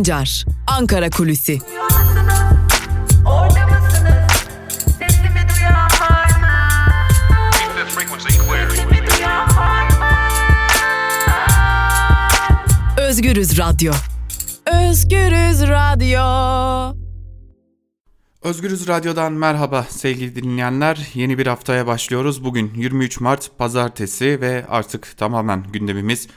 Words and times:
Sancar, 0.00 0.44
Ankara 0.66 1.10
Kulüsi. 1.10 1.58
Özgürüz 12.98 13.58
Radyo. 13.58 13.92
Özgürüz 14.66 15.62
Radyo. 15.62 16.20
Özgürüz 18.42 18.88
Radyo'dan 18.88 19.32
merhaba 19.32 19.86
sevgili 19.90 20.36
dinleyenler. 20.36 21.08
Yeni 21.14 21.38
bir 21.38 21.46
haftaya 21.46 21.86
başlıyoruz. 21.86 22.44
Bugün 22.44 22.72
23 22.76 23.20
Mart 23.20 23.58
Pazartesi 23.58 24.40
ve 24.40 24.66
artık 24.68 25.16
tamamen 25.16 25.64
gündemimiz 25.72 26.28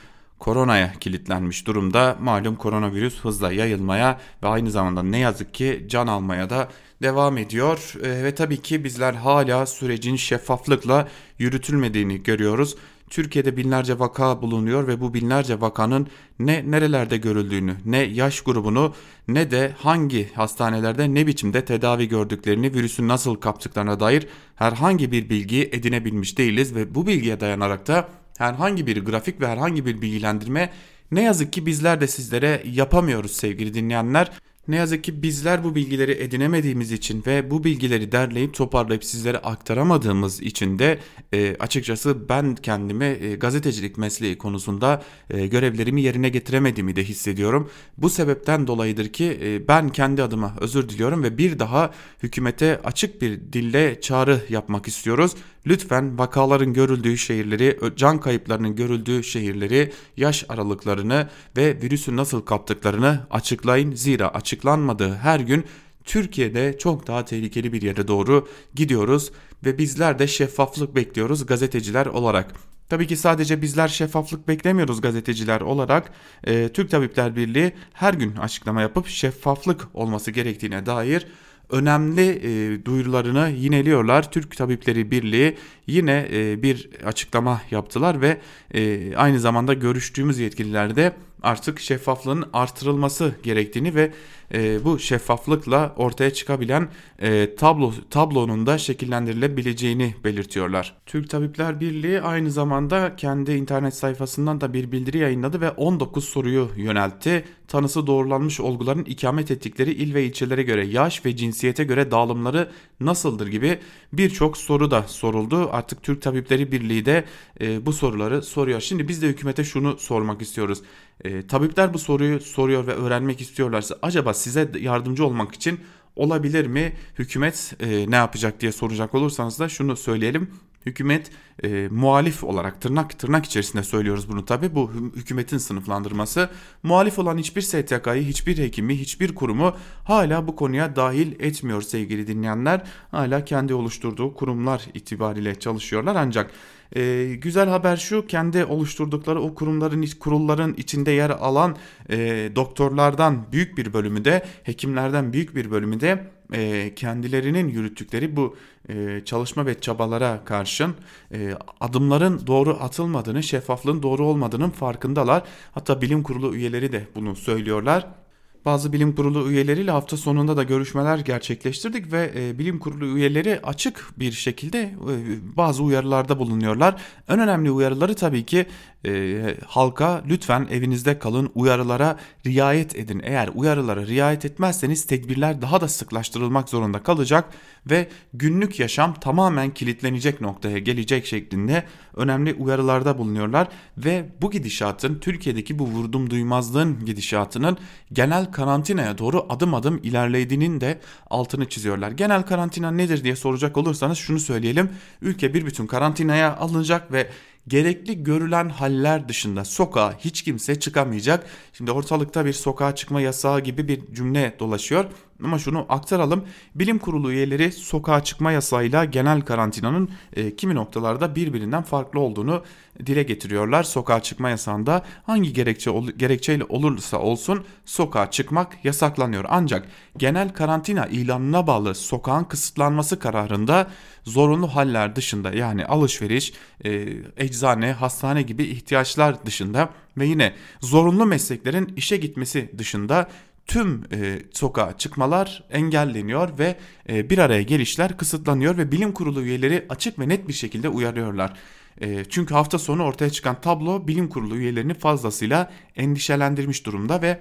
koronaya 0.43 0.93
kilitlenmiş 0.99 1.67
durumda. 1.67 2.17
Malum 2.21 2.55
koronavirüs 2.55 3.19
hızla 3.19 3.51
yayılmaya 3.51 4.19
ve 4.43 4.47
aynı 4.47 4.71
zamanda 4.71 5.03
ne 5.03 5.17
yazık 5.17 5.53
ki 5.53 5.85
can 5.89 6.07
almaya 6.07 6.49
da 6.49 6.69
devam 7.01 7.37
ediyor. 7.37 7.93
Ee, 8.03 8.23
ve 8.23 8.35
tabii 8.35 8.61
ki 8.61 8.83
bizler 8.83 9.13
hala 9.13 9.65
sürecin 9.65 10.15
şeffaflıkla 10.15 11.07
yürütülmediğini 11.39 12.23
görüyoruz. 12.23 12.75
Türkiye'de 13.09 13.57
binlerce 13.57 13.99
vaka 13.99 14.41
bulunuyor 14.41 14.87
ve 14.87 15.01
bu 15.01 15.13
binlerce 15.13 15.61
vakanın 15.61 16.07
ne 16.39 16.71
nerelerde 16.71 17.17
görüldüğünü, 17.17 17.75
ne 17.85 17.97
yaş 17.97 18.41
grubunu 18.41 18.93
ne 19.27 19.51
de 19.51 19.71
hangi 19.77 20.33
hastanelerde 20.33 21.13
ne 21.13 21.27
biçimde 21.27 21.65
tedavi 21.65 22.07
gördüklerini, 22.07 22.73
virüsün 22.73 23.07
nasıl 23.07 23.35
kaptıklarına 23.35 23.99
dair 23.99 24.27
herhangi 24.55 25.11
bir 25.11 25.29
bilgi 25.29 25.69
edinebilmiş 25.71 26.37
değiliz 26.37 26.75
ve 26.75 26.95
bu 26.95 27.07
bilgiye 27.07 27.39
dayanarak 27.39 27.87
da 27.87 28.09
herhangi 28.37 28.87
bir 28.87 29.05
grafik 29.05 29.41
ve 29.41 29.47
herhangi 29.47 29.85
bir 29.85 30.01
bilgilendirme 30.01 30.69
ne 31.11 31.21
yazık 31.21 31.53
ki 31.53 31.65
bizler 31.65 32.01
de 32.01 32.07
sizlere 32.07 32.63
yapamıyoruz 32.65 33.31
sevgili 33.31 33.73
dinleyenler. 33.73 34.31
Ne 34.67 34.75
yazık 34.75 35.03
ki 35.03 35.23
bizler 35.23 35.63
bu 35.63 35.75
bilgileri 35.75 36.11
edinemediğimiz 36.11 36.91
için 36.91 37.23
ve 37.27 37.51
bu 37.51 37.63
bilgileri 37.63 38.11
derleyip 38.11 38.53
toparlayıp 38.53 39.03
sizlere 39.03 39.37
aktaramadığımız 39.37 40.41
için 40.41 40.79
de 40.79 40.99
e, 41.33 41.55
açıkçası 41.59 42.29
ben 42.29 42.55
kendimi 42.55 43.05
e, 43.05 43.35
gazetecilik 43.35 43.97
mesleği 43.97 44.37
konusunda 44.37 45.03
e, 45.29 45.47
görevlerimi 45.47 46.01
yerine 46.01 46.29
getiremediğimi 46.29 46.95
de 46.95 47.03
hissediyorum. 47.03 47.69
Bu 47.97 48.09
sebepten 48.09 48.67
dolayıdır 48.67 49.07
ki 49.07 49.39
e, 49.43 49.67
ben 49.67 49.89
kendi 49.89 50.23
adıma 50.23 50.55
özür 50.59 50.89
diliyorum 50.89 51.23
ve 51.23 51.37
bir 51.37 51.59
daha 51.59 51.91
hükümete 52.23 52.81
açık 52.83 53.21
bir 53.21 53.39
dille 53.53 54.01
çağrı 54.01 54.41
yapmak 54.49 54.87
istiyoruz. 54.87 55.35
Lütfen 55.67 56.17
vakaların 56.17 56.73
görüldüğü 56.73 57.17
şehirleri, 57.17 57.79
can 57.95 58.19
kayıplarının 58.19 58.75
görüldüğü 58.75 59.23
şehirleri, 59.23 59.91
yaş 60.17 60.45
aralıklarını 60.49 61.29
ve 61.57 61.81
virüsü 61.81 62.15
nasıl 62.15 62.41
kaptıklarını 62.41 63.27
açıklayın. 63.29 63.95
Zira 63.95 64.27
açıklanmadığı 64.27 65.15
her 65.15 65.39
gün 65.39 65.65
Türkiye'de 66.03 66.77
çok 66.77 67.07
daha 67.07 67.25
tehlikeli 67.25 67.73
bir 67.73 67.81
yere 67.81 68.07
doğru 68.07 68.47
gidiyoruz 68.75 69.31
ve 69.65 69.77
bizler 69.77 70.19
de 70.19 70.27
şeffaflık 70.27 70.95
bekliyoruz 70.95 71.45
gazeteciler 71.45 72.05
olarak. 72.05 72.53
Tabii 72.89 73.07
ki 73.07 73.17
sadece 73.17 73.61
bizler 73.61 73.87
şeffaflık 73.87 74.47
beklemiyoruz 74.47 75.01
gazeteciler 75.01 75.61
olarak. 75.61 76.11
Ee, 76.47 76.69
Türk 76.73 76.91
Tabipler 76.91 77.35
Birliği 77.35 77.73
her 77.93 78.13
gün 78.13 78.35
açıklama 78.35 78.81
yapıp 78.81 79.07
şeffaflık 79.07 79.87
olması 79.93 80.31
gerektiğine 80.31 80.85
dair 80.85 81.27
önemli 81.69 82.29
e, 82.29 82.85
duyurularını 82.85 83.49
yineliyorlar. 83.49 84.31
Türk 84.31 84.57
Tabipleri 84.57 85.11
Birliği 85.11 85.57
yine 85.87 86.27
e, 86.33 86.63
bir 86.63 86.89
açıklama 87.05 87.61
yaptılar 87.71 88.21
ve 88.21 88.37
e, 88.73 89.15
aynı 89.15 89.39
zamanda 89.39 89.73
görüştüğümüz 89.73 90.39
yetkililer 90.39 90.95
de 90.95 91.13
artık 91.43 91.79
şeffaflığın 91.79 92.45
artırılması 92.53 93.35
gerektiğini 93.43 93.95
ve 93.95 94.11
e, 94.53 94.83
bu 94.83 94.99
şeffaflıkla 94.99 95.93
ortaya 95.97 96.33
çıkabilen 96.33 96.89
e, 97.21 97.55
tablo 97.55 97.93
tablonun 98.09 98.65
da 98.65 98.77
şekillendirilebileceğini 98.77 100.15
belirtiyorlar. 100.23 100.95
Türk 101.05 101.29
Tabipler 101.29 101.79
Birliği 101.79 102.21
aynı 102.21 102.51
zamanda 102.51 103.15
kendi 103.15 103.51
internet 103.51 103.95
sayfasından 103.95 104.61
da 104.61 104.73
bir 104.73 104.91
bildiri 104.91 105.17
yayınladı 105.17 105.61
ve 105.61 105.71
19 105.71 106.25
soruyu 106.25 106.69
yöneltti. 106.77 107.45
Tanısı 107.67 108.07
doğrulanmış 108.07 108.59
olguların 108.59 109.05
ikamet 109.05 109.51
ettikleri 109.51 109.91
il 109.91 110.13
ve 110.13 110.25
ilçelere 110.25 110.63
göre 110.63 110.85
yaş 110.85 111.25
ve 111.25 111.35
cinsiyete 111.35 111.83
göre 111.83 112.11
dağılımları 112.11 112.69
nasıldır 112.99 113.47
gibi 113.47 113.79
birçok 114.13 114.57
soru 114.57 114.91
da 114.91 115.03
soruldu. 115.03 115.69
Artık 115.71 116.03
Türk 116.03 116.21
Tabipleri 116.21 116.71
Birliği 116.71 117.05
de 117.05 117.23
e, 117.63 117.85
bu 117.85 117.93
soruları 117.93 118.41
soruyor. 118.41 118.81
Şimdi 118.81 119.07
biz 119.07 119.21
de 119.21 119.27
hükümete 119.27 119.63
şunu 119.63 119.97
sormak 119.97 120.41
istiyoruz. 120.41 120.81
E, 121.23 121.47
tabipler 121.47 121.93
bu 121.93 121.99
soruyu 121.99 122.39
soruyor 122.39 122.87
ve 122.87 122.93
öğrenmek 122.93 123.41
istiyorlarsa 123.41 123.97
acaba 124.01 124.33
size 124.33 124.71
yardımcı 124.79 125.25
olmak 125.25 125.55
için 125.55 125.79
olabilir 126.15 126.67
mi? 126.67 126.93
Hükümet 127.19 127.75
e, 127.79 128.11
ne 128.11 128.15
yapacak 128.15 128.61
diye 128.61 128.71
soracak 128.71 129.13
olursanız 129.13 129.59
da 129.59 129.69
şunu 129.69 129.95
söyleyelim. 129.95 130.49
Hükümet 130.85 131.31
e, 131.63 131.87
muhalif 131.91 132.43
olarak 132.43 132.81
tırnak 132.81 133.19
tırnak 133.19 133.45
içerisinde 133.45 133.83
söylüyoruz 133.83 134.29
bunu 134.29 134.45
tabi 134.45 134.75
bu 134.75 134.91
hükümetin 135.15 135.57
sınıflandırması 135.57 136.49
muhalif 136.83 137.19
olan 137.19 137.37
hiçbir 137.37 137.61
STK'yı 137.61 138.23
hiçbir 138.23 138.57
hekimi 138.57 138.99
hiçbir 138.99 139.35
kurumu 139.35 139.75
hala 140.03 140.47
bu 140.47 140.55
konuya 140.55 140.95
dahil 140.95 141.31
etmiyor 141.39 141.81
sevgili 141.81 142.27
dinleyenler 142.27 142.81
hala 143.11 143.45
kendi 143.45 143.73
oluşturduğu 143.73 144.33
kurumlar 144.33 144.85
itibariyle 144.93 145.59
çalışıyorlar 145.59 146.15
ancak 146.15 146.51
e, 146.95 147.35
güzel 147.35 147.69
haber 147.69 147.97
şu 147.97 148.27
kendi 148.27 148.65
oluşturdukları 148.65 149.41
o 149.41 149.55
kurumların 149.55 150.05
kurulların 150.19 150.73
içinde 150.73 151.11
yer 151.11 151.29
alan 151.29 151.75
e, 152.09 152.49
doktorlardan 152.55 153.45
büyük 153.51 153.77
bir 153.77 153.93
bölümü 153.93 154.25
de 154.25 154.45
hekimlerden 154.63 155.33
büyük 155.33 155.55
bir 155.55 155.71
bölümü 155.71 155.99
de 155.99 156.27
e, 156.53 156.95
kendilerinin 156.95 157.67
yürüttükleri 157.67 158.35
bu 158.35 158.55
e, 158.89 159.21
çalışma 159.25 159.65
ve 159.65 159.79
çabalara 159.79 160.41
karşın 160.45 160.95
e, 161.33 161.53
adımların 161.79 162.47
doğru 162.47 162.77
atılmadığını, 162.81 163.43
şeffaflığın 163.43 164.03
doğru 164.03 164.25
olmadığının 164.25 164.69
farkındalar. 164.69 165.43
Hatta 165.71 166.01
bilim 166.01 166.23
kurulu 166.23 166.55
üyeleri 166.55 166.91
de 166.91 167.07
bunu 167.15 167.35
söylüyorlar. 167.35 168.22
Bazı 168.65 168.93
bilim 168.93 169.15
kurulu 169.15 169.49
üyeleriyle 169.49 169.91
hafta 169.91 170.17
sonunda 170.17 170.57
da 170.57 170.63
görüşmeler 170.63 171.17
gerçekleştirdik 171.17 172.11
ve 172.11 172.31
e, 172.35 172.59
bilim 172.59 172.79
kurulu 172.79 173.17
üyeleri 173.17 173.59
açık 173.63 174.13
bir 174.17 174.31
şekilde 174.31 174.79
e, 174.81 175.13
bazı 175.57 175.83
uyarılarda 175.83 176.39
bulunuyorlar. 176.39 177.01
En 177.29 177.39
önemli 177.39 177.71
uyarıları 177.71 178.15
tabii 178.15 178.45
ki 178.45 178.65
e, 179.05 179.55
halka 179.67 180.23
lütfen 180.29 180.67
evinizde 180.71 181.19
kalın 181.19 181.51
uyarılara 181.55 182.17
riayet 182.45 182.95
edin. 182.95 183.21
Eğer 183.23 183.49
uyarılara 183.55 184.07
riayet 184.07 184.45
etmezseniz 184.45 185.05
tedbirler 185.05 185.61
daha 185.61 185.81
da 185.81 185.87
sıklaştırılmak 185.87 186.69
zorunda 186.69 187.03
kalacak 187.03 187.49
ve 187.89 188.07
günlük 188.33 188.79
yaşam 188.79 189.13
tamamen 189.13 189.73
kilitlenecek 189.73 190.41
noktaya 190.41 190.79
gelecek 190.79 191.25
şeklinde 191.25 191.83
önemli 192.15 192.53
uyarılarda 192.53 193.17
bulunuyorlar 193.17 193.67
ve 193.97 194.29
bu 194.41 194.51
gidişatın 194.51 195.19
Türkiye'deki 195.19 195.79
bu 195.79 195.85
vurdum 195.87 196.29
duymazlığın 196.29 197.05
gidişatının 197.05 197.77
genel 198.13 198.51
karantinaya 198.51 199.17
doğru 199.17 199.45
adım 199.49 199.73
adım 199.73 199.99
ilerlediğinin 200.03 200.81
de 200.81 200.99
altını 201.29 201.69
çiziyorlar. 201.69 202.11
Genel 202.11 202.43
karantina 202.43 202.91
nedir 202.91 203.23
diye 203.23 203.35
soracak 203.35 203.77
olursanız 203.77 204.17
şunu 204.17 204.39
söyleyelim. 204.39 204.89
Ülke 205.21 205.53
bir 205.53 205.65
bütün 205.65 205.87
karantinaya 205.87 206.55
alınacak 206.57 207.11
ve 207.11 207.29
gerekli 207.67 208.23
görülen 208.23 208.69
haller 208.69 209.29
dışında 209.29 209.65
sokağa 209.65 210.13
hiç 210.19 210.41
kimse 210.41 210.79
çıkamayacak. 210.79 211.45
Şimdi 211.73 211.91
ortalıkta 211.91 212.45
bir 212.45 212.53
sokağa 212.53 212.95
çıkma 212.95 213.21
yasağı 213.21 213.59
gibi 213.59 213.87
bir 213.87 214.13
cümle 214.13 214.55
dolaşıyor. 214.59 215.05
Ama 215.43 215.59
şunu 215.59 215.85
aktaralım. 215.89 216.43
Bilim 216.75 216.99
kurulu 216.99 217.31
üyeleri 217.31 217.71
sokağa 217.71 218.23
çıkma 218.23 218.51
yasağıyla 218.51 219.05
genel 219.05 219.41
karantinanın 219.41 220.09
e, 220.35 220.55
kimi 220.55 220.75
noktalarda 220.75 221.35
birbirinden 221.35 221.83
farklı 221.83 222.19
olduğunu 222.19 222.63
dile 223.05 223.23
getiriyorlar. 223.23 223.83
Sokağa 223.83 224.19
çıkma 224.19 224.49
yasağında 224.49 225.05
hangi 225.25 225.53
gerekçe 225.53 225.91
gerekçeyle 226.17 226.63
olursa 226.63 227.17
olsun 227.17 227.63
sokağa 227.85 228.31
çıkmak 228.31 228.85
yasaklanıyor. 228.85 229.45
Ancak 229.49 229.87
genel 230.17 230.53
karantina 230.53 231.05
ilanına 231.05 231.67
bağlı 231.67 231.95
sokağın 231.95 232.43
kısıtlanması 232.43 233.19
kararında 233.19 233.87
zorunlu 234.23 234.67
haller 234.67 235.15
dışında 235.15 235.51
yani 235.53 235.85
alışveriş, 235.85 236.53
e, 236.85 237.07
eczane, 237.37 237.91
hastane 237.91 238.41
gibi 238.41 238.63
ihtiyaçlar 238.63 239.45
dışında 239.45 239.89
ve 240.17 240.25
yine 240.25 240.53
zorunlu 240.81 241.25
mesleklerin 241.25 241.93
işe 241.95 242.17
gitmesi 242.17 242.71
dışında 242.77 243.27
tüm 243.67 244.03
e, 244.11 244.39
sokağa 244.51 244.97
çıkmalar 244.97 245.63
engelleniyor 245.69 246.57
ve 246.59 246.75
e, 247.09 247.29
bir 247.29 247.37
araya 247.37 247.61
gelişler 247.61 248.17
kısıtlanıyor 248.17 248.77
ve 248.77 248.91
bilim 248.91 249.11
kurulu 249.11 249.41
üyeleri 249.41 249.85
açık 249.89 250.19
ve 250.19 250.29
net 250.29 250.47
bir 250.47 250.53
şekilde 250.53 250.89
uyarıyorlar. 250.89 251.53
E, 252.01 252.25
çünkü 252.29 252.53
hafta 252.53 252.79
sonu 252.79 253.03
ortaya 253.03 253.29
çıkan 253.29 253.61
tablo 253.61 254.07
bilim 254.07 254.29
kurulu 254.29 254.55
üyelerini 254.55 254.93
fazlasıyla 254.93 255.71
endişelendirmiş 255.95 256.85
durumda 256.85 257.21
ve 257.21 257.39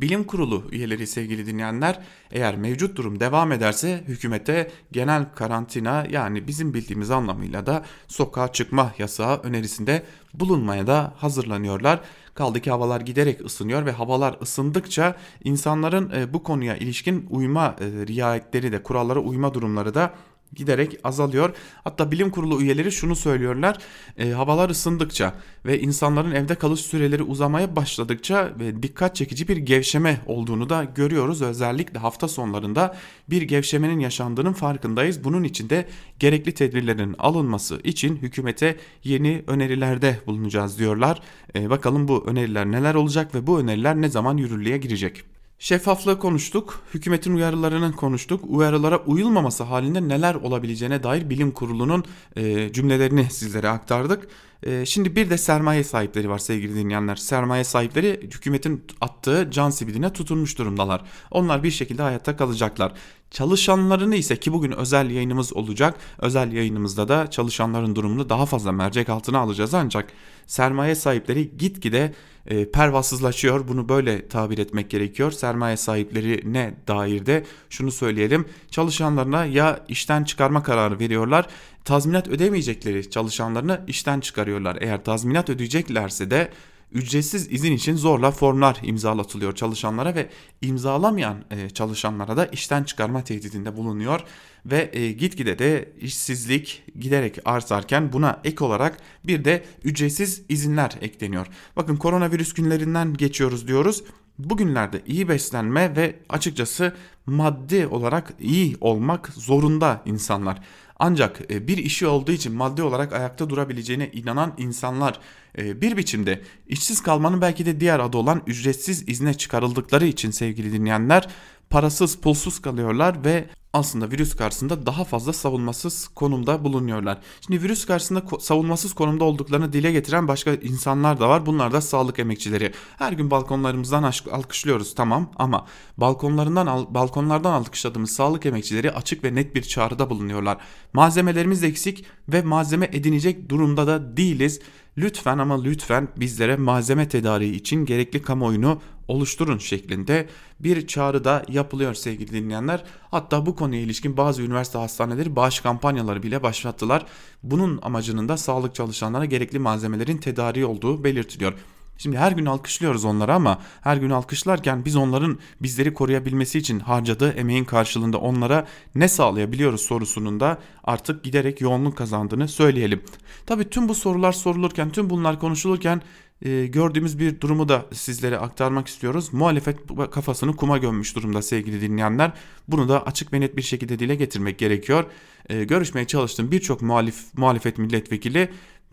Bilim 0.00 0.24
kurulu 0.24 0.64
üyeleri 0.72 1.06
sevgili 1.06 1.46
dinleyenler 1.46 2.00
eğer 2.30 2.56
mevcut 2.56 2.96
durum 2.96 3.20
devam 3.20 3.52
ederse 3.52 4.04
hükümete 4.08 4.70
genel 4.92 5.26
karantina 5.34 6.06
yani 6.10 6.46
bizim 6.46 6.74
bildiğimiz 6.74 7.10
anlamıyla 7.10 7.66
da 7.66 7.84
sokağa 8.08 8.52
çıkma 8.52 8.92
yasağı 8.98 9.40
önerisinde 9.42 10.02
bulunmaya 10.34 10.86
da 10.86 11.14
hazırlanıyorlar. 11.16 12.00
Kaldı 12.34 12.60
ki 12.60 12.70
havalar 12.70 13.00
giderek 13.00 13.44
ısınıyor 13.46 13.86
ve 13.86 13.90
havalar 13.92 14.36
ısındıkça 14.42 15.16
insanların 15.44 16.10
e, 16.10 16.32
bu 16.32 16.42
konuya 16.42 16.76
ilişkin 16.76 17.26
uyma 17.30 17.76
e, 17.80 18.06
riayetleri 18.06 18.72
de 18.72 18.82
kurallara 18.82 19.20
uyma 19.20 19.54
durumları 19.54 19.94
da 19.94 20.14
giderek 20.54 20.98
azalıyor. 21.04 21.54
Hatta 21.84 22.12
bilim 22.12 22.30
kurulu 22.30 22.62
üyeleri 22.62 22.92
şunu 22.92 23.16
söylüyorlar. 23.16 23.78
E, 24.18 24.30
havalar 24.30 24.70
ısındıkça 24.70 25.34
ve 25.66 25.80
insanların 25.80 26.30
evde 26.30 26.54
kalış 26.54 26.80
süreleri 26.80 27.22
uzamaya 27.22 27.76
başladıkça 27.76 28.52
ve 28.60 28.82
dikkat 28.82 29.16
çekici 29.16 29.48
bir 29.48 29.56
gevşeme 29.56 30.20
olduğunu 30.26 30.68
da 30.68 30.84
görüyoruz. 30.84 31.42
Özellikle 31.42 31.98
hafta 31.98 32.28
sonlarında 32.28 32.96
bir 33.30 33.42
gevşemenin 33.42 34.00
yaşandığının 34.00 34.52
farkındayız. 34.52 35.24
Bunun 35.24 35.44
için 35.44 35.70
de 35.70 35.88
gerekli 36.18 36.54
tedbirlerin 36.54 37.14
alınması 37.18 37.80
için 37.84 38.16
hükümete 38.16 38.76
yeni 39.04 39.42
önerilerde 39.46 40.20
bulunacağız 40.26 40.78
diyorlar. 40.78 41.22
E, 41.54 41.70
bakalım 41.70 42.08
bu 42.08 42.26
öneriler 42.26 42.66
neler 42.66 42.94
olacak 42.94 43.34
ve 43.34 43.46
bu 43.46 43.60
öneriler 43.60 43.96
ne 43.96 44.08
zaman 44.08 44.36
yürürlüğe 44.36 44.78
girecek? 44.78 45.35
Şeffaflığı 45.58 46.18
konuştuk, 46.18 46.82
hükümetin 46.94 47.34
uyarılarını 47.36 47.92
konuştuk, 47.92 48.44
uyarılara 48.48 48.98
uyulmaması 48.98 49.64
halinde 49.64 50.08
neler 50.08 50.34
olabileceğine 50.34 51.02
dair 51.02 51.30
bilim 51.30 51.50
kurulunun 51.50 52.04
e, 52.36 52.72
cümlelerini 52.72 53.30
sizlere 53.30 53.68
aktardık. 53.68 54.28
E, 54.66 54.86
şimdi 54.86 55.16
bir 55.16 55.30
de 55.30 55.38
sermaye 55.38 55.84
sahipleri 55.84 56.30
var 56.30 56.38
sevgili 56.38 56.74
dinleyenler. 56.74 57.16
Sermaye 57.16 57.64
sahipleri 57.64 58.20
hükümetin 58.22 58.84
attığı 59.00 59.48
can 59.50 59.70
sibidine 59.70 60.12
tutunmuş 60.12 60.58
durumdalar. 60.58 61.02
Onlar 61.30 61.62
bir 61.62 61.70
şekilde 61.70 62.02
hayatta 62.02 62.36
kalacaklar. 62.36 62.92
Çalışanlarını 63.30 64.16
ise 64.16 64.36
ki 64.36 64.52
bugün 64.52 64.72
özel 64.72 65.10
yayınımız 65.10 65.52
olacak. 65.52 65.94
Özel 66.18 66.52
yayınımızda 66.52 67.08
da 67.08 67.30
çalışanların 67.30 67.96
durumunu 67.96 68.28
daha 68.28 68.46
fazla 68.46 68.72
mercek 68.72 69.08
altına 69.08 69.38
alacağız 69.38 69.74
ancak 69.74 70.12
sermaye 70.46 70.94
sahipleri 70.94 71.56
gitgide 71.58 72.14
e, 72.46 72.70
pervasızlaşıyor. 72.70 73.68
Bunu 73.68 73.88
böyle 73.88 74.28
tabir 74.28 74.58
etmek 74.58 74.90
gerekiyor. 74.90 75.32
Sermaye 75.32 75.76
sahiplerine 75.76 76.74
dair 76.88 77.26
de 77.26 77.44
şunu 77.70 77.92
söyleyelim. 77.92 78.44
Çalışanlarına 78.70 79.44
ya 79.44 79.84
işten 79.88 80.24
çıkarma 80.24 80.62
kararı 80.62 80.98
veriyorlar. 80.98 81.46
Tazminat 81.86 82.28
ödemeyecekleri 82.28 83.10
çalışanlarını 83.10 83.80
işten 83.86 84.20
çıkarıyorlar. 84.20 84.78
Eğer 84.80 85.04
tazminat 85.04 85.50
ödeyeceklerse 85.50 86.30
de 86.30 86.50
ücretsiz 86.92 87.52
izin 87.52 87.72
için 87.72 87.96
zorla 87.96 88.30
formlar 88.30 88.78
imzalatılıyor 88.82 89.54
çalışanlara 89.54 90.14
ve 90.14 90.28
imzalamayan 90.62 91.36
e, 91.50 91.70
çalışanlara 91.70 92.36
da 92.36 92.46
işten 92.46 92.84
çıkarma 92.84 93.24
tehdidinde 93.24 93.76
bulunuyor 93.76 94.20
ve 94.66 94.90
e, 94.92 95.12
gitgide 95.12 95.58
de 95.58 95.92
işsizlik 96.00 96.82
giderek 97.00 97.38
artarken 97.44 98.12
buna 98.12 98.40
ek 98.44 98.64
olarak 98.64 98.98
bir 99.24 99.44
de 99.44 99.64
ücretsiz 99.84 100.42
izinler 100.48 100.92
ekleniyor. 101.00 101.46
Bakın 101.76 101.96
koronavirüs 101.96 102.52
günlerinden 102.52 103.14
geçiyoruz 103.14 103.68
diyoruz. 103.68 104.04
Bugünlerde 104.38 105.02
iyi 105.06 105.28
beslenme 105.28 105.96
ve 105.96 106.16
açıkçası 106.28 106.92
maddi 107.26 107.86
olarak 107.86 108.32
iyi 108.40 108.76
olmak 108.80 109.28
zorunda 109.28 110.02
insanlar. 110.06 110.62
Ancak 110.98 111.50
e, 111.50 111.68
bir 111.68 111.78
işi 111.78 112.06
olduğu 112.06 112.32
için 112.32 112.54
maddi 112.54 112.82
olarak 112.82 113.12
ayakta 113.12 113.50
durabileceğine 113.50 114.10
inanan 114.12 114.54
insanlar 114.58 115.20
e, 115.58 115.80
bir 115.80 115.96
biçimde 115.96 116.42
işsiz 116.66 117.02
kalmanın 117.02 117.40
belki 117.40 117.66
de 117.66 117.80
diğer 117.80 118.00
adı 118.00 118.16
olan 118.16 118.42
ücretsiz 118.46 119.08
izne 119.08 119.34
çıkarıldıkları 119.34 120.06
için 120.06 120.30
sevgili 120.30 120.72
dinleyenler 120.72 121.28
parasız 121.70 122.16
pulsuz 122.16 122.62
kalıyorlar 122.62 123.24
ve 123.24 123.44
aslında 123.76 124.10
virüs 124.10 124.36
karşısında 124.36 124.86
daha 124.86 125.04
fazla 125.04 125.32
savunmasız 125.32 126.08
konumda 126.08 126.64
bulunuyorlar. 126.64 127.18
Şimdi 127.40 127.62
virüs 127.62 127.86
karşısında 127.86 128.22
savunmasız 128.40 128.92
konumda 128.92 129.24
olduklarını 129.24 129.72
dile 129.72 129.92
getiren 129.92 130.28
başka 130.28 130.54
insanlar 130.54 131.20
da 131.20 131.28
var. 131.28 131.46
Bunlar 131.46 131.72
da 131.72 131.80
sağlık 131.80 132.18
emekçileri. 132.18 132.72
Her 132.98 133.12
gün 133.12 133.30
balkonlarımızdan 133.30 134.12
alkışlıyoruz 134.32 134.94
tamam 134.94 135.30
ama 135.36 135.66
balkonlarından 135.96 136.94
balkonlardan 136.94 137.52
alkışladığımız 137.52 138.10
sağlık 138.10 138.46
emekçileri 138.46 138.92
açık 138.92 139.24
ve 139.24 139.34
net 139.34 139.54
bir 139.54 139.62
çağrıda 139.62 140.10
bulunuyorlar. 140.10 140.58
Malzemelerimiz 140.92 141.64
eksik 141.64 142.04
ve 142.28 142.42
malzeme 142.42 142.90
edinecek 142.92 143.48
durumda 143.48 143.86
da 143.86 144.16
değiliz. 144.16 144.60
Lütfen 144.98 145.38
ama 145.38 145.62
lütfen 145.62 146.08
bizlere 146.16 146.56
malzeme 146.56 147.08
tedariği 147.08 147.54
için 147.54 147.84
gerekli 147.84 148.22
kamuoyunu 148.22 148.80
oluşturun 149.08 149.58
şeklinde 149.58 150.28
bir 150.60 150.86
çağrı 150.86 151.24
da 151.24 151.44
yapılıyor 151.48 151.94
sevgili 151.94 152.32
dinleyenler. 152.32 152.84
Hatta 153.10 153.46
bu 153.46 153.56
konuya 153.66 153.80
ilişkin 153.80 154.16
bazı 154.16 154.42
üniversite 154.42 154.78
hastaneleri 154.78 155.36
bağış 155.36 155.60
kampanyaları 155.60 156.22
bile 156.22 156.42
başlattılar. 156.42 157.06
Bunun 157.42 157.78
amacının 157.82 158.28
da 158.28 158.36
sağlık 158.36 158.74
çalışanlarına 158.74 159.26
gerekli 159.26 159.58
malzemelerin 159.58 160.16
tedariği 160.16 160.66
olduğu 160.66 161.04
belirtiliyor. 161.04 161.52
Şimdi 161.98 162.18
her 162.18 162.32
gün 162.32 162.46
alkışlıyoruz 162.46 163.04
onları 163.04 163.34
ama 163.34 163.58
her 163.80 163.96
gün 163.96 164.10
alkışlarken 164.10 164.84
biz 164.84 164.96
onların 164.96 165.38
bizleri 165.62 165.94
koruyabilmesi 165.94 166.58
için 166.58 166.80
harcadığı 166.80 167.30
emeğin 167.32 167.64
karşılığında 167.64 168.18
onlara 168.18 168.66
ne 168.94 169.08
sağlayabiliyoruz 169.08 169.80
sorusunun 169.80 170.40
da 170.40 170.58
artık 170.84 171.24
giderek 171.24 171.60
yoğunluk 171.60 171.96
kazandığını 171.96 172.48
söyleyelim. 172.48 173.02
Tabi 173.46 173.70
tüm 173.70 173.88
bu 173.88 173.94
sorular 173.94 174.32
sorulurken 174.32 174.90
tüm 174.90 175.10
bunlar 175.10 175.40
konuşulurken 175.40 176.02
e, 176.42 176.66
gördüğümüz 176.66 177.18
bir 177.18 177.40
durumu 177.40 177.68
da 177.68 177.86
sizlere 177.92 178.38
aktarmak 178.38 178.88
istiyoruz. 178.88 179.32
Muhalefet 179.32 179.78
kafasını 180.10 180.56
kuma 180.56 180.78
gömmüş 180.78 181.16
durumda 181.16 181.42
sevgili 181.42 181.80
dinleyenler. 181.80 182.32
Bunu 182.68 182.88
da 182.88 183.06
açık 183.06 183.32
ve 183.32 183.40
net 183.40 183.56
bir 183.56 183.62
şekilde 183.62 183.98
dile 183.98 184.14
getirmek 184.14 184.58
gerekiyor. 184.58 185.04
E, 185.48 185.64
görüşmeye 185.64 186.06
çalıştığım 186.06 186.50
birçok 186.50 186.82
muhalif, 186.82 187.16
muhalefet 187.36 187.78
milletvekili 187.78 188.48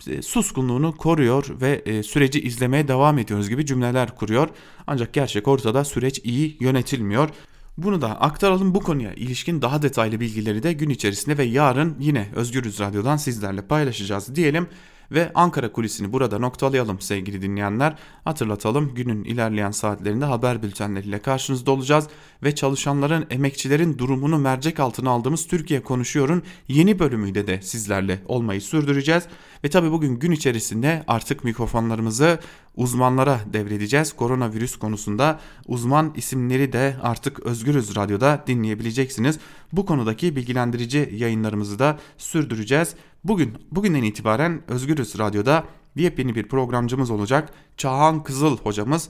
e, 0.08 0.22
suskunluğunu 0.22 0.98
koruyor 0.98 1.62
ve 1.62 1.82
e, 1.86 2.04
süreci 2.04 2.42
izlemeye 2.42 2.88
devam 2.88 3.18
ediyoruz 3.18 3.50
gibi 3.50 3.66
cümleler 3.66 4.16
kuruyor. 4.16 4.50
Ancak 4.88 5.14
gerçek 5.14 5.48
ortada 5.48 5.84
süreç 5.86 6.22
iyi 6.24 6.58
yönetilmiyor. 6.60 7.30
Bunu 7.78 8.02
da 8.02 8.22
aktaralım 8.22 8.76
bu 8.76 8.80
konuya 8.80 9.14
ilişkin 9.14 9.62
daha 9.62 9.82
detaylı 9.82 10.20
bilgileri 10.20 10.64
de 10.64 10.74
gün 10.74 10.90
içerisinde 10.90 11.38
ve 11.38 11.44
yarın 11.44 11.96
yine 12.00 12.30
Özgürüz 12.36 12.80
Radyo'dan 12.80 13.18
sizlerle 13.18 13.62
paylaşacağız 13.62 14.36
diyelim 14.36 14.68
ve 15.14 15.32
Ankara 15.36 15.72
kulisini 15.72 16.14
burada 16.14 16.40
noktalayalım 16.40 17.00
sevgili 17.02 17.42
dinleyenler. 17.42 17.96
Hatırlatalım 18.26 18.94
günün 18.96 19.24
ilerleyen 19.24 19.72
saatlerinde 19.72 20.26
haber 20.26 20.64
bültenleriyle 20.64 21.20
karşınızda 21.20 21.72
olacağız 21.72 22.08
ve 22.44 22.56
çalışanların, 22.56 23.26
emekçilerin 23.30 23.98
durumunu 23.98 24.38
mercek 24.38 24.80
altına 24.80 25.10
aldığımız 25.10 25.48
Türkiye 25.48 25.84
Konuşuyor'un 25.84 26.44
yeni 26.68 27.00
bölümüyle 27.00 27.48
de 27.48 27.62
sizlerle 27.62 28.20
olmayı 28.28 28.62
sürdüreceğiz. 28.62 29.24
Ve 29.64 29.70
tabi 29.70 29.92
bugün 29.92 30.20
gün 30.20 30.32
içerisinde 30.32 31.04
artık 31.08 31.44
mikrofonlarımızı 31.44 32.40
uzmanlara 32.76 33.40
devredeceğiz. 33.54 34.14
Koronavirüs 34.14 34.76
konusunda 34.76 35.40
uzman 35.68 36.14
isimleri 36.16 36.74
de 36.74 36.96
artık 37.02 37.40
Özgürüz 37.40 37.96
Radyo'da 37.96 38.44
dinleyebileceksiniz. 38.48 39.40
Bu 39.74 39.86
konudaki 39.86 40.36
bilgilendirici 40.36 41.10
yayınlarımızı 41.14 41.80
da 41.80 42.00
sürdüreceğiz. 42.18 42.96
Bugün 43.24 43.54
bugünden 43.72 44.04
itibaren 44.04 44.62
Özgürüz 44.68 45.20
Radyo'da 45.20 45.64
yepyeni 45.96 46.36
bir 46.36 46.48
programcımız 46.48 47.12
olacak. 47.12 47.54
Çağhan 47.78 48.24
Kızıl 48.24 48.58
hocamız 48.58 49.10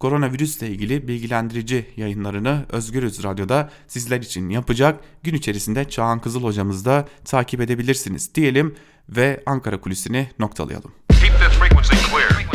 koronavirüsle 0.00 0.68
ilgili 0.68 1.08
bilgilendirici 1.08 1.86
yayınlarını 1.96 2.66
Özgürüz 2.72 3.24
Radyo'da 3.24 3.70
sizler 3.88 4.20
için 4.20 4.48
yapacak. 4.48 5.00
Gün 5.22 5.34
içerisinde 5.34 5.88
Çağhan 5.88 6.20
Kızıl 6.20 6.42
hocamızı 6.42 6.84
da 6.84 7.08
takip 7.24 7.60
edebilirsiniz 7.60 8.34
diyelim 8.34 8.74
ve 9.16 9.42
Ankara 9.46 9.80
kulisini 9.80 10.30
noktalayalım. 10.38 10.92
Keep 11.08 11.32
frequency 11.32 11.94
clear. 12.10 12.50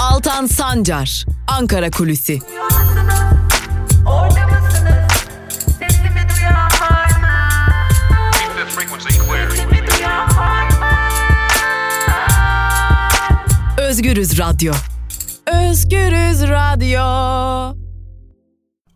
Altan 0.00 0.46
Sancar, 0.46 1.26
Ankara 1.46 1.90
Kulüsi. 1.90 2.38
Özgürüz 13.78 14.38
Radyo. 14.38 14.72
Özgürüz 15.46 16.42
Radyo. 16.42 17.89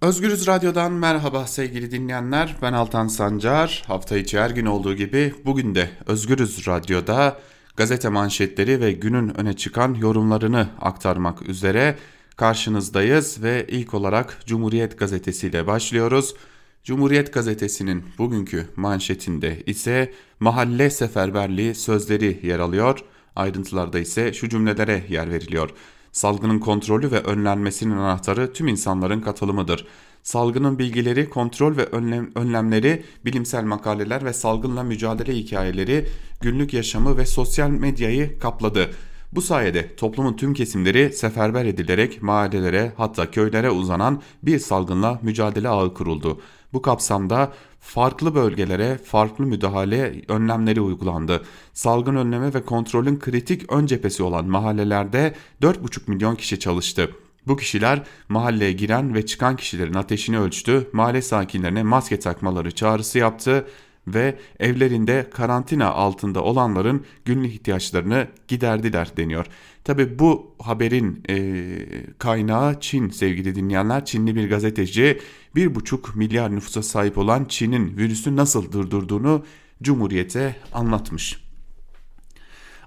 Özgürüz 0.05 0.47
Radyo'dan 0.47 0.93
merhaba 0.93 1.47
sevgili 1.47 1.91
dinleyenler. 1.91 2.57
Ben 2.63 2.73
Altan 2.73 3.09
Sancar. 3.09 3.83
Hafta 3.87 4.17
içi 4.17 4.39
her 4.39 4.51
gün 4.51 4.67
olduğu 4.67 4.95
gibi 4.95 5.35
bugün 5.45 5.75
de 5.75 5.91
Özgürüz 6.07 6.67
Radyo'da 6.69 7.39
gazete 7.77 8.09
manşetleri 8.09 8.81
ve 8.81 8.93
günün 8.93 9.41
öne 9.41 9.53
çıkan 9.57 9.95
yorumlarını 9.95 10.69
aktarmak 10.81 11.49
üzere 11.49 11.97
karşınızdayız 12.37 13.43
ve 13.43 13.67
ilk 13.69 13.95
olarak 13.95 14.39
Cumhuriyet 14.47 14.99
Gazetesi 14.99 15.47
ile 15.47 15.67
başlıyoruz. 15.67 16.35
Cumhuriyet 16.83 17.33
Gazetesi'nin 17.33 18.05
bugünkü 18.19 18.69
manşetinde 18.77 19.63
ise 19.67 20.13
mahalle 20.41 20.91
seferberliği 20.91 21.75
sözleri 21.75 22.41
yer 22.43 22.59
alıyor. 22.59 22.99
Ayrıntılarda 23.37 23.99
ise 23.99 24.33
şu 24.33 24.49
cümlelere 24.49 25.05
yer 25.09 25.31
veriliyor. 25.31 25.71
Salgının 26.15 26.59
kontrolü 26.59 27.11
ve 27.11 27.21
önlenmesinin 27.21 27.97
anahtarı 27.97 28.53
tüm 28.53 28.69
insanların 28.69 29.21
katılımıdır. 29.21 29.87
Salgının 30.23 30.79
bilgileri, 30.79 31.31
kontrol 31.31 31.77
ve 31.77 31.85
önlem, 31.85 32.31
önlemleri, 32.35 33.05
bilimsel 33.25 33.65
makaleler 33.65 34.25
ve 34.25 34.33
salgınla 34.33 34.83
mücadele 34.83 35.35
hikayeleri 35.35 36.07
günlük 36.41 36.75
yaşamı 36.75 37.17
ve 37.17 37.27
sosyal 37.27 37.71
medyayı 37.71 38.39
kapladı. 38.39 38.91
Bu 39.35 39.43
sayede 39.43 39.97
toplumun 39.97 40.37
tüm 40.37 40.55
kesimleri 40.55 41.13
seferber 41.13 41.65
edilerek 41.65 42.23
mahallelere 42.23 42.93
hatta 42.97 43.31
köylere 43.31 43.71
uzanan 43.71 44.23
bir 44.43 44.59
salgınla 44.59 45.19
mücadele 45.23 45.69
ağı 45.69 45.95
kuruldu. 45.95 46.41
Bu 46.73 46.83
kapsamda 46.83 47.53
farklı 47.81 48.35
bölgelere 48.35 48.99
farklı 48.99 49.47
müdahale 49.47 50.23
önlemleri 50.29 50.81
uygulandı. 50.81 51.43
Salgın 51.73 52.17
önleme 52.17 52.55
ve 52.55 52.63
kontrolün 52.63 53.19
kritik 53.19 53.73
ön 53.73 53.87
cephesi 53.87 54.23
olan 54.23 54.47
mahallelerde 54.47 55.35
4,5 55.63 56.11
milyon 56.11 56.35
kişi 56.35 56.59
çalıştı. 56.59 57.11
Bu 57.47 57.57
kişiler 57.57 58.03
mahalleye 58.29 58.73
giren 58.73 59.15
ve 59.15 59.27
çıkan 59.27 59.57
kişilerin 59.57 59.95
ateşini 59.95 60.39
ölçtü, 60.39 60.89
mahalle 60.93 61.23
sakinlerine 61.23 61.83
maske 61.83 62.19
takmaları 62.19 62.71
çağrısı 62.71 63.19
yaptı 63.19 63.67
ve 64.07 64.39
evlerinde 64.61 65.31
karantina 65.31 65.91
altında 65.91 66.43
olanların 66.43 67.05
günlük 67.25 67.53
ihtiyaçlarını 67.53 68.29
giderdiler 68.49 69.17
deniyor. 69.17 69.47
Tabi 69.85 70.19
bu 70.19 70.55
haberin 70.59 71.23
e, 71.29 71.77
kaynağı 72.19 72.81
Çin 72.81 73.11
sevgili 73.11 73.55
dinleyenler. 73.55 74.05
Çinli 74.05 74.37
bir 74.37 74.49
gazeteci 74.49 75.21
1,5 75.57 76.19
milyar 76.19 76.55
nüfusa 76.55 76.83
sahip 76.83 77.19
olan 77.19 77.45
Çin'in 77.45 77.97
virüsü 77.97 78.37
nasıl 78.37 78.73
durdurduğunu 78.73 79.45
Cumhuriyete 79.83 80.57
anlatmış. 80.73 81.45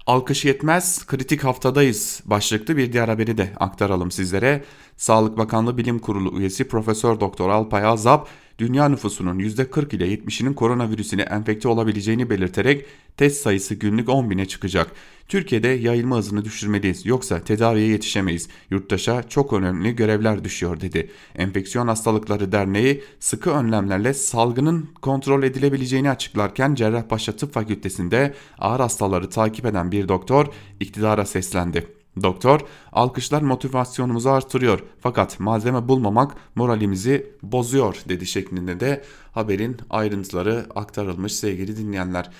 Alkış 0.06 0.44
yetmez, 0.44 1.06
kritik 1.06 1.44
haftadayız 1.44 2.20
başlıklı 2.24 2.76
bir 2.76 2.92
diğer 2.92 3.08
haberi 3.08 3.38
de 3.38 3.52
aktaralım 3.56 4.10
sizlere. 4.10 4.64
Sağlık 4.96 5.38
Bakanlığı 5.38 5.78
Bilim 5.78 5.98
Kurulu 5.98 6.40
üyesi 6.40 6.68
Profesör 6.68 7.20
Doktor 7.20 7.48
Alpay 7.48 7.84
Azap, 7.84 8.28
dünya 8.58 8.88
nüfusunun 8.88 9.38
%40 9.38 9.96
ile 9.96 10.14
70'inin 10.14 10.54
koronavirüsüne 10.54 11.22
enfekte 11.22 11.68
olabileceğini 11.68 12.30
belirterek 12.30 12.86
test 13.16 13.42
sayısı 13.42 13.74
günlük 13.74 14.08
10 14.08 14.30
bine 14.30 14.46
çıkacak. 14.46 14.92
Türkiye'de 15.28 15.68
yayılma 15.68 16.16
hızını 16.16 16.44
düşürmeliyiz 16.44 17.06
yoksa 17.06 17.44
tedaviye 17.44 17.88
yetişemeyiz. 17.88 18.48
Yurttaşa 18.70 19.28
çok 19.28 19.52
önemli 19.52 19.96
görevler 19.96 20.44
düşüyor 20.44 20.80
dedi. 20.80 21.10
Enfeksiyon 21.34 21.88
Hastalıkları 21.88 22.52
Derneği 22.52 23.02
sıkı 23.20 23.50
önlemlerle 23.50 24.14
salgının 24.14 24.88
kontrol 25.02 25.42
edilebileceğini 25.42 26.10
açıklarken 26.10 26.74
Cerrahpaşa 26.74 27.32
Tıp 27.32 27.52
Fakültesi'nde 27.52 28.34
ağır 28.58 28.80
hastaları 28.80 29.30
takip 29.30 29.66
eden 29.66 29.92
bir 29.92 30.08
doktor 30.08 30.46
iktidara 30.80 31.24
seslendi. 31.24 31.97
Doktor, 32.22 32.60
alkışlar 32.92 33.42
motivasyonumuzu 33.42 34.30
artırıyor 34.30 34.82
fakat 35.00 35.40
malzeme 35.40 35.88
bulmamak 35.88 36.34
moralimizi 36.54 37.32
bozuyor 37.42 37.96
dedi 38.08 38.26
şeklinde 38.26 38.80
de 38.80 39.02
haberin 39.32 39.76
ayrıntıları 39.90 40.66
aktarılmış 40.74 41.32
sevgili 41.34 41.76
dinleyenler. 41.76 42.30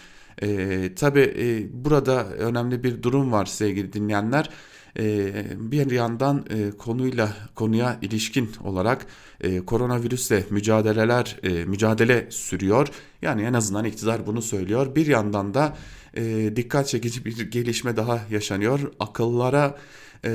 Ee, 0.43 0.95
Tabi 0.95 1.21
e, 1.21 1.67
burada 1.85 2.27
önemli 2.27 2.85
bir 2.85 3.03
durum 3.03 3.33
var 3.33 3.47
sevgili 3.47 3.93
dinleyenler. 3.93 4.51
Ee, 4.99 5.45
bir 5.59 5.91
yandan 5.91 6.45
e, 6.51 6.71
konuyla 6.71 7.37
konuya 7.55 7.99
ilişkin 8.03 8.51
olarak 8.65 9.07
e, 9.41 9.61
koronavirüsle 9.61 10.45
mücadeleler 10.51 11.37
e, 11.43 11.65
mücadele 11.65 12.27
sürüyor. 12.31 12.89
Yani 13.23 13.43
en 13.43 13.53
azından 13.53 13.85
iktidar 13.85 14.27
bunu 14.27 14.43
söylüyor. 14.43 14.95
Bir 14.95 15.07
yandan 15.07 15.55
da 15.55 15.77
e, 16.19 16.57
dikkat 16.57 16.89
çekici 16.89 17.25
bir 17.25 17.51
gelişme 17.51 17.97
daha 17.97 18.21
yaşanıyor. 18.31 18.93
Akıllara 19.01 19.79
e, 20.25 20.31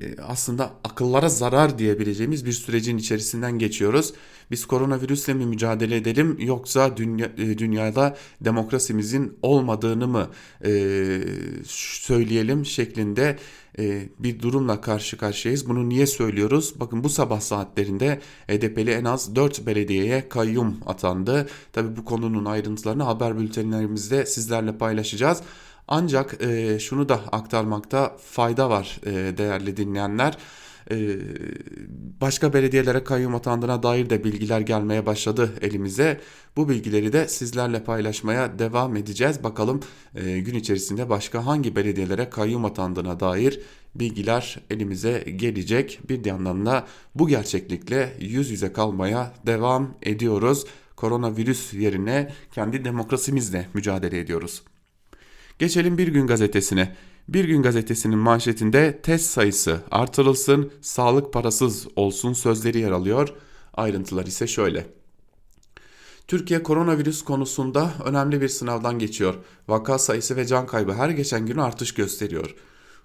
e, 0.00 0.16
aslında 0.22 0.72
akıllara 0.84 1.28
zarar 1.28 1.78
diyebileceğimiz 1.78 2.46
bir 2.46 2.52
sürecin 2.52 2.98
içerisinden 2.98 3.58
geçiyoruz. 3.58 4.14
Biz 4.50 4.64
koronavirüsle 4.66 5.34
mi 5.34 5.46
mücadele 5.46 5.96
edelim 5.96 6.36
yoksa 6.40 6.96
dünya, 6.96 7.26
e, 7.26 7.58
dünyada 7.58 8.16
demokrasimizin 8.40 9.38
olmadığını 9.42 10.08
mı 10.08 10.30
e, 10.64 10.70
söyleyelim 11.66 12.66
şeklinde 12.66 13.38
e, 13.78 14.08
bir 14.18 14.42
durumla 14.42 14.80
karşı 14.80 15.18
karşıyayız. 15.18 15.68
Bunu 15.68 15.88
niye 15.88 16.06
söylüyoruz? 16.06 16.80
Bakın 16.80 17.04
bu 17.04 17.08
sabah 17.08 17.40
saatlerinde 17.40 18.20
HDP'li 18.48 18.90
en 18.90 19.04
az 19.04 19.36
4 19.36 19.66
belediyeye 19.66 20.28
kayyum 20.28 20.76
atandı. 20.86 21.48
Tabi 21.72 21.96
bu 21.96 22.04
konunun 22.04 22.44
ayrıntılarını 22.44 23.02
haber 23.02 23.38
bültenlerimizde 23.38 24.26
sizlerle 24.26 24.78
paylaşacağız. 24.78 25.42
Ancak 25.88 26.42
e, 26.42 26.78
şunu 26.78 27.08
da 27.08 27.20
aktarmakta 27.32 28.16
fayda 28.24 28.70
var 28.70 29.00
e, 29.06 29.38
değerli 29.38 29.76
dinleyenler. 29.76 30.38
E, 30.90 31.18
başka 32.20 32.52
belediyelere 32.52 33.04
kayyum 33.04 33.34
atandığına 33.34 33.82
dair 33.82 34.10
de 34.10 34.24
bilgiler 34.24 34.60
gelmeye 34.60 35.06
başladı 35.06 35.54
elimize. 35.60 36.20
Bu 36.56 36.68
bilgileri 36.68 37.12
de 37.12 37.28
sizlerle 37.28 37.84
paylaşmaya 37.84 38.58
devam 38.58 38.96
edeceğiz. 38.96 39.44
Bakalım 39.44 39.80
e, 40.14 40.38
gün 40.38 40.54
içerisinde 40.54 41.08
başka 41.08 41.46
hangi 41.46 41.76
belediyelere 41.76 42.30
kayyum 42.30 42.64
atandığına 42.64 43.20
dair 43.20 43.60
bilgiler 43.94 44.60
elimize 44.70 45.24
gelecek. 45.36 46.00
Bir 46.08 46.24
yandan 46.24 46.66
da 46.66 46.86
bu 47.14 47.28
gerçeklikle 47.28 48.16
yüz 48.20 48.50
yüze 48.50 48.72
kalmaya 48.72 49.34
devam 49.46 49.94
ediyoruz. 50.02 50.64
Koronavirüs 50.96 51.74
yerine 51.74 52.32
kendi 52.52 52.84
demokrasimizle 52.84 53.68
mücadele 53.74 54.18
ediyoruz. 54.18 54.62
Geçelim 55.58 55.98
Bir 55.98 56.08
Gün 56.08 56.26
Gazetesi'ne. 56.26 56.96
Bir 57.28 57.44
Gün 57.44 57.62
Gazetesi'nin 57.62 58.18
manşetinde 58.18 59.00
test 59.02 59.30
sayısı 59.30 59.80
artırılsın, 59.90 60.70
sağlık 60.80 61.32
parasız 61.32 61.86
olsun 61.96 62.32
sözleri 62.32 62.78
yer 62.78 62.90
alıyor. 62.90 63.28
Ayrıntılar 63.74 64.26
ise 64.26 64.46
şöyle. 64.46 64.86
Türkiye 66.28 66.62
koronavirüs 66.62 67.22
konusunda 67.22 67.90
önemli 68.04 68.40
bir 68.40 68.48
sınavdan 68.48 68.98
geçiyor. 68.98 69.34
Vaka 69.68 69.98
sayısı 69.98 70.36
ve 70.36 70.46
can 70.46 70.66
kaybı 70.66 70.92
her 70.92 71.10
geçen 71.10 71.46
gün 71.46 71.56
artış 71.56 71.94
gösteriyor. 71.94 72.54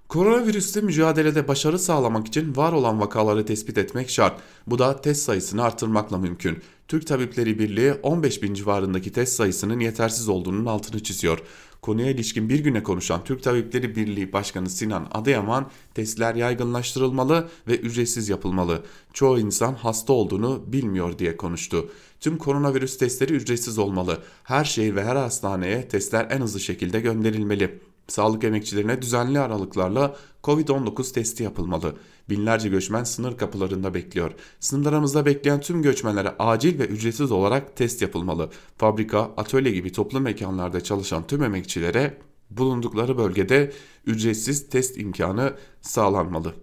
Koronavirüsle 0.08 0.82
mücadelede 0.82 1.48
başarı 1.48 1.80
sağlamak 1.80 2.28
için 2.28 2.56
var 2.56 2.74
olan 2.74 3.00
vakaları 3.00 3.46
tespit 3.46 3.78
etmek 3.78 4.10
şart. 4.10 4.42
Bu 4.68 4.80
da 4.80 5.02
test 5.02 5.24
sayısını 5.24 5.64
artırmakla 5.64 6.18
mümkün. 6.18 6.62
Türk 6.88 7.08
Tabipleri 7.08 7.60
Birliği 7.60 7.94
15 7.94 8.44
bin 8.44 8.54
civarındaki 8.54 9.12
test 9.12 9.34
sayısının 9.34 9.80
yetersiz 9.80 10.30
olduğunun 10.30 10.66
altını 10.66 11.04
çiziyor. 11.04 11.40
Konuya 11.82 12.10
ilişkin 12.10 12.50
bir 12.50 12.60
güne 12.60 12.84
konuşan 12.84 13.24
Türk 13.24 13.44
Tabipleri 13.44 13.96
Birliği 13.96 14.34
Başkanı 14.34 14.70
Sinan 14.70 15.08
Adıyaman 15.12 15.70
testler 15.94 16.36
yaygınlaştırılmalı 16.36 17.50
ve 17.68 17.78
ücretsiz 17.78 18.30
yapılmalı. 18.30 18.84
Çoğu 19.14 19.40
insan 19.40 19.74
hasta 19.74 20.14
olduğunu 20.14 20.64
bilmiyor 20.68 21.20
diye 21.20 21.38
konuştu. 21.38 21.90
Tüm 22.20 22.38
koronavirüs 22.38 22.98
testleri 22.98 23.34
ücretsiz 23.34 23.78
olmalı. 23.78 24.18
Her 24.44 24.66
şehir 24.66 24.96
ve 24.96 25.04
her 25.04 25.16
hastaneye 25.16 25.88
testler 25.88 26.28
en 26.32 26.42
hızlı 26.42 26.60
şekilde 26.60 27.00
gönderilmeli. 27.00 27.80
Sağlık 28.12 28.44
emekçilerine 28.44 29.02
düzenli 29.02 29.40
aralıklarla 29.40 30.16
Covid-19 30.44 31.14
testi 31.14 31.44
yapılmalı. 31.44 31.96
Binlerce 32.30 32.70
göçmen 32.70 33.04
sınır 33.04 33.38
kapılarında 33.38 33.94
bekliyor. 33.94 34.32
Sınırlarımızda 34.60 35.26
bekleyen 35.26 35.62
tüm 35.62 35.82
göçmenlere 35.82 36.30
acil 36.40 36.80
ve 36.80 36.86
ücretsiz 36.86 37.32
olarak 37.32 37.76
test 37.76 38.02
yapılmalı. 38.02 38.50
Fabrika, 38.78 39.20
atölye 39.20 39.72
gibi 39.72 39.92
toplu 39.92 40.20
mekanlarda 40.20 40.82
çalışan 40.82 41.28
tüm 41.28 41.44
emekçilere 41.44 42.18
bulundukları 42.50 43.18
bölgede 43.18 43.72
ücretsiz 44.06 44.70
test 44.70 44.98
imkanı 44.98 45.54
sağlanmalı. 45.82 46.54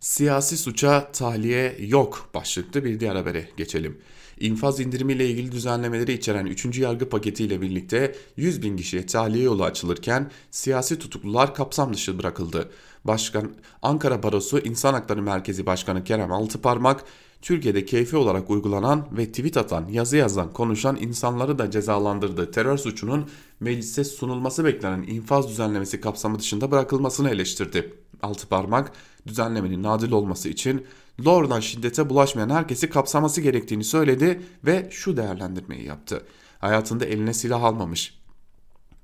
Siyasi 0.00 0.56
suça 0.56 1.12
tahliye 1.12 1.76
yok 1.80 2.30
başlıklı 2.34 2.84
bir 2.84 3.00
diğer 3.00 3.16
habere 3.16 3.48
geçelim. 3.56 3.98
İnfaz 4.40 4.80
indirimiyle 4.80 5.30
ilgili 5.30 5.52
düzenlemeleri 5.52 6.12
içeren 6.12 6.46
3. 6.46 6.78
yargı 6.78 7.08
paketiyle 7.08 7.60
birlikte 7.60 8.14
100 8.36 8.62
bin 8.62 8.76
kişiye 8.76 9.06
tahliye 9.06 9.44
yolu 9.44 9.64
açılırken 9.64 10.30
siyasi 10.50 10.98
tutuklular 10.98 11.54
kapsam 11.54 11.94
dışı 11.94 12.18
bırakıldı. 12.18 12.70
Başkan 13.04 13.50
Ankara 13.82 14.22
Barosu 14.22 14.58
İnsan 14.58 14.94
Hakları 14.94 15.22
Merkezi 15.22 15.66
Başkanı 15.66 16.04
Kerem 16.04 16.32
Altıparmak, 16.32 17.04
Türkiye'de 17.42 17.84
keyfi 17.84 18.16
olarak 18.16 18.50
uygulanan 18.50 19.08
ve 19.12 19.26
tweet 19.26 19.56
atan, 19.56 19.88
yazı 19.88 20.16
yazan, 20.16 20.52
konuşan 20.52 20.96
insanları 21.00 21.58
da 21.58 21.70
cezalandırdığı 21.70 22.50
terör 22.50 22.78
suçunun 22.78 23.26
meclise 23.60 24.04
sunulması 24.04 24.64
beklenen 24.64 25.02
infaz 25.02 25.48
düzenlemesi 25.48 26.00
kapsamı 26.00 26.38
dışında 26.38 26.70
bırakılmasını 26.70 27.30
eleştirdi. 27.30 27.94
Altıparmak, 28.22 28.92
düzenlemenin 29.26 29.84
adil 29.84 30.12
olması 30.12 30.48
için 30.48 30.86
doğrudan 31.24 31.60
şiddete 31.60 32.10
bulaşmayan 32.10 32.50
herkesi 32.50 32.90
kapsaması 32.90 33.40
gerektiğini 33.40 33.84
söyledi 33.84 34.42
ve 34.64 34.88
şu 34.90 35.16
değerlendirmeyi 35.16 35.84
yaptı. 35.84 36.22
Hayatında 36.58 37.04
eline 37.04 37.34
silah 37.34 37.62
almamış, 37.62 38.18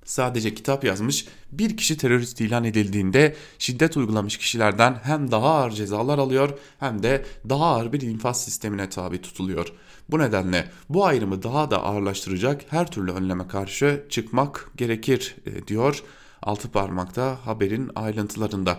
sadece 0.05 0.55
kitap 0.55 0.85
yazmış 0.85 1.27
bir 1.53 1.77
kişi 1.77 1.97
terörist 1.97 2.41
ilan 2.41 2.65
edildiğinde 2.65 3.37
şiddet 3.59 3.97
uygulamış 3.97 4.37
kişilerden 4.37 5.01
hem 5.03 5.31
daha 5.31 5.49
ağır 5.49 5.71
cezalar 5.71 6.19
alıyor 6.19 6.59
hem 6.81 7.03
de 7.03 7.25
daha 7.49 7.67
ağır 7.67 7.93
bir 7.93 8.01
infaz 8.01 8.45
sistemine 8.45 8.89
tabi 8.89 9.21
tutuluyor. 9.21 9.73
Bu 10.11 10.19
nedenle 10.19 10.71
bu 10.89 11.07
ayrımı 11.07 11.43
daha 11.43 11.71
da 11.71 11.83
ağırlaştıracak 11.83 12.63
her 12.69 12.91
türlü 12.91 13.13
önleme 13.13 13.49
karşı 13.49 14.05
çıkmak 14.11 14.71
gerekir 14.77 15.37
e, 15.47 15.67
diyor 15.67 16.03
altı 16.43 16.71
parmakta 16.71 17.39
haberin 17.47 17.91
ayrıntılarında. 17.95 18.79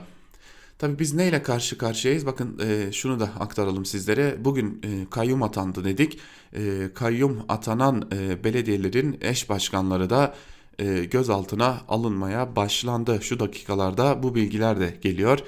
Tabii 0.77 1.00
biz 1.00 1.13
neyle 1.13 1.44
karşı 1.44 1.77
karşıyayız? 1.77 2.25
Bakın 2.25 2.60
e, 2.60 2.91
şunu 2.91 3.20
da 3.20 3.29
aktaralım 3.39 3.86
sizlere. 3.86 4.46
Bugün 4.46 4.82
e, 4.84 5.10
kayyum 5.10 5.44
atandı 5.44 5.84
dedik. 5.84 6.20
E, 6.53 6.89
kayyum 6.94 7.46
atanan 7.50 8.10
e, 8.13 8.44
belediyelerin 8.44 9.17
eş 9.22 9.50
başkanları 9.50 10.10
da 10.10 10.36
e, 10.79 11.05
gözaltına 11.05 11.82
alınmaya 11.88 12.55
başlandı. 12.55 13.20
Şu 13.22 13.39
dakikalarda 13.39 14.24
bu 14.24 14.36
bilgiler 14.36 14.79
de 14.79 14.98
geliyor. 15.01 15.39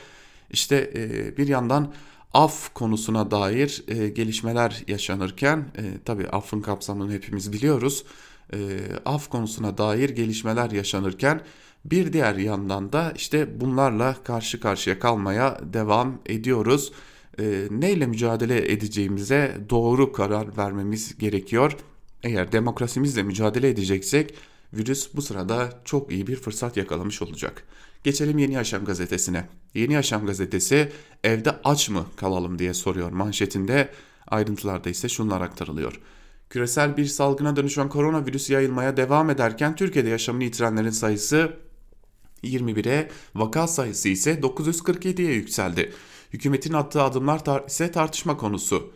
İşte 0.51 0.91
e, 0.95 1.37
bir 1.37 1.47
yandan 1.47 1.93
af 2.33 2.73
konusuna 2.73 3.31
dair 3.31 3.83
e, 3.87 4.09
gelişmeler 4.09 4.83
yaşanırken 4.87 5.59
e, 5.77 5.83
tabii 6.05 6.27
affın 6.27 6.61
kapsamını 6.61 7.11
hepimiz 7.13 7.53
biliyoruz. 7.53 8.03
E, 8.53 8.57
af 9.05 9.29
konusuna 9.29 9.77
dair 9.77 10.09
gelişmeler 10.09 10.71
yaşanırken 10.71 11.41
bir 11.91 12.13
diğer 12.13 12.35
yandan 12.35 12.93
da 12.93 13.13
işte 13.15 13.61
bunlarla 13.61 14.15
karşı 14.23 14.59
karşıya 14.59 14.99
kalmaya 14.99 15.59
devam 15.73 16.19
ediyoruz. 16.25 16.91
E, 17.39 17.67
neyle 17.71 18.05
mücadele 18.05 18.71
edeceğimize 18.71 19.57
doğru 19.69 20.11
karar 20.11 20.57
vermemiz 20.57 21.17
gerekiyor. 21.17 21.77
Eğer 22.23 22.51
demokrasimizle 22.51 23.23
mücadele 23.23 23.69
edeceksek 23.69 24.33
virüs 24.73 25.09
bu 25.15 25.21
sırada 25.21 25.81
çok 25.85 26.11
iyi 26.11 26.27
bir 26.27 26.35
fırsat 26.35 26.77
yakalamış 26.77 27.21
olacak. 27.21 27.63
Geçelim 28.03 28.37
Yeni 28.37 28.53
Yaşam 28.53 28.85
gazetesine. 28.85 29.45
Yeni 29.73 29.93
Yaşam 29.93 30.25
gazetesi 30.25 30.91
evde 31.23 31.51
aç 31.63 31.89
mı 31.89 32.05
kalalım 32.15 32.59
diye 32.59 32.73
soruyor 32.73 33.11
manşetinde. 33.11 33.89
Ayrıntılarda 34.27 34.89
ise 34.89 35.09
şunlar 35.09 35.41
aktarılıyor. 35.41 36.01
Küresel 36.49 36.97
bir 36.97 37.05
salgına 37.05 37.55
dönüşen 37.55 37.89
koronavirüs 37.89 38.49
yayılmaya 38.49 38.97
devam 38.97 39.29
ederken 39.29 39.75
Türkiye'de 39.75 40.09
yaşamını 40.09 40.43
yitirenlerin 40.43 40.89
sayısı 40.89 41.51
21'e, 42.43 43.09
vaka 43.35 43.67
sayısı 43.67 44.09
ise 44.09 44.39
947'ye 44.39 45.33
yükseldi. 45.33 45.93
Hükümetin 46.33 46.73
attığı 46.73 47.03
adımlar 47.03 47.45
tar 47.45 47.63
ise 47.67 47.91
tartışma 47.91 48.37
konusu. 48.37 48.91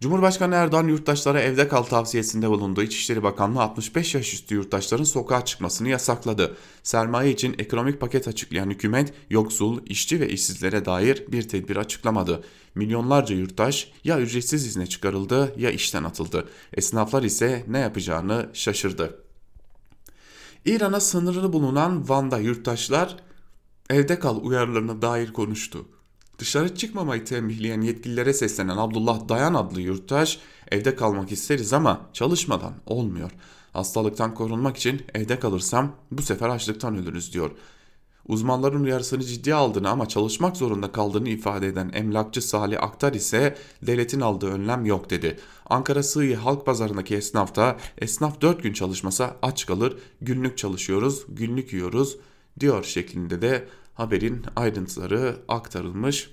Cumhurbaşkanı 0.00 0.54
Erdoğan 0.54 0.88
yurttaşlara 0.88 1.40
evde 1.40 1.68
kal 1.68 1.82
tavsiyesinde 1.82 2.50
bulundu. 2.50 2.82
İçişleri 2.82 3.22
Bakanlığı 3.22 3.62
65 3.62 4.14
yaş 4.14 4.34
üstü 4.34 4.54
yurttaşların 4.54 5.04
sokağa 5.04 5.44
çıkmasını 5.44 5.88
yasakladı. 5.88 6.56
Sermaye 6.82 7.30
için 7.30 7.54
ekonomik 7.58 8.00
paket 8.00 8.28
açıklayan 8.28 8.70
hükümet 8.70 9.12
yoksul, 9.30 9.80
işçi 9.86 10.20
ve 10.20 10.28
işsizlere 10.28 10.84
dair 10.84 11.24
bir 11.28 11.48
tedbir 11.48 11.76
açıklamadı. 11.76 12.44
Milyonlarca 12.74 13.36
yurttaş 13.36 13.92
ya 14.04 14.20
ücretsiz 14.20 14.66
izne 14.66 14.86
çıkarıldı 14.86 15.54
ya 15.56 15.70
işten 15.70 16.04
atıldı. 16.04 16.48
Esnaflar 16.72 17.22
ise 17.22 17.64
ne 17.68 17.78
yapacağını 17.78 18.50
şaşırdı. 18.52 19.23
İran'a 20.64 21.00
sınırlı 21.00 21.52
bulunan 21.52 22.08
Van'da 22.08 22.38
yurttaşlar 22.38 23.16
evde 23.90 24.18
kal 24.18 24.44
uyarılarına 24.44 25.02
dair 25.02 25.32
konuştu. 25.32 25.86
Dışarı 26.38 26.74
çıkmamayı 26.74 27.24
tembihleyen 27.24 27.80
yetkililere 27.80 28.32
seslenen 28.32 28.76
Abdullah 28.76 29.28
Dayan 29.28 29.54
adlı 29.54 29.80
yurttaş 29.80 30.38
evde 30.70 30.96
kalmak 30.96 31.32
isteriz 31.32 31.72
ama 31.72 32.00
çalışmadan 32.12 32.74
olmuyor. 32.86 33.30
Hastalıktan 33.72 34.34
korunmak 34.34 34.76
için 34.76 35.02
evde 35.14 35.38
kalırsam 35.38 35.96
bu 36.10 36.22
sefer 36.22 36.48
açlıktan 36.48 36.96
ölürüz 36.96 37.32
diyor. 37.32 37.50
Uzmanların 38.28 38.84
uyarısını 38.84 39.24
ciddiye 39.24 39.54
aldığını 39.54 39.88
ama 39.90 40.08
çalışmak 40.08 40.56
zorunda 40.56 40.92
kaldığını 40.92 41.28
ifade 41.28 41.66
eden 41.66 41.90
emlakçı 41.94 42.42
Salih 42.42 42.82
Aktar 42.82 43.12
ise 43.12 43.56
devletin 43.82 44.20
aldığı 44.20 44.50
önlem 44.50 44.86
yok 44.86 45.10
dedi. 45.10 45.38
Ankara 45.66 46.02
Sığıyı 46.02 46.36
Halk 46.36 46.66
Pazarı'ndaki 46.66 47.16
esnaf 47.16 47.56
da 47.56 47.76
esnaf 47.98 48.40
4 48.40 48.62
gün 48.62 48.72
çalışmasa 48.72 49.36
aç 49.42 49.66
kalır, 49.66 49.98
günlük 50.20 50.58
çalışıyoruz, 50.58 51.24
günlük 51.28 51.72
yiyoruz 51.72 52.16
diyor 52.60 52.84
şeklinde 52.84 53.42
de 53.42 53.68
haberin 53.94 54.42
ayrıntıları 54.56 55.36
aktarılmış. 55.48 56.30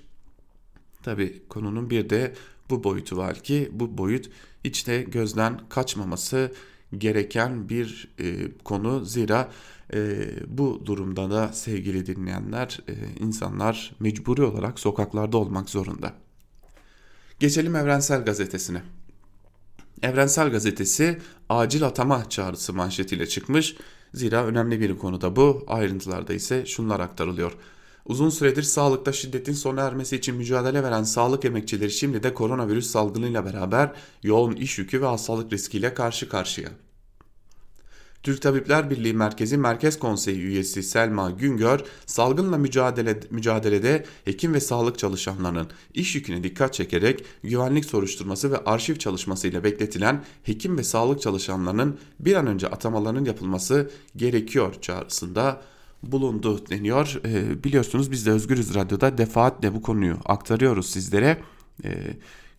Tabi 1.02 1.42
konunun 1.48 1.90
bir 1.90 2.10
de 2.10 2.34
bu 2.70 2.84
boyutu 2.84 3.16
var 3.16 3.40
ki 3.40 3.70
bu 3.72 3.98
boyut 3.98 4.30
hiç 4.64 4.86
de 4.86 5.02
gözden 5.02 5.60
kaçmaması 5.68 6.52
gereken 6.98 7.68
bir 7.68 8.08
e, 8.18 8.52
konu 8.64 9.04
zira 9.04 9.48
e, 9.94 10.28
bu 10.46 10.82
durumda 10.86 11.30
da 11.30 11.52
sevgili 11.52 12.06
dinleyenler 12.06 12.80
e, 12.88 12.94
insanlar 13.20 13.94
mecburi 14.00 14.42
olarak 14.42 14.80
sokaklarda 14.80 15.36
olmak 15.36 15.70
zorunda. 15.70 16.12
Geçelim 17.40 17.76
Evrensel 17.76 18.24
Gazetesi'ne. 18.24 18.82
Evrensel 20.02 20.50
Gazetesi 20.50 21.18
acil 21.48 21.84
atama 21.86 22.28
çağrısı 22.28 22.72
manşetiyle 22.72 23.26
çıkmış. 23.26 23.76
Zira 24.14 24.44
önemli 24.44 24.80
bir 24.80 24.98
konuda 24.98 25.36
bu. 25.36 25.64
Ayrıntılarda 25.66 26.34
ise 26.34 26.66
şunlar 26.66 27.00
aktarılıyor. 27.00 27.52
Uzun 28.06 28.30
süredir 28.30 28.62
sağlıkta 28.62 29.12
şiddetin 29.12 29.52
sona 29.52 29.82
ermesi 29.82 30.16
için 30.16 30.34
mücadele 30.34 30.82
veren 30.82 31.02
sağlık 31.02 31.44
emekçileri 31.44 31.90
şimdi 31.90 32.22
de 32.22 32.34
koronavirüs 32.34 32.86
salgınıyla 32.90 33.44
beraber 33.44 33.92
yoğun 34.22 34.52
iş 34.52 34.78
yükü 34.78 35.02
ve 35.02 35.06
hastalık 35.06 35.52
riskiyle 35.52 35.94
karşı 35.94 36.28
karşıya. 36.28 36.68
Türk 38.22 38.42
Tabipler 38.42 38.90
Birliği 38.90 39.14
Merkezi 39.14 39.56
Merkez 39.56 39.98
Konseyi 39.98 40.38
üyesi 40.38 40.82
Selma 40.82 41.30
Güngör, 41.30 41.80
salgınla 42.06 42.58
mücadele, 42.58 43.20
mücadelede 43.30 44.04
hekim 44.24 44.54
ve 44.54 44.60
sağlık 44.60 44.98
çalışanlarının 44.98 45.66
iş 45.94 46.14
yüküne 46.14 46.44
dikkat 46.44 46.74
çekerek 46.74 47.24
güvenlik 47.42 47.84
soruşturması 47.84 48.52
ve 48.52 48.58
arşiv 48.58 48.96
çalışmasıyla 48.96 49.64
bekletilen 49.64 50.24
hekim 50.42 50.78
ve 50.78 50.82
sağlık 50.82 51.22
çalışanlarının 51.22 51.98
bir 52.20 52.34
an 52.34 52.46
önce 52.46 52.66
atamalarının 52.66 53.24
yapılması 53.24 53.90
gerekiyor 54.16 54.74
çağrısında 54.80 55.62
bulundu 56.02 56.60
deniyor. 56.70 57.20
E, 57.24 57.64
biliyorsunuz 57.64 58.10
biz 58.10 58.26
de 58.26 58.30
Özgürüz 58.30 58.74
Radyo'da 58.74 59.18
defaatle 59.18 59.74
bu 59.74 59.82
konuyu 59.82 60.16
aktarıyoruz 60.24 60.90
sizlere. 60.90 61.38
E, 61.84 61.90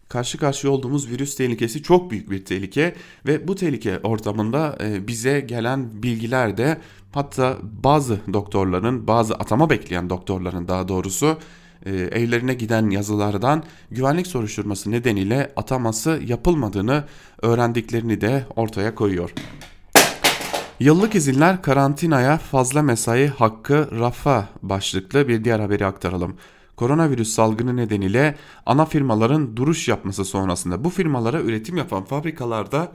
karşı 0.10 0.38
karşıya 0.38 0.74
olduğumuz 0.74 1.10
virüs 1.10 1.36
tehlikesi 1.36 1.84
çok 1.84 2.12
büyük 2.12 2.32
bir 2.32 2.46
tehlike 2.46 2.96
ve 3.26 3.48
bu 3.48 3.56
tehlike 3.56 4.00
ortamında 4.04 4.78
e, 4.82 5.08
bize 5.08 5.40
gelen 5.40 6.04
bilgiler 6.04 6.58
de 6.58 6.78
hatta 7.12 7.58
bazı 7.62 8.20
doktorların 8.34 9.08
bazı 9.08 9.34
atama 9.34 9.70
bekleyen 9.70 10.10
doktorların 10.10 10.68
daha 10.68 10.88
doğrusu 10.88 11.38
e, 11.86 11.92
evlerine 11.92 12.54
giden 12.54 12.90
yazılardan 12.90 13.64
güvenlik 13.92 14.28
soruşturması 14.28 14.92
nedeniyle 14.92 15.54
ataması 15.56 16.22
yapılmadığını 16.26 17.04
öğrendiklerini 17.42 18.22
de 18.22 18.46
ortaya 18.56 18.96
koyuyor. 18.96 19.34
Yıllık 20.80 21.16
izinler 21.16 21.62
karantinaya 21.62 22.38
fazla 22.38 22.82
mesai 22.82 23.28
hakkı 23.28 23.90
rafa 24.00 24.50
başlıklı 24.62 25.28
bir 25.28 25.44
diğer 25.44 25.60
haberi 25.60 25.86
aktaralım. 25.86 26.38
Koronavirüs 26.76 27.30
salgını 27.30 27.78
nedeniyle 27.78 28.36
ana 28.66 28.86
firmaların 28.86 29.58
duruş 29.58 29.88
yapması 29.88 30.26
sonrasında 30.26 30.84
bu 30.84 30.90
firmalara 30.90 31.42
üretim 31.42 31.78
yapan 31.78 32.04
fabrikalarda 32.04 32.92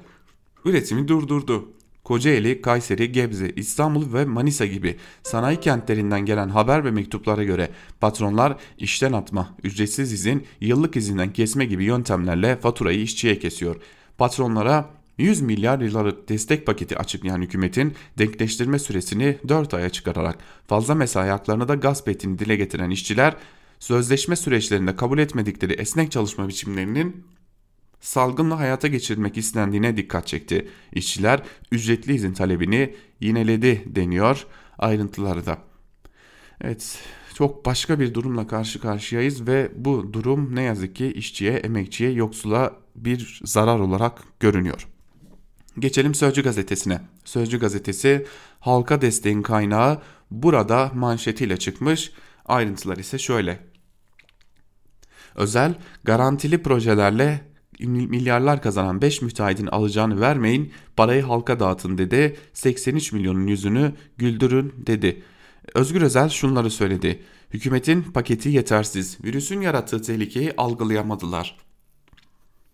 üretimi 0.65 1.09
durdurdu. 1.09 1.69
Kocaeli, 2.05 2.63
Kayseri, 2.63 3.13
Gebze, 3.13 3.51
İstanbul 3.57 4.13
ve 4.13 4.25
Manisa 4.25 4.67
gibi 4.67 4.97
sanayi 5.23 5.61
kentlerinden 5.61 6.21
gelen 6.21 6.49
haber 6.49 6.85
ve 6.85 6.91
mektuplara 6.91 7.45
göre 7.45 7.71
patronlar 8.01 8.57
işten 8.79 9.13
atma, 9.13 9.55
ücretsiz 9.65 10.13
izin, 10.13 10.47
yıllık 10.61 10.97
izinden 10.97 11.33
kesme 11.33 11.65
gibi 11.65 11.85
yöntemlerle 11.85 12.57
faturayı 12.57 13.03
işçiye 13.03 13.39
kesiyor. 13.39 13.77
Patronlara 14.19 14.91
100 15.19 15.41
milyar 15.41 15.81
liralık 15.81 16.29
destek 16.29 16.67
paketi 16.67 16.99
açıklayan 16.99 17.43
hükümetin 17.43 17.95
denkleştirme 18.19 18.79
süresini 18.79 19.39
4 19.49 19.75
aya 19.75 19.91
çıkararak 19.91 20.39
fazla 20.67 20.95
mesai 20.95 21.29
haklarını 21.29 21.69
da 21.69 21.75
gasp 21.75 22.09
ettiğini 22.09 22.39
dile 22.39 22.57
getiren 22.57 22.91
işçiler 22.91 23.37
sözleşme 23.81 24.37
süreçlerinde 24.37 24.97
kabul 24.97 25.19
etmedikleri 25.19 25.73
esnek 25.73 26.13
çalışma 26.13 26.49
biçimlerinin 26.49 27.25
salgınla 28.01 28.59
hayata 28.59 28.89
geçirilmek 28.89 29.37
istendiğine 29.37 29.97
dikkat 29.97 30.27
çekti. 30.27 30.69
İşçiler 30.93 31.43
ücretli 31.73 32.15
izin 32.15 32.33
talebini 32.33 32.95
yineledi 33.21 33.83
deniyor 33.87 34.47
ayrıntıları 34.79 35.47
da. 35.47 35.59
Evet 36.61 36.99
çok 37.35 37.67
başka 37.67 38.01
bir 38.01 38.15
durumla 38.15 38.47
karşı 38.47 38.81
karşıyayız 38.81 39.47
ve 39.47 39.71
bu 39.77 40.13
durum 40.13 40.57
ne 40.57 40.63
yazık 40.63 40.97
ki 40.97 41.13
işçiye, 41.13 41.53
emekçiye, 41.53 42.11
yoksula 42.11 42.77
bir 42.97 43.41
zarar 43.45 43.79
olarak 43.79 44.23
görünüyor. 44.41 44.89
Geçelim 45.79 46.15
Sözcü 46.15 46.43
gazetesine. 46.43 47.01
Sözcü 47.25 47.61
gazetesi 47.61 48.27
halka 48.61 49.01
desteğin 49.01 49.43
kaynağı 49.43 50.03
burada 50.31 50.91
manşetiyle 50.95 51.57
çıkmış. 51.57 52.13
Ayrıntılar 52.45 52.97
ise 52.97 53.19
şöyle. 53.19 53.68
Özel 55.39 55.75
garantili 56.05 56.63
projelerle 56.63 57.41
milyarlar 57.87 58.63
kazanan 58.63 59.03
5 59.03 59.23
müteahhidin 59.23 59.67
alacağını 59.67 60.21
vermeyin 60.21 60.73
parayı 60.97 61.23
halka 61.23 61.61
dağıtın 61.61 61.99
dedi. 61.99 62.37
83 62.53 63.13
milyonun 63.13 63.47
yüzünü 63.47 63.93
güldürün 64.17 64.75
dedi. 64.77 65.23
Özgür 65.75 66.03
Özel 66.03 66.29
şunları 66.29 66.71
söyledi. 66.71 67.23
Hükümetin 67.51 68.03
paketi 68.03 68.49
yetersiz. 68.49 69.19
Virüsün 69.25 69.61
yarattığı 69.61 70.03
tehlikeyi 70.03 70.53
algılayamadılar. 70.57 71.57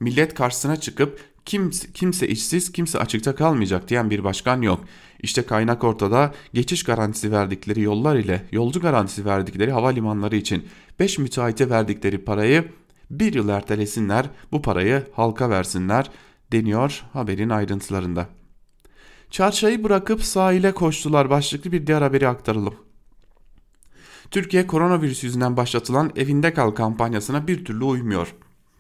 Millet 0.01 0.35
karşısına 0.35 0.77
çıkıp 0.77 1.21
kimse, 1.45 1.93
kimse 1.93 2.29
işsiz 2.29 2.73
kimse 2.73 2.99
açıkta 2.99 3.35
kalmayacak 3.35 3.89
diyen 3.89 4.11
bir 4.11 4.25
başkan 4.25 4.63
yok. 4.63 4.85
İşte 5.23 5.43
kaynak 5.43 5.85
ortada 5.85 6.35
geçiş 6.55 6.83
garantisi 6.83 7.33
verdikleri 7.33 7.81
yollar 7.81 8.17
ile 8.17 8.47
yolcu 8.53 8.81
garantisi 8.81 9.25
verdikleri 9.25 9.73
havalimanları 9.73 10.37
için 10.37 10.65
5 10.99 11.19
müteahhite 11.19 11.71
verdikleri 11.71 12.25
parayı 12.25 12.73
bir 13.11 13.35
yıl 13.35 13.49
ertelesinler 13.49 14.31
bu 14.53 14.63
parayı 14.63 15.07
halka 15.13 15.51
versinler 15.51 16.11
deniyor 16.53 17.05
haberin 17.13 17.51
ayrıntılarında. 17.51 18.29
Çarşayı 19.31 19.85
bırakıp 19.85 20.23
sahile 20.23 20.73
koştular 20.73 21.31
başlıklı 21.31 21.73
bir 21.73 21.87
diğer 21.87 22.03
haberi 22.03 22.29
aktaralım. 22.29 22.75
Türkiye 24.31 24.67
koronavirüs 24.67 25.25
yüzünden 25.25 25.57
başlatılan 25.57 26.13
evinde 26.17 26.55
kal 26.55 26.71
kampanyasına 26.71 27.49
bir 27.49 27.65
türlü 27.65 27.85
uymuyor. 27.85 28.35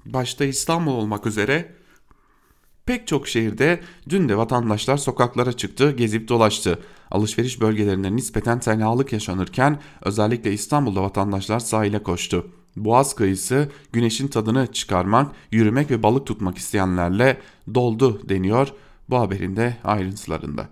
Başta 0.06 0.44
İstanbul 0.44 0.92
olmak 0.92 1.26
üzere 1.26 1.74
Pek 2.86 3.06
çok 3.06 3.28
şehirde 3.28 3.80
dün 4.08 4.28
de 4.28 4.36
vatandaşlar 4.36 4.96
sokaklara 4.96 5.52
çıktı, 5.52 5.90
gezip 5.90 6.28
dolaştı. 6.28 6.78
Alışveriş 7.10 7.60
bölgelerinde 7.60 8.16
nispeten 8.16 8.60
tenhalık 8.60 9.12
yaşanırken 9.12 9.80
özellikle 10.02 10.52
İstanbul'da 10.52 11.02
vatandaşlar 11.02 11.60
sahile 11.60 12.02
koştu. 12.02 12.46
Boğaz 12.76 13.14
kıyısı 13.14 13.68
güneşin 13.92 14.28
tadını 14.28 14.72
çıkarmak, 14.72 15.32
yürümek 15.50 15.90
ve 15.90 16.02
balık 16.02 16.26
tutmak 16.26 16.58
isteyenlerle 16.58 17.40
doldu 17.74 18.28
deniyor 18.28 18.72
bu 19.10 19.18
haberin 19.18 19.56
de 19.56 19.76
ayrıntılarında. 19.84 20.68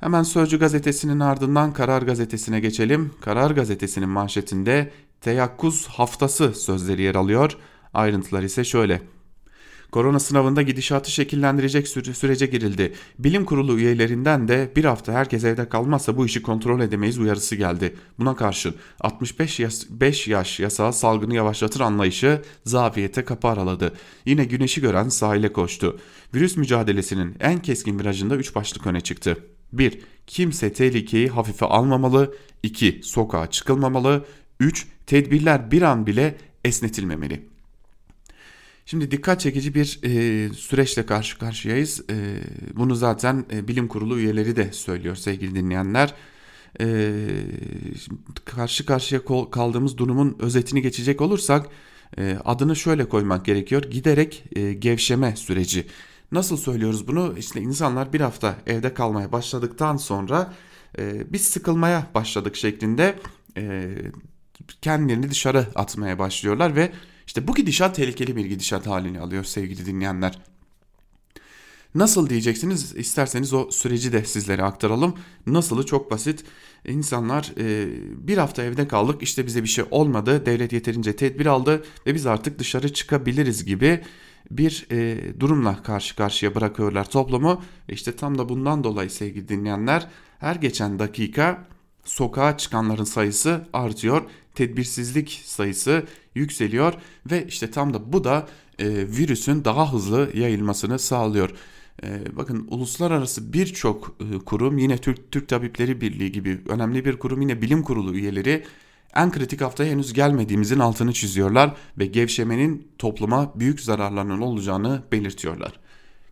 Hemen 0.00 0.22
Sözcü 0.22 0.58
gazetesinin 0.58 1.20
ardından 1.20 1.72
Karar 1.72 2.02
gazetesine 2.02 2.60
geçelim. 2.60 3.10
Karar 3.20 3.50
gazetesinin 3.50 4.08
manşetinde 4.08 4.90
teyakkuz 5.20 5.86
haftası 5.86 6.54
sözleri 6.54 7.02
yer 7.02 7.14
alıyor. 7.14 7.56
Ayrıntılar 7.94 8.42
ise 8.42 8.64
şöyle. 8.64 9.02
Korona 9.92 10.18
sınavında 10.18 10.62
gidişatı 10.62 11.10
şekillendirecek 11.10 11.88
süre, 11.88 12.14
sürece 12.14 12.46
girildi. 12.46 12.92
Bilim 13.18 13.44
kurulu 13.44 13.78
üyelerinden 13.78 14.48
de 14.48 14.72
bir 14.76 14.84
hafta 14.84 15.12
herkes 15.12 15.44
evde 15.44 15.68
kalmazsa 15.68 16.16
bu 16.16 16.26
işi 16.26 16.42
kontrol 16.42 16.80
edemeyiz 16.80 17.18
uyarısı 17.18 17.56
geldi. 17.56 17.96
Buna 18.18 18.36
karşın 18.36 18.74
65 19.00 19.60
yaş, 19.60 19.74
5 19.90 20.28
yaş 20.28 20.60
yasağı 20.60 20.92
salgını 20.92 21.34
yavaşlatır 21.34 21.80
anlayışı 21.80 22.42
zafiyete 22.64 23.24
kapı 23.24 23.48
araladı. 23.48 23.92
Yine 24.26 24.44
güneşi 24.44 24.80
gören 24.80 25.08
sahile 25.08 25.52
koştu. 25.52 25.98
Virüs 26.34 26.56
mücadelesinin 26.56 27.36
en 27.40 27.62
keskin 27.62 27.98
virajında 27.98 28.36
3 28.36 28.54
başlık 28.54 28.86
öne 28.86 29.00
çıktı. 29.00 29.36
1. 29.72 30.00
Kimse 30.26 30.72
tehlikeyi 30.72 31.28
hafife 31.28 31.66
almamalı. 31.66 32.34
2. 32.62 33.00
Sokağa 33.04 33.50
çıkılmamalı. 33.50 34.24
3. 34.60 34.86
Tedbirler 35.06 35.70
bir 35.70 35.82
an 35.82 36.06
bile 36.06 36.36
esnetilmemeli. 36.64 37.57
Şimdi 38.90 39.10
dikkat 39.10 39.40
çekici 39.40 39.74
bir 39.74 40.00
e, 40.02 40.48
süreçle 40.54 41.06
karşı 41.06 41.38
karşıyayız. 41.38 42.00
E, 42.10 42.14
bunu 42.76 42.94
zaten 42.94 43.46
e, 43.52 43.68
bilim 43.68 43.88
kurulu 43.88 44.18
üyeleri 44.18 44.56
de 44.56 44.72
söylüyor 44.72 45.16
sevgili 45.16 45.54
dinleyenler. 45.54 46.14
E, 46.80 47.10
karşı 48.44 48.86
karşıya 48.86 49.20
kaldığımız 49.50 49.98
durumun 49.98 50.36
özetini 50.40 50.82
geçecek 50.82 51.20
olursak 51.20 51.66
e, 52.18 52.38
adını 52.44 52.76
şöyle 52.76 53.08
koymak 53.08 53.44
gerekiyor. 53.44 53.82
Giderek 53.82 54.44
e, 54.56 54.72
gevşeme 54.72 55.36
süreci. 55.36 55.86
Nasıl 56.32 56.56
söylüyoruz 56.56 57.08
bunu? 57.08 57.34
İşte 57.38 57.60
insanlar 57.60 58.12
bir 58.12 58.20
hafta 58.20 58.56
evde 58.66 58.94
kalmaya 58.94 59.32
başladıktan 59.32 59.96
sonra 59.96 60.54
e, 60.98 61.32
biz 61.32 61.42
sıkılmaya 61.42 62.06
başladık 62.14 62.56
şeklinde 62.56 63.18
e, 63.56 63.88
kendilerini 64.82 65.30
dışarı 65.30 65.66
atmaya 65.74 66.18
başlıyorlar 66.18 66.76
ve 66.76 66.92
işte 67.38 67.48
bu 67.48 67.54
gidişat 67.54 67.96
tehlikeli 67.96 68.36
bir 68.36 68.44
gidişat 68.44 68.86
halini 68.86 69.20
alıyor 69.20 69.44
sevgili 69.44 69.86
dinleyenler. 69.86 70.38
Nasıl 71.94 72.30
diyeceksiniz 72.30 72.96
isterseniz 72.96 73.52
o 73.52 73.70
süreci 73.70 74.12
de 74.12 74.24
sizlere 74.24 74.62
aktaralım. 74.62 75.14
Nasılı 75.46 75.86
çok 75.86 76.10
basit. 76.10 76.44
İnsanlar 76.88 77.52
e, 77.58 77.88
bir 78.28 78.38
hafta 78.38 78.62
evde 78.62 78.88
kaldık 78.88 79.22
işte 79.22 79.46
bize 79.46 79.62
bir 79.62 79.68
şey 79.68 79.84
olmadı. 79.90 80.46
Devlet 80.46 80.72
yeterince 80.72 81.16
tedbir 81.16 81.46
aldı 81.46 81.84
ve 82.06 82.14
biz 82.14 82.26
artık 82.26 82.58
dışarı 82.58 82.92
çıkabiliriz 82.92 83.64
gibi 83.64 84.04
bir 84.50 84.86
e, 84.90 85.18
durumla 85.40 85.82
karşı 85.82 86.16
karşıya 86.16 86.54
bırakıyorlar 86.54 87.10
toplumu. 87.10 87.62
İşte 87.88 88.16
tam 88.16 88.38
da 88.38 88.48
bundan 88.48 88.84
dolayı 88.84 89.10
sevgili 89.10 89.48
dinleyenler 89.48 90.08
her 90.38 90.56
geçen 90.56 90.98
dakika 90.98 91.68
sokağa 92.08 92.56
çıkanların 92.56 93.04
sayısı 93.04 93.66
artıyor. 93.72 94.22
Tedbirsizlik 94.54 95.42
sayısı 95.44 96.06
yükseliyor 96.34 96.94
ve 97.30 97.46
işte 97.46 97.70
tam 97.70 97.94
da 97.94 98.12
bu 98.12 98.24
da 98.24 98.46
e, 98.78 98.86
virüsün 98.88 99.64
daha 99.64 99.92
hızlı 99.92 100.30
yayılmasını 100.34 100.98
sağlıyor. 100.98 101.50
E, 102.02 102.36
bakın 102.36 102.66
uluslararası 102.70 103.52
birçok 103.52 104.16
e, 104.20 104.38
kurum 104.38 104.78
yine 104.78 104.98
Türk 104.98 105.32
Türk 105.32 105.48
Tabipleri 105.48 106.00
Birliği 106.00 106.32
gibi 106.32 106.60
önemli 106.68 107.04
bir 107.04 107.18
kurum 107.18 107.40
yine 107.40 107.62
bilim 107.62 107.82
kurulu 107.82 108.14
üyeleri 108.14 108.64
en 109.14 109.32
kritik 109.32 109.60
haftaya 109.60 109.90
henüz 109.90 110.12
gelmediğimizin 110.12 110.78
altını 110.78 111.12
çiziyorlar 111.12 111.74
ve 111.98 112.06
gevşemenin 112.06 112.88
topluma 112.98 113.52
büyük 113.54 113.80
zararlarının 113.80 114.40
olacağını 114.40 115.02
belirtiyorlar. 115.12 115.72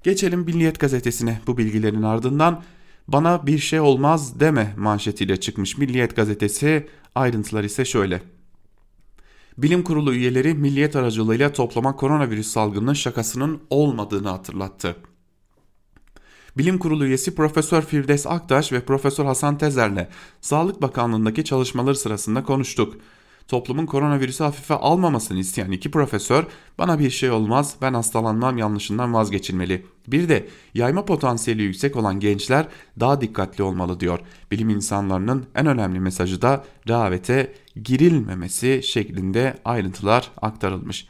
Geçelim 0.03 0.41
Milliyet 0.41 0.81
gazetesine 0.81 1.41
bu 1.47 1.59
bilgilerin 1.59 2.03
ardından 2.03 2.63
bana 3.09 3.47
bir 3.47 3.59
şey 3.59 3.81
olmaz 3.81 4.41
deme 4.41 4.75
manşetiyle 4.77 5.41
çıkmış 5.41 5.79
Milliyet 5.79 6.17
gazetesi 6.17 6.87
ayrıntılar 7.15 7.65
ise 7.65 7.85
şöyle. 7.85 8.23
Bilim 9.59 9.83
kurulu 9.83 10.15
üyeleri 10.15 10.55
milliyet 10.55 10.97
aracılığıyla 10.97 11.53
toplama 11.53 11.97
koronavirüs 11.97 12.47
salgının 12.47 12.93
şakasının 12.93 13.63
olmadığını 13.71 14.29
hatırlattı. 14.29 14.97
Bilim 16.59 16.79
Kurulu 16.79 17.05
üyesi 17.07 17.35
Profesör 17.35 17.83
Firdevs 17.83 18.27
Aktaş 18.27 18.73
ve 18.73 18.81
Profesör 18.81 19.25
Hasan 19.25 19.59
Tezer'le 19.59 20.09
Sağlık 20.41 20.83
Bakanlığı'ndaki 20.83 21.45
çalışmaları 21.45 21.97
sırasında 21.97 22.43
konuştuk. 22.43 22.97
Toplumun 23.49 23.87
koronavirüsü 23.87 24.45
hafife 24.45 24.75
almamasını 24.75 25.39
isteyen 25.39 25.71
iki 25.71 25.91
profesör 25.91 26.45
bana 26.79 26.99
bir 26.99 27.11
şey 27.11 27.31
olmaz 27.31 27.77
ben 27.83 27.95
hastalanmam 27.95 28.59
yanlışından 28.59 29.15
vazgeçilmeli. 29.15 29.87
Bir 30.09 30.29
de 30.29 30.49
yayma 30.75 31.05
potansiyeli 31.05 31.63
yüksek 31.63 31.97
olan 31.97 32.21
gençler 32.21 32.69
daha 33.01 33.21
dikkatli 33.21 33.63
olmalı 33.63 34.01
diyor. 34.01 34.19
Bilim 34.51 34.71
insanlarının 34.71 35.47
en 35.55 35.67
önemli 35.67 36.01
mesajı 36.01 36.43
da 36.43 36.65
rehavete 36.89 37.55
girilmemesi 37.85 38.81
şeklinde 38.85 39.55
ayrıntılar 39.65 40.31
aktarılmış. 40.43 41.09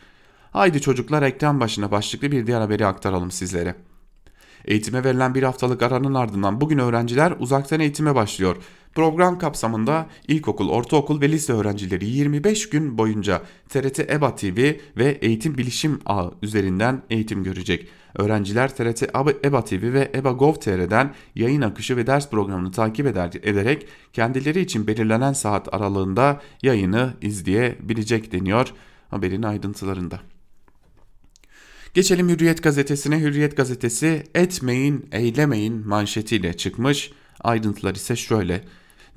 Haydi 0.51 0.81
çocuklar 0.81 1.23
ekran 1.23 1.61
başına 1.61 1.91
başlıklı 1.91 2.33
bir 2.33 2.47
diğer 2.47 2.61
haberi 2.61 2.87
aktaralım 2.87 3.31
sizlere. 3.31 3.75
Eğitime 4.67 5.05
verilen 5.05 5.35
bir 5.35 5.43
haftalık 5.43 5.83
aranın 5.83 6.15
ardından 6.15 6.61
bugün 6.61 6.79
öğrenciler 6.79 7.35
uzaktan 7.39 7.81
eğitime 7.81 8.15
başlıyor. 8.15 8.57
Program 8.95 9.39
kapsamında 9.39 10.07
ilkokul, 10.29 10.69
ortaokul 10.69 11.21
ve 11.21 11.29
lise 11.29 11.53
öğrencileri 11.53 12.07
25 12.07 12.69
gün 12.69 12.99
boyunca 12.99 13.43
TRT 13.69 14.01
EBA 14.01 14.37
TV 14.37 14.73
ve 14.97 15.19
Eğitim 15.21 15.59
Bilişim 15.59 16.01
Ağı 16.07 16.35
üzerinden 16.43 17.03
eğitim 17.11 17.45
görecek. 17.45 17.89
Öğrenciler 18.15 18.77
TRT 18.77 19.03
EBA 19.45 19.65
TV 19.65 19.93
ve 19.93 20.11
EBA 20.15 20.33
Gov.tr'den 20.33 21.15
yayın 21.35 21.63
akışı 21.63 21.97
ve 21.97 22.07
ders 22.07 22.31
programını 22.31 22.73
takip 22.73 23.07
eder, 23.07 23.31
ederek 23.43 23.87
kendileri 24.13 24.61
için 24.61 24.87
belirlenen 24.87 25.33
saat 25.33 25.75
aralığında 25.75 26.41
yayını 26.63 27.15
izleyebilecek 27.23 28.33
deniyor 28.33 28.73
haberin 29.11 29.43
ayrıntılarında. 29.43 30.21
Geçelim 31.97 32.29
Hürriyet 32.29 32.63
gazetesine. 32.63 33.21
Hürriyet 33.21 33.57
gazetesi 33.57 34.25
etmeyin, 34.35 35.09
eylemeyin 35.13 35.89
manşetiyle 35.89 36.57
çıkmış. 36.57 37.11
Ayrıntılar 37.41 37.95
ise 37.95 38.17
şöyle. 38.17 38.65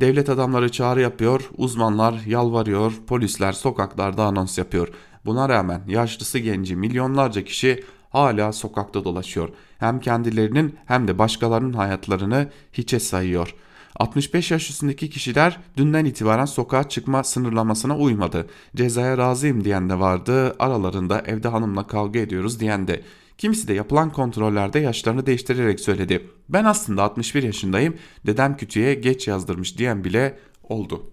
Devlet 0.02 0.30
adamları 0.30 0.70
çağrı 0.72 1.02
yapıyor, 1.02 1.50
uzmanlar 1.58 2.22
yalvarıyor, 2.28 2.94
polisler 3.08 3.52
sokaklarda 3.52 4.24
anons 4.24 4.58
yapıyor. 4.58 4.88
Buna 5.26 5.50
rağmen 5.50 5.82
yaşlısı 5.88 6.40
genci 6.40 6.76
milyonlarca 6.76 7.44
kişi 7.44 7.84
hala 8.10 8.54
sokakta 8.54 9.04
dolaşıyor. 9.04 9.50
Hem 9.80 10.00
kendilerinin 10.00 10.76
hem 10.86 11.08
de 11.08 11.20
başkalarının 11.20 11.74
hayatlarını 11.74 12.50
hiçe 12.74 13.00
sayıyor.'' 13.00 13.69
65 14.00 14.52
yaş 14.52 14.70
üstündeki 14.70 15.10
kişiler 15.10 15.60
dünden 15.78 16.06
itibaren 16.06 16.46
sokağa 16.46 16.90
çıkma 16.90 17.24
sınırlamasına 17.24 17.98
uymadı. 17.98 18.48
Cezaya 18.76 19.18
razıyım 19.18 19.64
diyen 19.64 19.90
de 19.90 20.00
vardı. 20.00 20.56
Aralarında 20.60 21.22
evde 21.22 21.48
hanımla 21.48 21.88
kavga 21.88 22.20
ediyoruz 22.20 22.60
diyen 22.60 22.88
de. 22.88 23.04
Kimisi 23.38 23.68
de 23.68 23.74
yapılan 23.74 24.12
kontrollerde 24.12 24.80
yaşlarını 24.80 25.26
değiştirerek 25.26 25.80
söyledi. 25.80 26.30
Ben 26.50 26.66
aslında 26.66 27.04
61 27.04 27.44
yaşındayım. 27.44 27.96
Dedem 28.26 28.58
kütüğe 28.58 28.94
geç 28.94 29.28
yazdırmış 29.28 29.78
diyen 29.78 30.04
bile 30.04 30.40
oldu. 30.64 31.12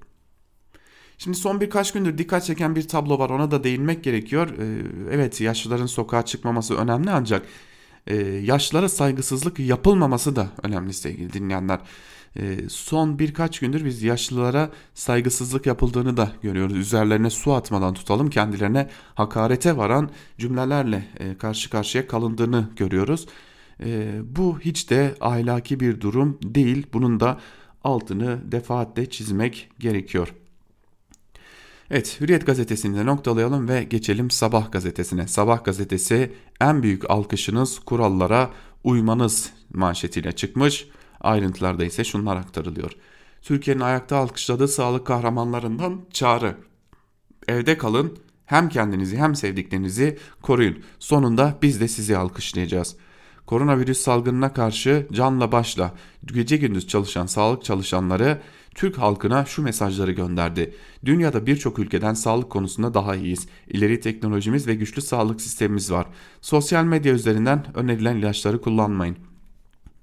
Şimdi 1.19 1.37
son 1.37 1.61
birkaç 1.61 1.93
gündür 1.93 2.19
dikkat 2.19 2.45
çeken 2.45 2.77
bir 2.77 2.89
tablo 2.89 3.19
var 3.19 3.31
ona 3.31 3.51
da 3.51 3.65
değinmek 3.65 4.05
gerekiyor. 4.05 4.49
Ee, 4.59 4.83
evet 5.11 5.41
yaşlıların 5.41 5.87
sokağa 5.87 6.25
çıkmaması 6.25 6.77
önemli 6.77 7.11
ancak 7.11 7.47
e, 8.07 8.17
yaşlılara 8.25 8.89
saygısızlık 8.89 9.59
yapılmaması 9.59 10.37
da 10.37 10.49
önemli 10.63 10.93
sevgili 10.93 11.33
dinleyenler. 11.33 11.81
Ee, 12.41 12.69
son 12.69 13.19
birkaç 13.19 13.59
gündür 13.59 13.85
biz 13.85 14.03
yaşlılara 14.03 14.71
saygısızlık 14.95 15.67
yapıldığını 15.67 16.17
da 16.17 16.33
görüyoruz. 16.43 16.77
Üzerlerine 16.77 17.31
su 17.31 17.53
atmadan 17.53 17.95
tutalım 17.95 18.31
kendilerine 18.31 18.89
hakarete 19.15 19.77
varan 19.77 20.11
cümlelerle 20.39 21.05
e, 21.19 21.39
karşı 21.39 21.71
karşıya 21.71 22.07
kalındığını 22.07 22.69
görüyoruz. 22.77 23.27
E, 23.85 24.21
bu 24.37 24.61
hiç 24.61 24.91
de 24.91 25.15
ahlaki 25.21 25.81
bir 25.81 26.01
durum 26.01 26.39
değil. 26.43 26.87
Bunun 26.93 27.21
da 27.21 27.41
altını 27.85 28.53
defaatle 28.53 29.11
çizmek 29.11 29.71
gerekiyor. 29.79 30.35
Evet 31.91 32.21
Hürriyet 32.21 32.47
gazetesini 32.47 32.99
de 32.99 33.07
noktalayalım 33.07 33.69
ve 33.69 33.83
geçelim 33.85 34.31
Sabah 34.31 34.73
gazetesine. 34.73 35.29
Sabah 35.29 35.65
gazetesi 35.65 36.33
en 36.61 36.83
büyük 36.83 37.11
alkışınız 37.11 37.79
kurallara 37.79 38.51
uymanız 38.85 39.53
manşetiyle 39.73 40.33
çıkmış. 40.33 40.89
Ayrıntılarda 41.27 41.85
ise 41.85 42.05
şunlar 42.05 42.37
aktarılıyor. 42.37 42.91
Türkiye'nin 43.43 43.81
ayakta 43.81 44.17
alkışladığı 44.17 44.69
sağlık 44.69 45.07
kahramanlarından 45.07 46.01
çağrı. 46.13 46.57
Evde 47.49 47.79
kalın, 47.79 48.19
hem 48.47 48.69
kendinizi 48.69 49.17
hem 49.17 49.35
sevdiklerinizi 49.35 50.19
koruyun. 50.43 50.79
Sonunda 50.99 51.59
biz 51.63 51.81
de 51.81 51.89
sizi 51.89 52.17
alkışlayacağız. 52.17 52.97
Koronavirüs 53.47 54.01
salgınına 54.01 54.53
karşı 54.53 55.07
canla 55.13 55.53
başla 55.53 55.95
gece 56.25 56.57
gündüz 56.57 56.89
çalışan 56.89 57.27
sağlık 57.27 57.65
çalışanları 57.65 58.41
Türk 58.75 58.99
halkına 58.99 59.45
şu 59.45 59.63
mesajları 59.63 60.13
gönderdi. 60.13 60.75
Dünyada 61.05 61.47
birçok 61.47 61.79
ülkeden 61.79 62.15
sağlık 62.15 62.51
konusunda 62.51 62.95
daha 62.95 63.17
iyiyiz. 63.17 63.49
İleri 63.69 64.01
teknolojimiz 64.01 64.67
ve 64.67 64.75
güçlü 64.75 65.03
sağlık 65.03 65.41
sistemimiz 65.41 65.93
var. 65.93 66.07
Sosyal 66.41 66.85
medya 66.85 67.13
üzerinden 67.13 67.67
önerilen 67.75 68.17
ilaçları 68.17 68.61
kullanmayın. 68.61 69.17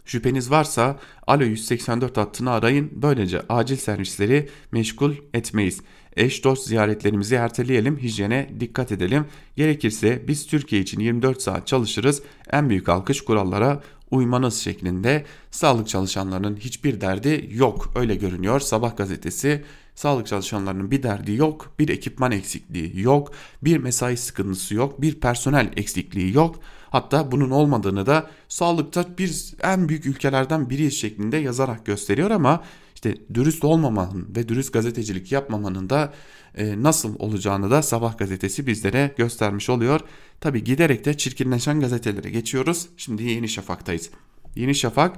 Şüpheniz 0.06 0.52
varsa 0.52 1.00
Alo 1.28 1.44
184 1.44 2.18
hattını 2.18 2.52
arayın. 2.52 2.92
Böylece 2.96 3.42
acil 3.50 3.76
servisleri 3.76 4.50
meşgul 4.72 5.14
etmeyiz. 5.34 5.82
Eş 6.16 6.44
dost 6.44 6.68
ziyaretlerimizi 6.68 7.36
erteleyelim, 7.36 7.98
hijyene 7.98 8.50
dikkat 8.60 8.92
edelim. 8.92 9.26
Gerekirse 9.56 10.24
biz 10.28 10.48
Türkiye 10.48 10.82
için 10.82 11.00
24 11.00 11.42
saat 11.42 11.68
çalışırız. 11.68 12.22
En 12.52 12.70
büyük 12.70 12.90
alkış 12.90 13.22
kurallara 13.22 13.82
uymanız 14.12 14.56
şeklinde 14.56 15.26
sağlık 15.52 15.88
çalışanlarının 15.88 16.56
hiçbir 16.58 17.02
derdi 17.02 17.50
yok. 17.52 17.92
Öyle 17.96 18.16
görünüyor. 18.16 18.60
Sabah 18.60 18.98
gazetesi 18.98 19.64
sağlık 19.96 20.28
çalışanlarının 20.28 20.92
bir 20.92 21.04
derdi 21.04 21.34
yok, 21.34 21.74
bir 21.80 21.90
ekipman 21.90 22.32
eksikliği 22.32 23.02
yok, 23.02 23.32
bir 23.64 23.78
mesai 23.78 24.18
sıkıntısı 24.18 24.76
yok, 24.76 25.02
bir 25.02 25.20
personel 25.20 25.72
eksikliği 25.76 26.34
yok. 26.34 26.60
Hatta 26.90 27.32
bunun 27.32 27.50
olmadığını 27.50 28.06
da 28.06 28.30
sağlıkta 28.48 29.18
bir 29.18 29.54
en 29.64 29.90
büyük 29.90 30.06
ülkelerden 30.06 30.70
biri 30.70 30.92
şeklinde 30.92 31.38
yazarak 31.38 31.86
gösteriyor 31.86 32.32
ama 32.32 32.64
işte 32.96 33.18
dürüst 33.34 33.64
olmamanın 33.64 34.28
ve 34.36 34.50
dürüst 34.50 34.74
gazetecilik 34.74 35.32
yapmamanın 35.32 35.90
da 35.90 36.14
e, 36.56 36.84
nasıl 36.84 37.16
olacağını 37.20 37.72
da 37.72 37.82
Sabah 37.84 38.18
gazetesi 38.18 38.68
bizlere 38.68 39.14
göstermiş 39.18 39.70
oluyor. 39.70 40.02
Tabi 40.42 40.64
giderek 40.64 41.06
de 41.06 41.18
çirkinleşen 41.18 41.80
gazetelere 41.80 42.30
geçiyoruz. 42.30 42.88
Şimdi 42.98 43.24
Yeni 43.24 43.50
Şafak'tayız. 43.50 44.10
Yeni 44.56 44.76
Şafak 44.76 45.18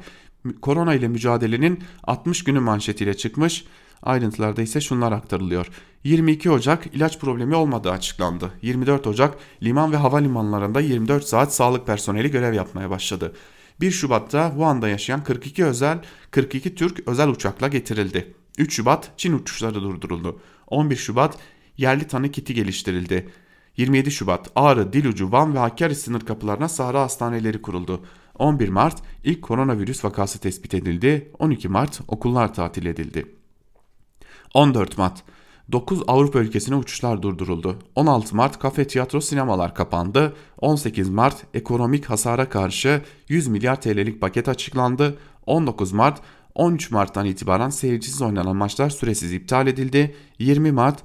korona 0.62 0.94
ile 0.94 1.08
mücadelenin 1.08 1.84
60 2.04 2.44
günü 2.44 2.60
manşetiyle 2.60 3.18
çıkmış. 3.18 3.66
Ayrıntılarda 4.02 4.62
ise 4.62 4.82
şunlar 4.82 5.12
aktarılıyor. 5.12 5.68
22 6.04 6.52
Ocak 6.52 6.88
ilaç 6.96 7.20
problemi 7.20 7.56
olmadığı 7.56 7.92
açıklandı. 7.92 8.52
24 8.62 9.08
Ocak 9.08 9.38
liman 9.64 9.92
ve 9.92 9.98
havalimanlarında 9.98 10.82
24 10.82 11.24
saat 11.24 11.54
sağlık 11.54 11.88
personeli 11.88 12.32
görev 12.32 12.54
yapmaya 12.54 12.90
başladı. 12.90 13.34
1 13.82 13.92
Şubat'ta 13.92 14.50
Wuhan'da 14.50 14.90
yaşayan 14.90 15.24
42 15.24 15.66
özel 15.66 16.00
42 16.32 16.76
Türk 16.76 17.08
özel 17.08 17.30
uçakla 17.30 17.68
getirildi. 17.68 18.34
3 18.58 18.76
Şubat 18.76 19.12
Çin 19.18 19.34
uçuşları 19.34 19.82
durduruldu. 19.82 20.40
11 20.68 20.96
Şubat 20.96 21.38
yerli 21.78 22.08
tanı 22.08 22.32
kiti 22.32 22.54
geliştirildi. 22.54 23.30
27 23.78 24.12
Şubat 24.12 24.52
Ağrı, 24.56 24.94
Dilucu, 24.94 25.32
Van 25.32 25.56
ve 25.56 25.60
Hakkari 25.60 25.96
sınır 25.96 26.22
kapılarına 26.22 26.70
Sahra 26.70 27.02
hastaneleri 27.02 27.62
kuruldu. 27.62 28.06
11 28.36 28.70
Mart 28.70 29.02
ilk 29.24 29.42
koronavirüs 29.42 30.06
vakası 30.06 30.40
tespit 30.40 30.74
edildi. 30.74 31.32
12 31.40 31.70
Mart 31.70 32.02
okullar 32.08 32.54
tatil 32.54 32.86
edildi. 32.86 33.36
14 34.56 34.98
Mart 34.98 35.24
9 35.72 36.02
Avrupa 36.08 36.40
ülkesine 36.40 36.76
uçuşlar 36.76 37.22
durduruldu. 37.22 37.80
16 37.96 38.36
Mart 38.36 38.60
kafe, 38.60 38.88
tiyatro, 38.88 39.22
sinemalar 39.22 39.76
kapandı. 39.76 40.36
18 40.58 41.10
Mart 41.10 41.46
ekonomik 41.54 42.06
hasara 42.06 42.50
karşı 42.50 43.02
100 43.30 43.48
milyar 43.48 43.82
TL'lik 43.82 44.22
paket 44.22 44.50
açıklandı. 44.50 45.18
19 45.46 45.92
Mart 45.92 46.22
13 46.56 46.92
Mart'tan 46.92 47.26
itibaren 47.26 47.70
seyircisiz 47.70 48.22
oynanan 48.22 48.56
maçlar 48.56 48.90
süresiz 48.90 49.34
iptal 49.34 49.68
edildi. 49.68 50.16
20 50.40 50.72
Mart 50.72 51.04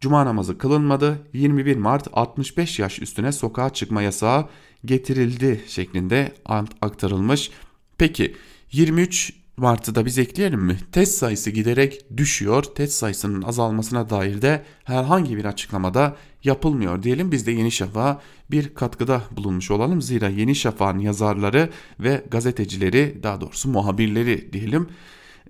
Cuma 0.00 0.26
namazı 0.26 0.58
kılınmadı. 0.58 1.18
21 1.32 1.76
Mart 1.76 2.08
65 2.12 2.78
yaş 2.78 3.02
üstüne 3.02 3.32
sokağa 3.32 3.70
çıkma 3.70 4.02
yasağı 4.02 4.48
getirildi 4.84 5.64
şeklinde 5.66 6.34
aktarılmış. 6.80 7.50
Peki 7.98 8.36
23 8.72 9.39
Mart'ı 9.56 10.04
biz 10.06 10.18
ekleyelim 10.18 10.60
mi? 10.60 10.78
Test 10.92 11.18
sayısı 11.18 11.50
giderek 11.50 12.04
düşüyor. 12.16 12.62
Test 12.62 12.92
sayısının 12.92 13.42
azalmasına 13.42 14.10
dair 14.10 14.42
de 14.42 14.64
herhangi 14.84 15.36
bir 15.36 15.44
açıklamada 15.44 16.16
yapılmıyor 16.44 17.02
diyelim. 17.02 17.32
Biz 17.32 17.46
de 17.46 17.52
Yeni 17.52 17.70
Şafak'a 17.70 18.20
bir 18.50 18.74
katkıda 18.74 19.22
bulunmuş 19.30 19.70
olalım. 19.70 20.02
Zira 20.02 20.28
Yeni 20.28 20.54
Şafak'ın 20.54 20.98
yazarları 20.98 21.70
ve 22.00 22.24
gazetecileri 22.30 23.20
daha 23.22 23.40
doğrusu 23.40 23.68
muhabirleri 23.68 24.52
diyelim. 24.52 24.88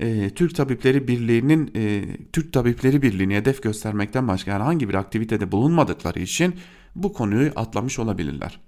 E, 0.00 0.30
Türk 0.30 0.54
Tabipleri 0.54 1.08
Birliği'nin 1.08 1.70
e, 1.76 2.04
Türk 2.32 2.52
Tabipleri 2.52 3.02
Birliği'ne 3.02 3.36
hedef 3.36 3.62
göstermekten 3.62 4.28
başka 4.28 4.52
herhangi 4.52 4.88
bir 4.88 4.94
aktivitede 4.94 5.52
bulunmadıkları 5.52 6.20
için 6.20 6.54
bu 6.94 7.12
konuyu 7.12 7.52
atlamış 7.56 7.98
olabilirler. 7.98 8.60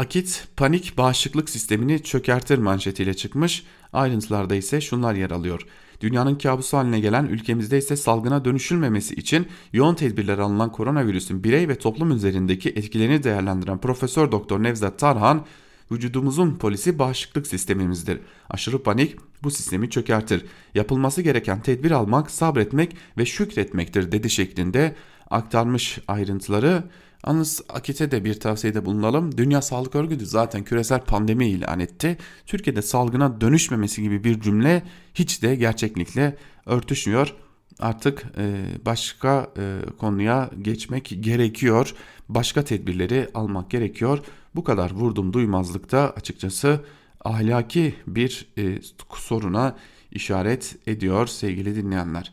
Akit 0.00 0.48
panik 0.56 0.98
bağışıklık 0.98 1.50
sistemini 1.50 2.02
çökertir 2.02 2.58
manşetiyle 2.58 3.14
çıkmış. 3.14 3.64
Ayrıntılarda 3.92 4.54
ise 4.54 4.80
şunlar 4.80 5.14
yer 5.14 5.30
alıyor. 5.30 5.66
Dünyanın 6.00 6.34
kabusu 6.34 6.76
haline 6.76 7.00
gelen 7.00 7.26
ülkemizde 7.26 7.78
ise 7.78 7.96
salgına 7.96 8.44
dönüşülmemesi 8.44 9.14
için 9.14 9.46
yoğun 9.72 9.94
tedbirler 9.94 10.38
alınan 10.38 10.72
koronavirüsün 10.72 11.44
birey 11.44 11.68
ve 11.68 11.78
toplum 11.78 12.10
üzerindeki 12.10 12.68
etkilerini 12.68 13.22
değerlendiren 13.22 13.78
Profesör 13.78 14.32
Doktor 14.32 14.62
Nevzat 14.62 14.98
Tarhan 14.98 15.46
vücudumuzun 15.92 16.56
polisi 16.56 16.98
bağışıklık 16.98 17.46
sistemimizdir. 17.46 18.20
Aşırı 18.50 18.82
panik 18.82 19.16
bu 19.42 19.50
sistemi 19.50 19.90
çökertir. 19.90 20.44
Yapılması 20.74 21.22
gereken 21.22 21.62
tedbir 21.62 21.90
almak, 21.90 22.30
sabretmek 22.30 22.96
ve 23.18 23.26
şükretmektir 23.26 24.12
dedi 24.12 24.30
şeklinde 24.30 24.94
aktarmış 25.30 25.98
ayrıntıları. 26.08 26.84
Yalnız 27.26 27.62
Akit'e 27.68 28.10
de 28.10 28.24
bir 28.24 28.40
tavsiyede 28.40 28.84
bulunalım. 28.84 29.38
Dünya 29.38 29.62
Sağlık 29.62 29.94
Örgütü 29.94 30.26
zaten 30.26 30.64
küresel 30.64 31.00
pandemi 31.00 31.48
ilan 31.48 31.80
etti. 31.80 32.16
Türkiye'de 32.46 32.82
salgına 32.82 33.40
dönüşmemesi 33.40 34.02
gibi 34.02 34.24
bir 34.24 34.40
cümle 34.40 34.82
hiç 35.14 35.42
de 35.42 35.54
gerçeklikle 35.56 36.36
örtüşmüyor. 36.66 37.34
Artık 37.78 38.24
e, 38.38 38.64
başka 38.86 39.50
e, 39.58 39.78
konuya 39.98 40.50
geçmek 40.62 41.16
gerekiyor. 41.20 41.94
Başka 42.28 42.64
tedbirleri 42.64 43.28
almak 43.34 43.70
gerekiyor. 43.70 44.18
Bu 44.54 44.64
kadar 44.64 44.90
vurdum 44.90 45.32
duymazlıkta 45.32 46.10
açıkçası 46.16 46.80
ahlaki 47.24 47.94
bir 48.06 48.48
e, 48.58 48.78
soruna 49.14 49.76
işaret 50.12 50.76
ediyor 50.86 51.26
sevgili 51.26 51.76
dinleyenler. 51.76 52.32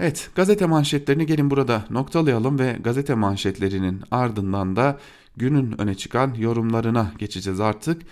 Evet 0.00 0.30
gazete 0.34 0.66
manşetlerini 0.66 1.26
gelin 1.26 1.50
burada 1.50 1.84
noktalayalım 1.90 2.58
ve 2.58 2.78
gazete 2.80 3.14
manşetlerinin 3.14 4.02
ardından 4.10 4.76
da 4.76 4.98
günün 5.36 5.80
öne 5.80 5.94
çıkan 5.94 6.34
yorumlarına 6.34 7.12
geçeceğiz 7.18 7.60
artık. 7.60 8.02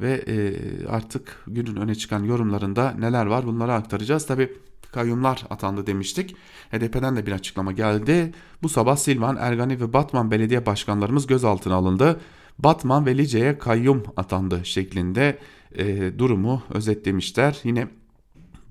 Ve 0.00 0.24
e, 0.26 0.54
artık 0.86 1.44
günün 1.46 1.76
öne 1.76 1.94
çıkan 1.94 2.24
yorumlarında 2.24 2.90
neler 2.98 3.26
var 3.26 3.46
bunları 3.46 3.72
aktaracağız. 3.72 4.26
Tabi 4.26 4.52
kayyumlar 4.92 5.44
atandı 5.50 5.86
demiştik. 5.86 6.36
HDP'den 6.70 7.16
de 7.16 7.26
bir 7.26 7.32
açıklama 7.32 7.72
geldi. 7.72 8.32
Bu 8.62 8.68
sabah 8.68 8.96
Silvan, 8.96 9.36
Ergani 9.36 9.80
ve 9.80 9.92
Batman 9.92 10.30
belediye 10.30 10.66
başkanlarımız 10.66 11.26
gözaltına 11.26 11.74
alındı. 11.74 12.20
Batman 12.58 13.06
ve 13.06 13.18
Lice'ye 13.18 13.58
kayyum 13.58 14.02
atandı 14.16 14.60
şeklinde 14.64 15.38
e, 15.74 16.18
durumu 16.18 16.62
özetlemişler. 16.70 17.60
Yine 17.64 17.88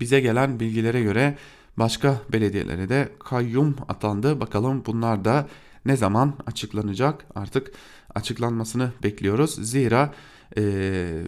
bize 0.00 0.20
gelen 0.20 0.60
bilgilere 0.60 1.02
göre 1.02 1.36
başka 1.78 2.20
belediyelere 2.32 2.88
de 2.88 3.08
kayyum 3.18 3.76
atandı. 3.88 4.40
Bakalım 4.40 4.82
bunlar 4.86 5.24
da 5.24 5.48
ne 5.86 5.96
zaman 5.96 6.34
açıklanacak? 6.46 7.26
Artık 7.34 7.72
açıklanmasını 8.14 8.92
bekliyoruz. 9.02 9.70
Zira 9.70 10.14
e, 10.56 10.62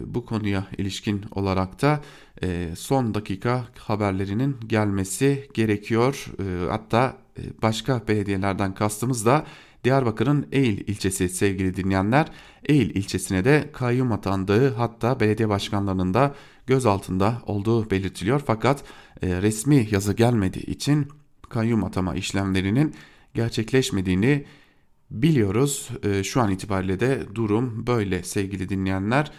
bu 0.05 0.25
konuya 0.25 0.67
ilişkin 0.77 1.25
olarak 1.31 1.81
da 1.81 2.01
e, 2.43 2.69
son 2.75 3.13
dakika 3.13 3.65
haberlerinin 3.79 4.57
gelmesi 4.67 5.49
gerekiyor. 5.53 6.25
E, 6.39 6.69
hatta 6.69 7.17
e, 7.37 7.41
başka 7.61 8.01
belediyelerden 8.07 8.73
kastımız 8.73 9.25
da 9.25 9.45
Diyarbakır'ın 9.83 10.47
Eğil 10.51 10.77
ilçesi 10.87 11.29
sevgili 11.29 11.75
dinleyenler. 11.75 12.27
Eğil 12.65 12.95
ilçesine 12.95 13.45
de 13.45 13.69
kayyum 13.73 14.11
atandığı 14.11 14.73
hatta 14.73 15.19
belediye 15.19 15.49
başkanlarının 15.49 16.13
da 16.13 16.35
gözaltında 16.67 17.41
olduğu 17.45 17.89
belirtiliyor. 17.89 18.41
Fakat 18.45 18.83
resmi 19.27 19.87
yazı 19.91 20.13
gelmediği 20.13 20.65
için 20.65 21.07
kayyum 21.49 21.83
atama 21.83 22.15
işlemlerinin 22.15 22.95
gerçekleşmediğini 23.33 24.45
biliyoruz. 25.11 25.89
E, 26.03 26.23
şu 26.23 26.41
an 26.41 26.51
itibariyle 26.51 26.99
de 26.99 27.21
durum 27.35 27.87
böyle 27.87 28.23
sevgili 28.23 28.69
dinleyenler. 28.69 29.31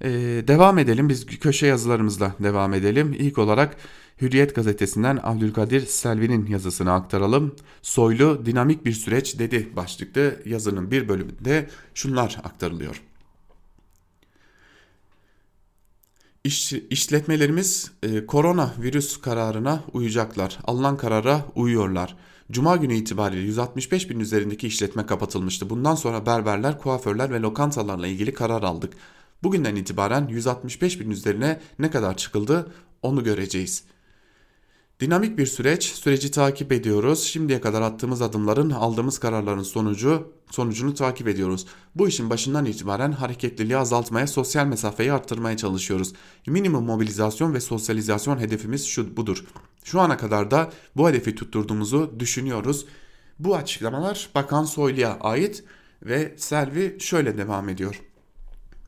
E, 0.00 0.10
devam 0.48 0.78
edelim 0.78 1.08
biz 1.08 1.26
köşe 1.26 1.66
yazılarımızla 1.66 2.34
devam 2.40 2.74
edelim. 2.74 3.16
İlk 3.18 3.38
olarak 3.38 3.76
Hürriyet 4.20 4.54
gazetesinden 4.54 5.20
Abdülkadir 5.22 5.86
Selvi'nin 5.86 6.46
yazısını 6.46 6.92
aktaralım. 6.92 7.54
Soylu 7.82 8.46
dinamik 8.46 8.84
bir 8.84 8.92
süreç 8.92 9.38
dedi 9.38 9.68
başlıklı 9.76 10.42
yazının 10.44 10.90
bir 10.90 11.08
bölümünde 11.08 11.68
şunlar 11.94 12.40
aktarılıyor. 12.44 13.02
İş, 16.46 16.72
işletmelerimiz 16.72 17.90
e, 18.02 18.26
korona 18.26 18.74
virüs 18.78 19.16
kararına 19.20 19.84
uyacaklar. 19.92 20.58
Alınan 20.64 20.96
karara 20.96 21.46
uyuyorlar. 21.54 22.16
Cuma 22.50 22.76
günü 22.76 22.94
itibariyle 22.94 23.42
165 23.42 24.10
bin 24.10 24.20
üzerindeki 24.20 24.66
işletme 24.66 25.06
kapatılmıştı. 25.06 25.70
Bundan 25.70 25.94
sonra 25.94 26.26
berberler, 26.26 26.78
kuaförler 26.78 27.30
ve 27.30 27.40
lokantalarla 27.40 28.06
ilgili 28.06 28.34
karar 28.34 28.62
aldık. 28.62 28.92
Bugünden 29.42 29.76
itibaren 29.76 30.28
165 30.28 31.00
bin 31.00 31.10
üzerine 31.10 31.60
ne 31.78 31.90
kadar 31.90 32.16
çıkıldı 32.16 32.72
onu 33.02 33.24
göreceğiz.'' 33.24 33.95
Dinamik 35.00 35.38
bir 35.38 35.46
süreç, 35.46 35.84
süreci 35.84 36.30
takip 36.30 36.72
ediyoruz. 36.72 37.22
Şimdiye 37.22 37.60
kadar 37.60 37.82
attığımız 37.82 38.22
adımların, 38.22 38.70
aldığımız 38.70 39.18
kararların 39.18 39.62
sonucu, 39.62 40.32
sonucunu 40.50 40.94
takip 40.94 41.28
ediyoruz. 41.28 41.66
Bu 41.94 42.08
işin 42.08 42.30
başından 42.30 42.64
itibaren 42.64 43.12
hareketliliği 43.12 43.76
azaltmaya, 43.76 44.26
sosyal 44.26 44.66
mesafeyi 44.66 45.12
arttırmaya 45.12 45.56
çalışıyoruz. 45.56 46.12
Minimum 46.46 46.84
mobilizasyon 46.84 47.54
ve 47.54 47.60
sosyalizasyon 47.60 48.38
hedefimiz 48.38 48.86
şu 48.86 49.16
budur. 49.16 49.44
Şu 49.84 50.00
ana 50.00 50.16
kadar 50.16 50.50
da 50.50 50.70
bu 50.96 51.08
hedefi 51.08 51.34
tutturduğumuzu 51.34 52.14
düşünüyoruz. 52.18 52.86
Bu 53.38 53.56
açıklamalar 53.56 54.30
Bakan 54.34 54.64
Soylu'ya 54.64 55.18
ait 55.20 55.64
ve 56.02 56.34
Selvi 56.36 56.96
şöyle 57.00 57.38
devam 57.38 57.68
ediyor. 57.68 58.02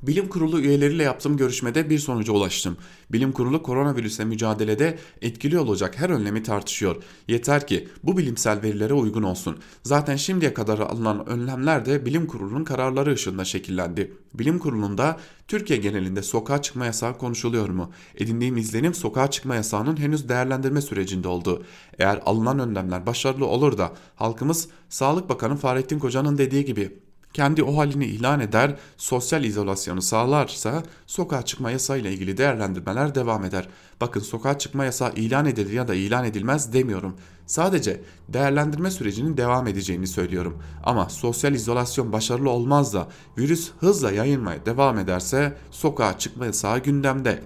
Bilim 0.02 0.28
kurulu 0.28 0.60
üyeleriyle 0.60 1.02
yaptığım 1.02 1.36
görüşmede 1.36 1.90
bir 1.90 1.98
sonuca 1.98 2.32
ulaştım. 2.32 2.76
Bilim 3.12 3.32
kurulu 3.32 3.62
koronavirüse 3.62 4.24
mücadelede 4.24 4.98
etkili 5.22 5.58
olacak 5.58 5.98
her 5.98 6.10
önlemi 6.10 6.42
tartışıyor. 6.42 6.96
Yeter 7.28 7.66
ki 7.66 7.88
bu 8.02 8.16
bilimsel 8.18 8.62
verilere 8.62 8.94
uygun 8.94 9.22
olsun. 9.22 9.58
Zaten 9.82 10.16
şimdiye 10.16 10.54
kadar 10.54 10.78
alınan 10.78 11.28
önlemler 11.28 11.86
de 11.86 12.06
bilim 12.06 12.26
kurulunun 12.26 12.64
kararları 12.64 13.12
ışığında 13.12 13.44
şekillendi. 13.44 14.12
Bilim 14.34 14.58
kurulunda 14.58 15.16
Türkiye 15.48 15.78
genelinde 15.78 16.22
sokağa 16.22 16.62
çıkma 16.62 16.86
yasağı 16.86 17.18
konuşuluyor 17.18 17.68
mu? 17.68 17.90
Edindiğim 18.14 18.56
izlenim 18.56 18.94
sokağa 18.94 19.30
çıkma 19.30 19.54
yasağının 19.54 19.96
henüz 19.96 20.28
değerlendirme 20.28 20.80
sürecinde 20.80 21.28
oldu. 21.28 21.62
Eğer 21.98 22.20
alınan 22.26 22.58
önlemler 22.58 23.06
başarılı 23.06 23.46
olur 23.46 23.78
da 23.78 23.92
halkımız 24.16 24.68
Sağlık 24.88 25.28
Bakanı 25.28 25.56
Fahrettin 25.56 25.98
Koca'nın 25.98 26.38
dediği 26.38 26.64
gibi 26.64 27.07
kendi 27.32 27.62
o 27.62 27.76
halini 27.76 28.06
ilan 28.06 28.40
eder, 28.40 28.76
sosyal 28.96 29.44
izolasyonu 29.44 30.02
sağlarsa 30.02 30.82
sokağa 31.06 31.42
çıkma 31.42 31.70
yasayla 31.70 32.10
ilgili 32.10 32.36
değerlendirmeler 32.36 33.14
devam 33.14 33.44
eder. 33.44 33.68
Bakın 34.00 34.20
sokağa 34.20 34.58
çıkma 34.58 34.84
yasağı 34.84 35.12
ilan 35.14 35.46
edilir 35.46 35.72
ya 35.72 35.88
da 35.88 35.94
ilan 35.94 36.24
edilmez 36.24 36.72
demiyorum. 36.72 37.16
Sadece 37.46 38.00
değerlendirme 38.28 38.90
sürecinin 38.90 39.36
devam 39.36 39.66
edeceğini 39.66 40.06
söylüyorum. 40.06 40.62
Ama 40.84 41.08
sosyal 41.08 41.54
izolasyon 41.54 42.12
başarılı 42.12 42.50
olmaz 42.50 42.94
da 42.94 43.08
virüs 43.38 43.70
hızla 43.80 44.10
yayılmaya 44.10 44.66
devam 44.66 44.98
ederse 44.98 45.56
sokağa 45.70 46.18
çıkma 46.18 46.46
yasağı 46.46 46.78
gündemde. 46.78 47.42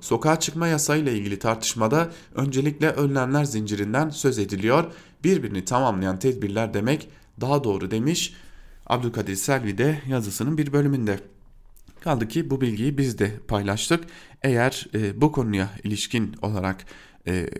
Sokağa 0.00 0.40
çıkma 0.40 0.66
yasayla 0.66 1.12
ilgili 1.12 1.38
tartışmada 1.38 2.10
öncelikle 2.34 2.90
önlemler 2.90 3.44
zincirinden 3.44 4.10
söz 4.10 4.38
ediliyor. 4.38 4.84
Birbirini 5.24 5.64
tamamlayan 5.64 6.18
tedbirler 6.18 6.74
demek 6.74 7.08
daha 7.40 7.64
doğru 7.64 7.90
demiş 7.90 8.34
Abdülkadir 8.86 9.36
Selvi 9.36 9.78
de 9.78 10.02
yazısının 10.08 10.58
bir 10.58 10.72
bölümünde. 10.72 11.20
Kaldı 12.00 12.28
ki 12.28 12.50
bu 12.50 12.60
bilgiyi 12.60 12.98
biz 12.98 13.18
de 13.18 13.32
paylaştık. 13.48 14.04
Eğer 14.42 14.86
e, 14.94 15.20
bu 15.20 15.32
konuya 15.32 15.70
ilişkin 15.84 16.34
olarak 16.42 16.84
e, 17.26 17.50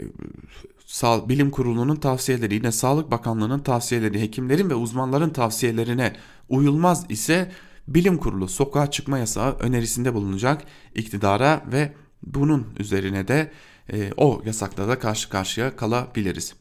Sağ, 0.86 1.28
Bilim 1.28 1.50
Kurulu'nun 1.50 1.96
tavsiyeleri 1.96 2.54
yine 2.54 2.72
Sağlık 2.72 3.10
Bakanlığı'nın 3.10 3.58
tavsiyeleri, 3.58 4.20
hekimlerin 4.20 4.70
ve 4.70 4.74
uzmanların 4.74 5.30
tavsiyelerine 5.30 6.12
uyulmaz 6.48 7.06
ise 7.08 7.52
Bilim 7.88 8.18
Kurulu 8.18 8.48
sokağa 8.48 8.90
çıkma 8.90 9.18
yasağı 9.18 9.52
önerisinde 9.58 10.14
bulunacak 10.14 10.62
iktidara 10.94 11.64
ve 11.72 11.92
bunun 12.22 12.66
üzerine 12.78 13.28
de 13.28 13.52
e, 13.92 14.12
o 14.16 14.42
yasakla 14.44 14.88
da 14.88 14.98
karşı 14.98 15.28
karşıya 15.28 15.76
kalabiliriz. 15.76 16.54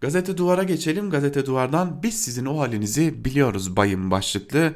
Gazete 0.00 0.36
Duvar'a 0.36 0.62
geçelim. 0.62 1.10
Gazete 1.10 1.46
Duvar'dan 1.46 2.02
biz 2.02 2.22
sizin 2.22 2.46
o 2.46 2.58
halinizi 2.58 3.24
biliyoruz 3.24 3.76
bayım 3.76 4.10
başlıklı 4.10 4.74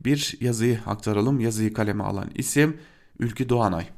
bir 0.00 0.36
yazıyı 0.40 0.80
aktaralım. 0.86 1.40
Yazıyı 1.40 1.72
kaleme 1.72 2.04
alan 2.04 2.30
isim 2.34 2.76
Ülkü 3.18 3.48
Doğanay. 3.48 3.88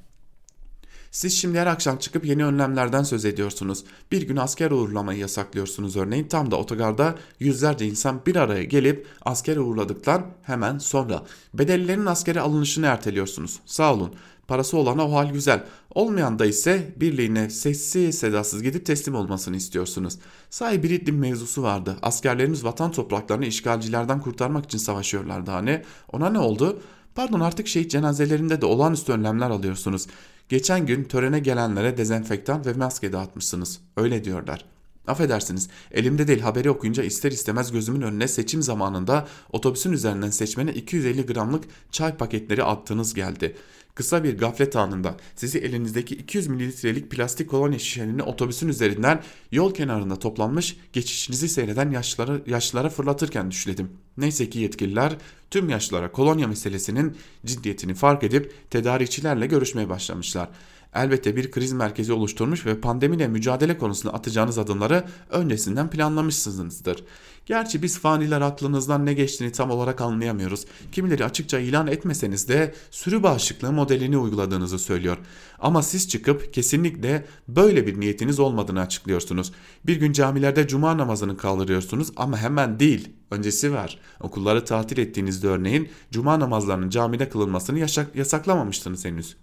Siz 1.10 1.38
şimdi 1.38 1.58
her 1.58 1.66
akşam 1.66 1.96
çıkıp 1.96 2.24
yeni 2.24 2.44
önlemlerden 2.44 3.02
söz 3.02 3.24
ediyorsunuz. 3.24 3.84
Bir 4.12 4.22
gün 4.22 4.36
asker 4.36 4.70
uğurlamayı 4.70 5.18
yasaklıyorsunuz 5.18 5.96
örneğin. 5.96 6.28
Tam 6.28 6.50
da 6.50 6.56
otogarda 6.56 7.14
yüzlerce 7.40 7.86
insan 7.86 8.20
bir 8.26 8.36
araya 8.36 8.64
gelip 8.64 9.06
asker 9.22 9.56
uğurladıktan 9.56 10.26
hemen 10.42 10.78
sonra. 10.78 11.22
Bedellilerin 11.54 12.06
askere 12.06 12.40
alınışını 12.40 12.86
erteliyorsunuz. 12.86 13.60
Sağ 13.66 13.94
olun. 13.94 14.14
Parası 14.48 14.76
olana 14.76 15.08
o 15.08 15.12
hal 15.12 15.32
güzel. 15.32 15.64
Olmayan 15.94 16.38
da 16.38 16.46
ise 16.46 16.94
birliğine 16.96 17.50
sessiz 17.50 18.18
sedasız 18.18 18.62
gidip 18.62 18.86
teslim 18.86 19.14
olmasını 19.14 19.56
istiyorsunuz. 19.56 20.18
Sahi 20.50 20.82
bir 20.82 20.90
iddim 20.90 21.18
mevzusu 21.18 21.62
vardı. 21.62 21.96
Askerlerimiz 22.02 22.64
vatan 22.64 22.92
topraklarını 22.92 23.46
işgalcilerden 23.46 24.20
kurtarmak 24.20 24.64
için 24.64 24.78
savaşıyorlardı 24.78 25.50
hani. 25.50 25.82
Ona 26.12 26.30
ne 26.30 26.38
oldu? 26.38 26.80
Pardon 27.14 27.40
artık 27.40 27.68
şehit 27.68 27.90
cenazelerinde 27.90 28.60
de 28.60 28.66
olağanüstü 28.66 29.12
önlemler 29.12 29.50
alıyorsunuz. 29.50 30.06
Geçen 30.48 30.86
gün 30.86 31.04
törene 31.04 31.38
gelenlere 31.38 31.96
dezenfektan 31.96 32.66
ve 32.66 32.72
maske 32.72 33.12
dağıtmışsınız. 33.12 33.80
Öyle 33.96 34.24
diyorlar. 34.24 34.64
Affedersiniz 35.06 35.68
elimde 35.90 36.28
değil 36.28 36.40
haberi 36.40 36.70
okuyunca 36.70 37.02
ister 37.02 37.32
istemez 37.32 37.72
gözümün 37.72 38.00
önüne 38.00 38.28
seçim 38.28 38.62
zamanında 38.62 39.26
otobüsün 39.52 39.92
üzerinden 39.92 40.30
seçmene 40.30 40.72
250 40.72 41.26
gramlık 41.26 41.64
çay 41.92 42.16
paketleri 42.16 42.64
attığınız 42.64 43.14
geldi. 43.14 43.56
Kısa 43.98 44.24
bir 44.24 44.38
gaflet 44.38 44.76
anında 44.76 45.16
sizi 45.36 45.58
elinizdeki 45.58 46.14
200 46.14 46.46
mililitrelik 46.46 47.10
plastik 47.10 47.50
kolonya 47.50 47.78
şişelerini 47.78 48.22
otobüsün 48.22 48.68
üzerinden 48.68 49.22
yol 49.52 49.74
kenarında 49.74 50.18
toplanmış 50.18 50.76
geçişinizi 50.92 51.48
seyreden 51.48 51.90
yaşlılara, 51.90 52.40
yaşlılara 52.46 52.88
fırlatırken 52.88 53.50
düşledim. 53.50 53.90
Neyse 54.16 54.50
ki 54.50 54.58
yetkililer 54.58 55.16
tüm 55.50 55.68
yaşlılara 55.68 56.12
kolonya 56.12 56.48
meselesinin 56.48 57.16
ciddiyetini 57.46 57.94
fark 57.94 58.24
edip 58.24 58.70
tedarikçilerle 58.70 59.46
görüşmeye 59.46 59.88
başlamışlar 59.88 60.48
elbette 60.94 61.36
bir 61.36 61.50
kriz 61.50 61.72
merkezi 61.72 62.12
oluşturmuş 62.12 62.66
ve 62.66 62.80
pandemiyle 62.80 63.28
mücadele 63.28 63.78
konusunda 63.78 64.14
atacağınız 64.14 64.58
adımları 64.58 65.04
öncesinden 65.30 65.90
planlamışsınızdır. 65.90 67.04
Gerçi 67.46 67.82
biz 67.82 67.98
faniler 67.98 68.40
aklınızdan 68.40 69.06
ne 69.06 69.12
geçtiğini 69.14 69.52
tam 69.52 69.70
olarak 69.70 70.00
anlayamıyoruz. 70.00 70.64
Kimileri 70.92 71.24
açıkça 71.24 71.58
ilan 71.58 71.86
etmeseniz 71.86 72.48
de 72.48 72.74
sürü 72.90 73.22
bağışıklığı 73.22 73.72
modelini 73.72 74.18
uyguladığınızı 74.18 74.78
söylüyor. 74.78 75.16
Ama 75.58 75.82
siz 75.82 76.08
çıkıp 76.08 76.54
kesinlikle 76.54 77.26
böyle 77.48 77.86
bir 77.86 78.00
niyetiniz 78.00 78.40
olmadığını 78.40 78.80
açıklıyorsunuz. 78.80 79.52
Bir 79.86 79.96
gün 79.96 80.12
camilerde 80.12 80.68
cuma 80.68 80.98
namazını 80.98 81.36
kaldırıyorsunuz 81.36 82.12
ama 82.16 82.38
hemen 82.38 82.80
değil. 82.80 83.08
Öncesi 83.30 83.72
var. 83.72 83.98
Okulları 84.20 84.64
tatil 84.64 84.98
ettiğinizde 84.98 85.48
örneğin 85.48 85.88
cuma 86.10 86.40
namazlarının 86.40 86.90
camide 86.90 87.28
kılınmasını 87.28 87.78
yasak 87.78 88.16
yasaklamamıştınız 88.16 89.04
henüz. 89.04 89.36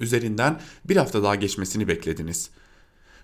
Üzerinden 0.00 0.60
bir 0.84 0.96
hafta 0.96 1.22
daha 1.22 1.34
geçmesini 1.34 1.88
beklediniz. 1.88 2.50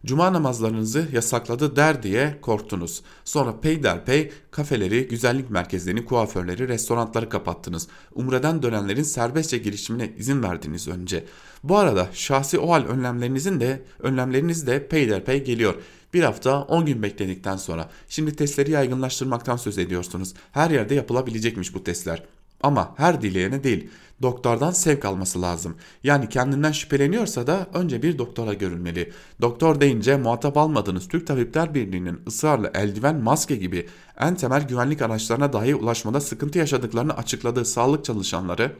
Cuma 0.06 0.32
namazlarınızı 0.32 1.08
yasakladı 1.12 1.76
der 1.76 2.02
diye 2.02 2.38
korktunuz. 2.40 3.02
Sonra 3.24 3.60
peyderpey 3.60 4.32
kafeleri, 4.50 5.08
güzellik 5.08 5.50
merkezlerini, 5.50 6.04
kuaförleri, 6.04 6.68
restoranları 6.68 7.28
kapattınız. 7.28 7.88
Umre'den 8.14 8.62
dönenlerin 8.62 9.02
serbestçe 9.02 9.58
girişimine 9.58 10.12
izin 10.18 10.42
verdiniz 10.42 10.88
önce. 10.88 11.24
Bu 11.62 11.76
arada 11.76 12.08
şahsi 12.12 12.58
o 12.58 12.76
önlemlerinizin 12.76 13.60
de 13.60 13.82
önlemleriniz 14.00 14.66
de 14.66 14.88
peyderpey 14.88 15.44
geliyor. 15.44 15.74
Bir 16.14 16.22
hafta 16.22 16.62
10 16.62 16.86
gün 16.86 17.02
bekledikten 17.02 17.56
sonra 17.56 17.90
şimdi 18.08 18.36
testleri 18.36 18.70
yaygınlaştırmaktan 18.70 19.56
söz 19.56 19.78
ediyorsunuz. 19.78 20.34
Her 20.52 20.70
yerde 20.70 20.94
yapılabilecekmiş 20.94 21.74
bu 21.74 21.84
testler. 21.84 22.22
Ama 22.64 22.94
her 22.96 23.22
dileyene 23.22 23.64
değil. 23.64 23.90
Doktordan 24.22 24.70
sevk 24.70 25.04
alması 25.04 25.42
lazım. 25.42 25.76
Yani 26.02 26.28
kendinden 26.28 26.72
şüpheleniyorsa 26.72 27.46
da 27.46 27.66
önce 27.74 28.02
bir 28.02 28.18
doktora 28.18 28.54
görülmeli. 28.54 29.12
Doktor 29.40 29.80
deyince 29.80 30.16
muhatap 30.16 30.56
almadığınız 30.56 31.08
Türk 31.08 31.26
Tabipler 31.26 31.74
Birliği'nin 31.74 32.20
ısrarla 32.26 32.70
eldiven, 32.74 33.16
maske 33.16 33.56
gibi 33.56 33.88
en 34.18 34.34
temel 34.34 34.68
güvenlik 34.68 35.02
araçlarına 35.02 35.52
dahi 35.52 35.74
ulaşmada 35.74 36.20
sıkıntı 36.20 36.58
yaşadıklarını 36.58 37.16
açıkladığı 37.16 37.64
sağlık 37.64 38.04
çalışanları 38.04 38.72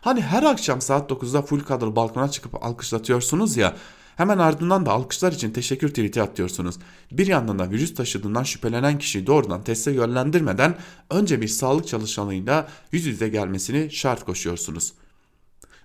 Hani 0.00 0.20
her 0.20 0.42
akşam 0.42 0.80
saat 0.80 1.10
9'da 1.10 1.42
full 1.42 1.60
kadro 1.60 1.96
balkona 1.96 2.30
çıkıp 2.30 2.64
alkışlatıyorsunuz 2.64 3.56
ya 3.56 3.76
Hemen 4.18 4.38
ardından 4.38 4.86
da 4.86 4.92
alkışlar 4.92 5.32
için 5.32 5.50
teşekkür 5.50 5.88
tweet'i 5.88 6.22
atıyorsunuz. 6.22 6.78
Bir 7.12 7.26
yandan 7.26 7.58
da 7.58 7.70
virüs 7.70 7.94
taşıdığından 7.94 8.42
şüphelenen 8.42 8.98
kişiyi 8.98 9.26
doğrudan 9.26 9.64
teste 9.64 9.90
yönlendirmeden 9.90 10.76
önce 11.10 11.40
bir 11.40 11.48
sağlık 11.48 11.88
çalışanıyla 11.88 12.68
yüz 12.92 13.06
yüze 13.06 13.28
gelmesini 13.28 13.90
şart 13.90 14.24
koşuyorsunuz. 14.24 14.92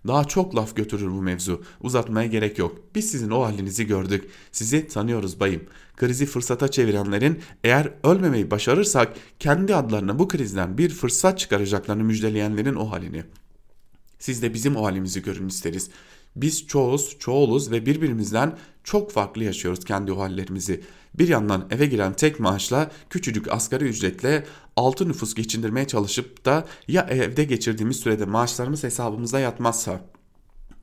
Daha 0.08 0.24
çok 0.24 0.56
laf 0.56 0.76
götürür 0.76 1.12
bu 1.12 1.22
mevzu. 1.22 1.64
Uzatmaya 1.82 2.28
gerek 2.28 2.58
yok. 2.58 2.78
Biz 2.96 3.12
sizin 3.12 3.30
o 3.30 3.44
halinizi 3.44 3.88
gördük. 3.88 4.30
Sizi 4.52 4.88
tanıyoruz 4.88 5.40
bayım. 5.40 5.64
Krizi 5.98 6.26
fırsata 6.26 6.68
çevirenlerin 6.68 7.40
eğer 7.64 7.94
ölmemeyi 8.04 8.52
başarırsak 8.52 9.14
kendi 9.40 9.76
adlarına 9.76 10.20
bu 10.20 10.28
krizden 10.28 10.78
bir 10.78 10.90
fırsat 10.90 11.40
çıkaracaklarını 11.40 12.04
müjdeleyenlerin 12.04 12.76
o 12.76 12.92
halini. 12.92 13.24
Siz 14.20 14.42
de 14.42 14.54
bizim 14.54 14.76
o 14.76 14.86
halimizi 14.86 15.22
görün 15.22 15.48
isteriz. 15.48 15.90
Biz 16.36 16.68
çoğuz, 16.68 17.16
çoğuluz 17.20 17.72
ve 17.72 17.86
birbirimizden 17.86 18.58
çok 18.84 19.12
farklı 19.12 19.44
yaşıyoruz 19.44 19.86
kendi 19.86 20.12
hallerimizi. 20.12 20.84
Bir 21.16 21.28
yandan 21.28 21.68
eve 21.72 21.86
giren 21.86 22.14
tek 22.14 22.40
maaşla 22.40 22.92
küçücük 23.10 23.52
asgari 23.52 23.84
ücretle 23.84 24.46
altı 24.76 25.10
nüfus 25.10 25.34
geçindirmeye 25.34 25.88
çalışıp 25.88 26.46
da 26.46 26.66
ya 26.88 27.08
evde 27.10 27.44
geçirdiğimiz 27.44 27.98
sürede 27.98 28.26
maaşlarımız 28.26 28.84
hesabımıza 28.84 29.40
yatmazsa 29.40 30.02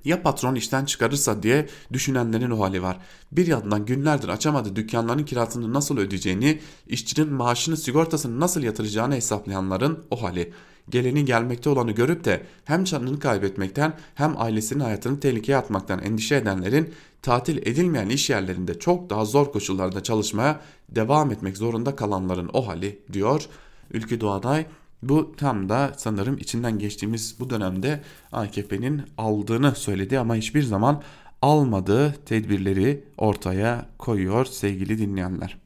ya 0.04 0.22
patron 0.22 0.54
işten 0.54 0.84
çıkarırsa 0.84 1.42
diye 1.42 1.68
düşünenlerin 1.92 2.50
o 2.50 2.60
hali 2.60 2.82
var. 2.82 2.98
Bir 3.32 3.46
yandan 3.46 3.86
günlerdir 3.86 4.28
açamadığı 4.28 4.76
dükkanların 4.76 5.24
kirasını 5.24 5.72
nasıl 5.72 5.98
ödeyeceğini, 5.98 6.60
işçinin 6.86 7.32
maaşını 7.32 7.76
sigortasını 7.76 8.40
nasıl 8.40 8.62
yatıracağını 8.62 9.14
hesaplayanların 9.14 10.04
o 10.10 10.22
hali 10.22 10.52
geleni 10.90 11.24
gelmekte 11.24 11.70
olanı 11.70 11.92
görüp 11.92 12.24
de 12.24 12.42
hem 12.64 12.84
canını 12.84 13.18
kaybetmekten 13.18 13.92
hem 14.14 14.34
ailesinin 14.40 14.80
hayatını 14.80 15.20
tehlikeye 15.20 15.58
atmaktan 15.58 16.02
endişe 16.02 16.36
edenlerin 16.36 16.94
tatil 17.22 17.56
edilmeyen 17.56 18.08
iş 18.08 18.30
yerlerinde 18.30 18.78
çok 18.78 19.10
daha 19.10 19.24
zor 19.24 19.52
koşullarda 19.52 20.02
çalışmaya 20.02 20.60
devam 20.88 21.30
etmek 21.30 21.56
zorunda 21.56 21.96
kalanların 21.96 22.50
o 22.52 22.68
hali 22.68 22.98
diyor 23.12 23.46
Ülkü 23.90 24.20
Doğaday. 24.20 24.66
Bu 25.02 25.36
tam 25.36 25.68
da 25.68 25.92
sanırım 25.96 26.38
içinden 26.38 26.78
geçtiğimiz 26.78 27.36
bu 27.40 27.50
dönemde 27.50 28.02
AKP'nin 28.32 29.02
aldığını 29.18 29.74
söyledi 29.74 30.18
ama 30.18 30.34
hiçbir 30.34 30.62
zaman 30.62 31.02
almadığı 31.42 32.12
tedbirleri 32.12 33.04
ortaya 33.18 33.86
koyuyor 33.98 34.44
sevgili 34.44 34.98
dinleyenler. 34.98 35.56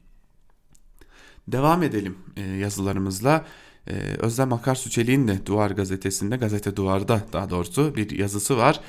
Devam 1.47 1.83
edelim 1.83 2.17
e, 2.37 2.41
yazılarımızla. 2.41 3.45
Ee, 3.87 3.93
Özlem 4.19 4.53
Akarsu 4.53 4.89
Çelik'in 4.89 5.27
de 5.27 5.45
Duvar 5.45 5.71
gazetesinde, 5.71 6.37
gazete 6.37 6.75
Duvar'da 6.75 7.21
daha 7.33 7.49
doğrusu 7.49 7.95
bir 7.95 8.09
yazısı 8.09 8.57
var. 8.57 8.79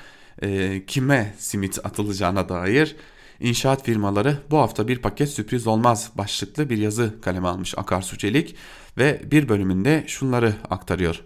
Ee, 0.43 0.83
kime 0.87 1.35
simit 1.39 1.79
atılacağına 1.85 2.49
dair 2.49 2.97
inşaat 3.41 3.85
firmaları 3.85 4.39
bu 4.51 4.59
hafta 4.59 4.89
bir 4.89 4.99
paket 4.99 5.29
sürpriz 5.29 5.67
olmaz 5.67 6.11
başlıklı 6.15 6.71
bir 6.71 6.79
yazı 6.79 7.21
kaleme 7.21 7.49
almış 7.49 7.79
Akarsu 7.79 8.19
Çelik 8.19 8.57
ve 8.99 9.23
bir 9.31 9.49
bölümünde 9.49 10.05
şunları 10.07 10.55
aktarıyor. 10.71 11.25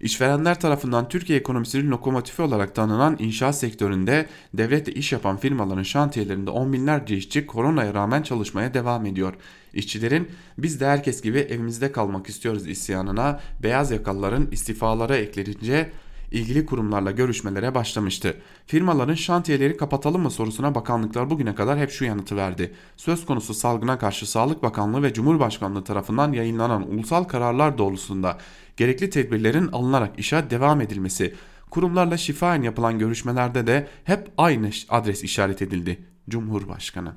İşverenler 0.00 0.60
tarafından 0.60 1.08
Türkiye 1.08 1.38
ekonomisinin 1.38 1.90
lokomotifi 1.90 2.42
olarak 2.42 2.74
tanınan 2.74 3.16
inşaat 3.18 3.56
sektöründe 3.56 4.26
devletle 4.54 4.92
iş 4.92 5.12
yapan 5.12 5.36
firmaların 5.36 5.82
şantiyelerinde 5.82 6.50
on 6.50 6.72
binlerce 6.72 7.16
işçi 7.16 7.46
koronaya 7.46 7.94
rağmen 7.94 8.22
çalışmaya 8.22 8.74
devam 8.74 9.06
ediyor. 9.06 9.34
İşçilerin 9.74 10.28
biz 10.58 10.80
de 10.80 10.86
herkes 10.86 11.22
gibi 11.22 11.38
evimizde 11.38 11.92
kalmak 11.92 12.28
istiyoruz 12.28 12.66
isyanına 12.66 13.40
beyaz 13.62 13.90
yakalıların 13.90 14.48
istifalara 14.52 15.16
eklenince 15.16 15.90
ilgili 16.32 16.66
kurumlarla 16.66 17.10
görüşmelere 17.10 17.74
başlamıştı. 17.74 18.34
Firmaların 18.66 19.14
şantiyeleri 19.14 19.76
kapatalım 19.76 20.22
mı 20.22 20.30
sorusuna 20.30 20.74
bakanlıklar 20.74 21.30
bugüne 21.30 21.54
kadar 21.54 21.78
hep 21.78 21.90
şu 21.90 22.04
yanıtı 22.04 22.36
verdi. 22.36 22.74
Söz 22.96 23.26
konusu 23.26 23.54
salgına 23.54 23.98
karşı 23.98 24.30
Sağlık 24.30 24.62
Bakanlığı 24.62 25.02
ve 25.02 25.12
Cumhurbaşkanlığı 25.12 25.84
tarafından 25.84 26.32
yayınlanan 26.32 26.90
ulusal 26.90 27.24
kararlar 27.24 27.78
doğrultusunda 27.78 28.38
gerekli 28.78 29.10
tedbirlerin 29.10 29.68
alınarak 29.68 30.18
işe 30.18 30.50
devam 30.50 30.80
edilmesi, 30.80 31.34
kurumlarla 31.70 32.16
şifaen 32.16 32.62
yapılan 32.62 32.98
görüşmelerde 32.98 33.66
de 33.66 33.88
hep 34.04 34.30
aynı 34.38 34.70
adres 34.88 35.24
işaret 35.24 35.62
edildi. 35.62 35.98
Cumhurbaşkanı. 36.28 37.14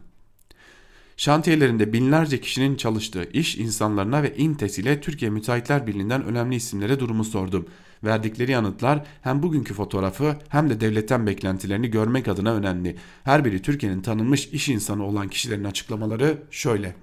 Şantiyelerinde 1.17 1.93
binlerce 1.93 2.41
kişinin 2.41 2.75
çalıştığı 2.75 3.23
iş 3.23 3.57
insanlarına 3.57 4.23
ve 4.23 4.37
İNTES 4.37 4.79
ile 4.79 5.01
Türkiye 5.01 5.31
Müteahhitler 5.31 5.87
Birliği'nden 5.87 6.23
önemli 6.23 6.55
isimlere 6.55 6.99
durumu 6.99 7.23
sordum. 7.23 7.65
Verdikleri 8.03 8.51
yanıtlar 8.51 9.05
hem 9.21 9.43
bugünkü 9.43 9.73
fotoğrafı 9.73 10.35
hem 10.49 10.69
de 10.69 10.81
devletten 10.81 11.27
beklentilerini 11.27 11.91
görmek 11.91 12.27
adına 12.27 12.53
önemli. 12.53 12.95
Her 13.23 13.45
biri 13.45 13.61
Türkiye'nin 13.61 14.01
tanınmış 14.01 14.47
iş 14.47 14.69
insanı 14.69 15.05
olan 15.05 15.27
kişilerin 15.27 15.63
açıklamaları 15.63 16.37
şöyle. 16.51 16.95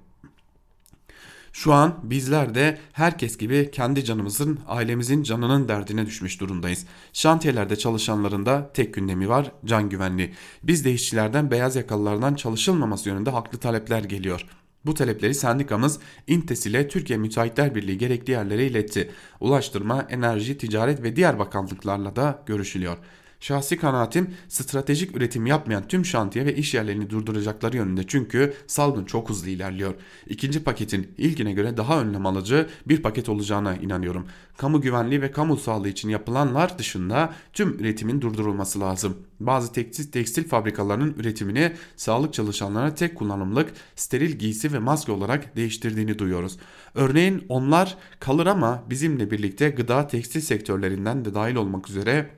Şu 1.59 1.73
an 1.73 1.95
bizler 2.03 2.55
de 2.55 2.79
herkes 2.93 3.39
gibi 3.39 3.71
kendi 3.73 4.05
canımızın, 4.05 4.59
ailemizin 4.67 5.23
canının 5.23 5.69
derdine 5.69 6.07
düşmüş 6.07 6.41
durumdayız. 6.41 6.87
Şantiyelerde 7.13 7.77
çalışanların 7.77 8.47
da 8.47 8.71
tek 8.75 8.95
gündemi 8.95 9.29
var, 9.29 9.53
can 9.65 9.89
güvenliği. 9.89 10.35
Biz 10.63 10.85
de 10.85 10.93
işçilerden, 10.93 11.51
beyaz 11.51 11.77
yakalılardan 11.77 12.35
çalışılmaması 12.35 13.09
yönünde 13.09 13.31
haklı 13.31 13.59
talepler 13.59 14.05
geliyor. 14.05 14.47
Bu 14.87 14.95
talepleri 14.95 15.35
sendikamız 15.35 15.99
İNTES 16.27 16.67
ile 16.67 16.89
Türkiye 16.89 17.19
Müteahhitler 17.19 17.75
Birliği 17.75 17.99
gerekli 17.99 18.31
yerlere 18.31 18.67
iletti. 18.67 19.11
Ulaştırma, 19.41 20.07
enerji, 20.11 20.59
ticaret 20.59 21.03
ve 21.03 21.17
diğer 21.17 21.39
bakanlıklarla 21.39 22.17
da 22.17 22.43
görüşülüyor. 22.47 22.99
Şahsi 23.41 23.77
kanaatim 23.77 24.35
stratejik 24.49 25.17
üretim 25.17 25.47
yapmayan 25.47 25.89
tüm 25.89 26.05
şantiye 26.05 26.47
ve 26.47 26.55
iş 26.55 26.75
yerlerini 26.75 27.11
durduracakları 27.11 27.77
yönünde 27.77 28.07
çünkü 28.07 28.55
salgın 28.67 29.05
çok 29.05 29.31
hızlı 29.31 29.51
ilerliyor. 29.51 29.95
İkinci 30.27 30.65
paketin 30.65 31.15
ilkine 31.19 31.53
göre 31.53 31.77
daha 31.77 32.01
önlem 32.01 32.27
alıcı 32.27 32.67
bir 32.87 33.03
paket 33.03 33.29
olacağına 33.29 33.77
inanıyorum. 33.77 34.27
Kamu 34.57 34.81
güvenliği 34.81 35.23
ve 35.23 35.31
kamu 35.31 35.57
sağlığı 35.57 35.89
için 35.89 36.09
yapılanlar 36.09 36.79
dışında 36.79 37.35
tüm 37.53 37.79
üretimin 37.79 38.21
durdurulması 38.21 38.81
lazım. 38.81 39.17
Bazı 39.41 39.73
tekstil, 39.73 40.13
tekstil 40.13 40.49
fabrikalarının 40.49 41.15
üretimini 41.19 41.73
sağlık 41.97 42.35
çalışanlarına 42.35 42.95
tek 42.95 43.17
kullanımlık 43.17 43.73
steril 43.97 44.31
giysi 44.31 44.73
ve 44.73 44.79
maske 44.79 45.13
olarak 45.13 45.57
değiştirdiğini 45.57 46.19
duyuyoruz. 46.19 46.59
Örneğin 46.95 47.45
onlar 47.49 47.97
kalır 48.21 48.47
ama 48.47 48.85
bizimle 48.91 49.31
birlikte 49.31 49.69
gıda 49.71 50.07
tekstil 50.07 50.41
sektörlerinden 50.41 51.25
de 51.25 51.35
dahil 51.35 51.55
olmak 51.55 51.91
üzere 51.91 52.38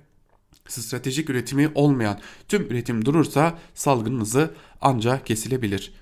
stratejik 0.68 1.30
üretimi 1.30 1.70
olmayan 1.74 2.18
tüm 2.48 2.62
üretim 2.62 3.04
durursa 3.04 3.58
salgın 3.74 4.20
hızı 4.20 4.54
ancak 4.80 5.26
kesilebilir. 5.26 5.92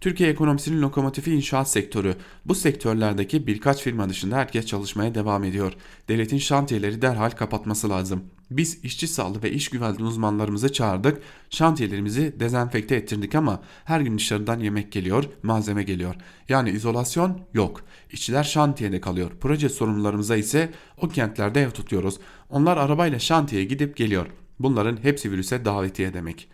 Türkiye 0.00 0.30
ekonomisinin 0.30 0.82
lokomotifi 0.82 1.34
inşaat 1.34 1.70
sektörü. 1.70 2.16
Bu 2.44 2.54
sektörlerdeki 2.54 3.46
birkaç 3.46 3.82
firma 3.82 4.08
dışında 4.08 4.36
herkes 4.36 4.66
çalışmaya 4.66 5.14
devam 5.14 5.44
ediyor. 5.44 5.72
Devletin 6.08 6.38
şantiyeleri 6.38 7.02
derhal 7.02 7.30
kapatması 7.30 7.90
lazım. 7.90 8.24
Biz 8.50 8.84
işçi 8.84 9.08
sağlığı 9.08 9.42
ve 9.42 9.50
iş 9.50 9.68
güvenliği 9.68 10.08
uzmanlarımızı 10.08 10.72
çağırdık. 10.72 11.22
Şantiyelerimizi 11.50 12.40
dezenfekte 12.40 12.96
ettirdik 12.96 13.34
ama 13.34 13.62
her 13.84 14.00
gün 14.00 14.18
dışarıdan 14.18 14.60
yemek 14.60 14.92
geliyor, 14.92 15.24
malzeme 15.42 15.82
geliyor. 15.82 16.14
Yani 16.48 16.70
izolasyon 16.70 17.40
yok. 17.54 17.84
İşçiler 18.10 18.44
şantiyede 18.44 19.00
kalıyor. 19.00 19.30
Proje 19.40 19.68
sorumlularımıza 19.68 20.36
ise 20.36 20.70
o 20.96 21.08
kentlerde 21.08 21.62
ev 21.62 21.70
tutuyoruz. 21.70 22.18
Onlar 22.50 22.76
arabayla 22.76 23.18
şantiyeye 23.18 23.66
gidip 23.66 23.96
geliyor. 23.96 24.26
Bunların 24.58 24.96
hepsi 25.02 25.32
virüse 25.32 25.64
davetiye 25.64 26.14
demek. 26.14 26.48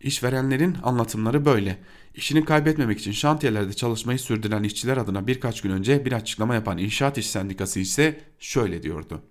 İşverenlerin 0.00 0.76
anlatımları 0.82 1.44
böyle. 1.44 1.78
İşini 2.14 2.44
kaybetmemek 2.44 2.98
için 2.98 3.12
şantiyelerde 3.12 3.72
çalışmayı 3.72 4.18
sürdüren 4.18 4.62
işçiler 4.62 4.96
adına 4.96 5.26
birkaç 5.26 5.60
gün 5.60 5.70
önce 5.70 6.04
bir 6.04 6.12
açıklama 6.12 6.54
yapan 6.54 6.78
İnşaat 6.78 7.18
İş 7.18 7.30
Sendikası 7.30 7.80
ise 7.80 8.20
şöyle 8.38 8.82
diyordu. 8.82 9.22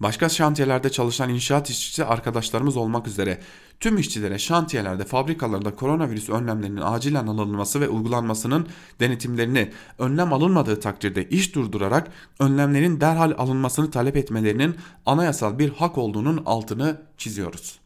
Başka 0.00 0.28
şantiyelerde 0.28 0.90
çalışan 0.90 1.30
inşaat 1.30 1.70
işçisi 1.70 2.04
arkadaşlarımız 2.04 2.76
olmak 2.76 3.06
üzere 3.06 3.40
tüm 3.80 3.98
işçilere 3.98 4.38
şantiyelerde, 4.38 5.04
fabrikalarda 5.04 5.74
koronavirüs 5.74 6.28
önlemlerinin 6.28 6.80
acilen 6.80 7.26
alınması 7.26 7.80
ve 7.80 7.88
uygulanmasının 7.88 8.68
denetimlerini 9.00 9.72
önlem 9.98 10.32
alınmadığı 10.32 10.80
takdirde 10.80 11.28
iş 11.28 11.54
durdurarak 11.54 12.08
önlemlerin 12.38 13.00
derhal 13.00 13.34
alınmasını 13.38 13.90
talep 13.90 14.16
etmelerinin 14.16 14.76
anayasal 15.06 15.58
bir 15.58 15.70
hak 15.70 15.98
olduğunun 15.98 16.42
altını 16.46 17.02
çiziyoruz. 17.18 17.78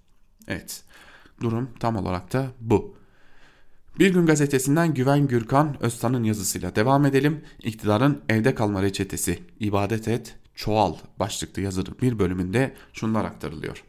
Evet, 0.49 0.83
durum 1.41 1.71
tam 1.81 1.97
olarak 1.97 2.33
da 2.33 2.47
bu. 2.61 2.97
Bir 3.99 4.13
gün 4.13 4.27
gazetesinden 4.27 4.95
Güven 4.95 5.27
Gürkan 5.29 5.77
Öztan'ın 5.81 6.25
yazısıyla 6.25 6.77
devam 6.77 7.07
edelim. 7.07 7.45
İktidarın 7.63 8.23
evde 8.29 8.55
kalma 8.55 8.83
reçetesi. 8.83 9.39
İbadet 9.61 10.09
et, 10.09 10.37
çoğal 10.55 10.95
başlıklı 11.19 11.63
yazının 11.63 11.97
bir 12.03 12.19
bölümünde 12.19 12.75
şunlar 12.93 13.25
aktarılıyor. 13.25 13.85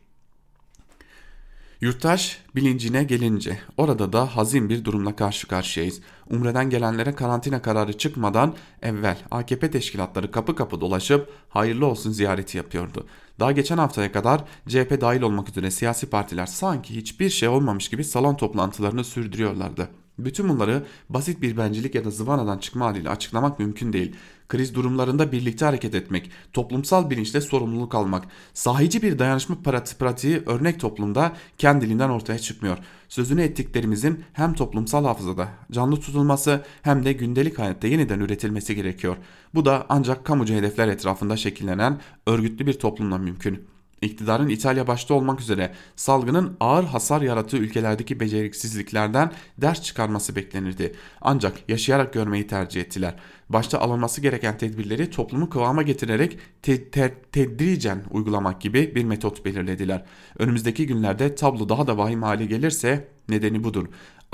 Yurttaş 1.82 2.40
bilincine 2.56 3.04
gelince 3.04 3.60
orada 3.78 4.14
da 4.14 4.36
hazin 4.38 4.70
bir 4.70 4.86
durumla 4.86 5.16
karşı 5.16 5.48
karşıyayız. 5.48 6.02
Umre'den 6.30 6.70
gelenlere 6.70 7.16
karantina 7.16 7.62
kararı 7.62 7.98
çıkmadan 7.98 8.56
evvel 8.82 9.18
AKP 9.32 9.72
teşkilatları 9.72 10.32
kapı 10.32 10.56
kapı 10.56 10.82
dolaşıp 10.82 11.30
hayırlı 11.50 11.86
olsun 11.86 12.12
ziyareti 12.12 12.58
yapıyordu. 12.58 13.08
Daha 13.40 13.52
geçen 13.52 13.78
haftaya 13.78 14.12
kadar 14.12 14.44
CHP 14.68 15.02
dahil 15.02 15.22
olmak 15.22 15.50
üzere 15.50 15.72
siyasi 15.72 16.10
partiler 16.10 16.46
sanki 16.46 16.96
hiçbir 16.96 17.30
şey 17.30 17.50
olmamış 17.50 17.90
gibi 17.90 18.04
salon 18.04 18.36
toplantılarını 18.36 19.04
sürdürüyorlardı. 19.04 19.90
Bütün 20.20 20.50
bunları 20.50 20.86
basit 21.10 21.42
bir 21.42 21.58
bencilik 21.58 21.96
ya 21.96 22.06
da 22.06 22.10
zıvanadan 22.10 22.58
çıkma 22.58 22.86
haliyle 22.86 23.10
açıklamak 23.10 23.60
mümkün 23.60 23.94
değil. 23.94 24.16
Kriz 24.50 24.76
durumlarında 24.76 25.32
birlikte 25.32 25.66
hareket 25.66 25.96
etmek, 25.96 26.32
toplumsal 26.54 27.10
bilinçle 27.10 27.42
sorumluluk 27.42 27.96
almak, 27.96 28.26
sahici 28.54 29.02
bir 29.02 29.20
dayanışma 29.20 29.56
pratiği 30.00 30.44
örnek 30.46 30.80
toplumda 30.80 31.34
kendiliğinden 31.58 32.10
ortaya 32.10 32.40
çıkmıyor. 32.40 32.78
Sözünü 33.10 33.42
ettiklerimizin 33.42 34.24
hem 34.34 34.54
toplumsal 34.54 35.06
hafızada 35.06 35.50
canlı 35.72 36.00
tutulması 36.00 36.66
hem 36.82 37.06
de 37.06 37.14
gündelik 37.14 37.60
hayatta 37.60 37.88
yeniden 37.88 38.20
üretilmesi 38.20 38.76
gerekiyor. 38.76 39.18
Bu 39.56 39.66
da 39.66 39.86
ancak 39.90 40.26
kamucu 40.26 40.54
hedefler 40.54 40.88
etrafında 40.88 41.38
şekillenen 41.38 42.00
örgütlü 42.28 42.66
bir 42.66 42.74
toplumla 42.74 43.18
mümkün. 43.18 43.75
İktidarın 44.02 44.50
İtalya 44.50 44.88
başta 44.88 45.14
olmak 45.14 45.42
üzere 45.42 45.72
salgının 45.96 46.58
ağır 46.60 46.84
hasar 46.84 47.22
yarattığı 47.22 47.58
ülkelerdeki 47.58 48.20
beceriksizliklerden 48.20 49.32
ders 49.58 49.82
çıkarması 49.82 50.36
beklenirdi. 50.36 50.96
Ancak 51.22 51.70
yaşayarak 51.70 52.14
görmeyi 52.14 52.48
tercih 52.48 52.82
ettiler. 52.82 53.16
Başta 53.50 53.80
alınması 53.80 54.22
gereken 54.22 54.58
tedbirleri 54.58 55.10
toplumu 55.10 55.50
kıvama 55.50 55.82
getirerek 55.82 56.38
te 56.62 56.90
te 56.90 57.14
tedricen 57.32 58.04
uygulamak 58.12 58.62
gibi 58.62 58.96
bir 58.96 59.04
metot 59.04 59.46
belirlediler. 59.46 60.06
Önümüzdeki 60.40 60.88
günlerde 60.88 61.36
tablo 61.36 61.70
daha 61.70 61.88
da 61.88 61.98
vahim 61.98 62.24
hale 62.24 62.46
gelirse 62.46 63.08
nedeni 63.30 63.64
budur. 63.64 63.86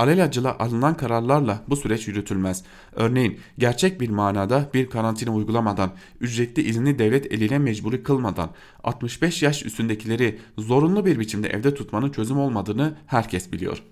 Alelacele 0.02 0.48
alınan 0.48 0.96
kararlarla 0.96 1.62
bu 1.68 1.76
süreç 1.76 2.08
yürütülmez. 2.08 2.64
Örneğin 2.92 3.40
gerçek 3.58 4.00
bir 4.00 4.08
manada 4.10 4.70
bir 4.74 4.90
karantina 4.90 5.34
uygulamadan, 5.34 5.92
ücretli 6.20 6.62
izni 6.62 6.98
devlet 6.98 7.32
eliyle 7.32 7.58
mecburi 7.58 8.02
kılmadan, 8.02 8.50
65 8.84 9.42
yaş 9.42 9.66
üstündekileri 9.66 10.38
zorunlu 10.58 11.06
bir 11.06 11.18
biçimde 11.18 11.48
evde 11.48 11.74
tutmanın 11.74 12.10
çözüm 12.10 12.38
olmadığını 12.38 12.94
herkes 13.06 13.52
biliyor 13.52 13.82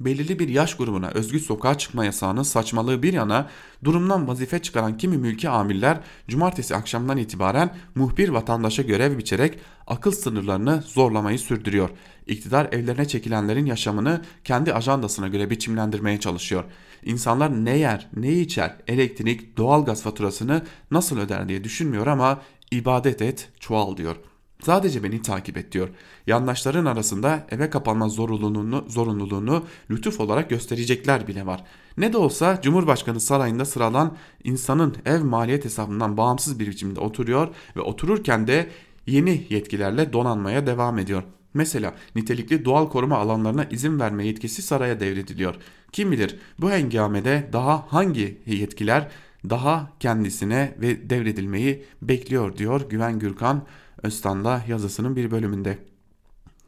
belirli 0.00 0.38
bir 0.38 0.48
yaş 0.48 0.76
grubuna 0.76 1.08
özgü 1.08 1.40
sokağa 1.40 1.78
çıkma 1.78 2.04
yasağının 2.04 2.42
saçmalığı 2.42 3.02
bir 3.02 3.12
yana 3.12 3.48
durumdan 3.84 4.28
vazife 4.28 4.58
çıkaran 4.58 4.96
kimi 4.96 5.16
mülki 5.16 5.48
amiller 5.48 6.00
cumartesi 6.28 6.76
akşamdan 6.76 7.18
itibaren 7.18 7.76
muhbir 7.94 8.28
vatandaşa 8.28 8.82
görev 8.82 9.18
biçerek 9.18 9.58
akıl 9.86 10.12
sınırlarını 10.12 10.82
zorlamayı 10.86 11.38
sürdürüyor. 11.38 11.90
İktidar 12.26 12.72
evlerine 12.72 13.08
çekilenlerin 13.08 13.66
yaşamını 13.66 14.22
kendi 14.44 14.74
ajandasına 14.74 15.28
göre 15.28 15.50
biçimlendirmeye 15.50 16.20
çalışıyor. 16.20 16.64
İnsanlar 17.04 17.64
ne 17.64 17.76
yer, 17.76 18.08
ne 18.16 18.32
içer, 18.32 18.76
elektrik, 18.86 19.56
doğalgaz 19.56 20.02
faturasını 20.02 20.62
nasıl 20.90 21.18
öder 21.18 21.48
diye 21.48 21.64
düşünmüyor 21.64 22.06
ama 22.06 22.42
ibadet 22.70 23.22
et, 23.22 23.48
çoğal 23.60 23.96
diyor.'' 23.96 24.34
Sadece 24.64 25.02
beni 25.02 25.22
takip 25.22 25.56
et 25.56 25.72
diyor. 25.72 25.88
Yandaşların 26.26 26.84
arasında 26.84 27.46
eve 27.50 27.70
kapanma 27.70 28.08
zorunluluğunu, 28.08 28.84
zorunluluğunu 28.88 29.64
lütuf 29.90 30.20
olarak 30.20 30.50
gösterecekler 30.50 31.28
bile 31.28 31.46
var. 31.46 31.64
Ne 31.96 32.12
de 32.12 32.18
olsa 32.18 32.60
Cumhurbaşkanı 32.62 33.20
sarayında 33.20 33.64
sıralan 33.64 34.16
insanın 34.44 34.96
ev 35.06 35.24
maliyet 35.24 35.64
hesabından 35.64 36.16
bağımsız 36.16 36.60
bir 36.60 36.66
biçimde 36.66 37.00
oturuyor 37.00 37.48
ve 37.76 37.80
otururken 37.80 38.46
de 38.46 38.70
yeni 39.06 39.46
yetkilerle 39.50 40.12
donanmaya 40.12 40.66
devam 40.66 40.98
ediyor. 40.98 41.22
Mesela 41.54 41.94
nitelikli 42.16 42.64
doğal 42.64 42.88
koruma 42.88 43.18
alanlarına 43.18 43.64
izin 43.64 44.00
verme 44.00 44.26
yetkisi 44.26 44.62
saraya 44.62 45.00
devrediliyor. 45.00 45.54
Kim 45.92 46.12
bilir 46.12 46.36
bu 46.58 46.70
hengamede 46.70 47.48
daha 47.52 47.92
hangi 47.92 48.42
yetkiler 48.46 49.08
daha 49.50 49.92
kendisine 50.00 50.74
ve 50.80 51.10
devredilmeyi 51.10 51.84
bekliyor 52.02 52.56
diyor 52.56 52.88
Güven 52.88 53.18
Gürkan 53.18 53.66
Öztan'da 54.02 54.62
yazısının 54.68 55.16
bir 55.16 55.30
bölümünde. 55.30 55.78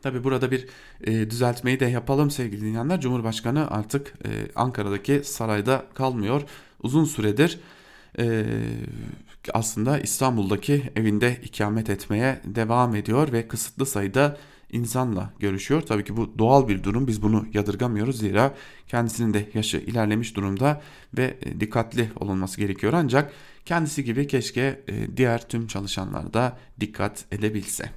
Tabi 0.02 0.24
burada 0.24 0.50
bir 0.50 0.66
e, 1.04 1.30
düzeltmeyi 1.30 1.80
de 1.80 1.84
yapalım 1.84 2.30
sevgili 2.30 2.60
dinleyenler. 2.60 3.00
Cumhurbaşkanı 3.00 3.70
artık 3.70 4.14
e, 4.24 4.28
Ankara'daki 4.54 5.20
sarayda 5.24 5.84
kalmıyor. 5.94 6.42
Uzun 6.82 7.04
süredir 7.04 7.60
e, 8.18 8.44
aslında 9.54 9.98
İstanbul'daki 9.98 10.92
evinde 10.96 11.40
ikamet 11.42 11.90
etmeye 11.90 12.40
devam 12.44 12.94
ediyor 12.94 13.32
ve 13.32 13.48
kısıtlı 13.48 13.86
sayıda 13.86 14.36
insanla 14.72 15.32
görüşüyor. 15.38 15.80
Tabii 15.80 16.04
ki 16.04 16.16
bu 16.16 16.38
doğal 16.38 16.68
bir 16.68 16.82
durum. 16.82 17.06
Biz 17.06 17.22
bunu 17.22 17.46
yadırgamıyoruz. 17.52 18.18
Zira 18.18 18.54
kendisinin 18.88 19.34
de 19.34 19.48
yaşı 19.54 19.76
ilerlemiş 19.76 20.36
durumda 20.36 20.82
ve 21.16 21.36
e, 21.42 21.60
dikkatli 21.60 22.10
olunması 22.20 22.60
gerekiyor. 22.60 22.92
Ancak 22.92 23.32
kendisi 23.64 24.04
gibi 24.04 24.26
keşke 24.26 24.80
e, 24.88 25.16
diğer 25.16 25.48
tüm 25.48 25.66
çalışanlar 25.66 26.34
da 26.34 26.58
dikkat 26.80 27.24
edebilse. 27.32 27.90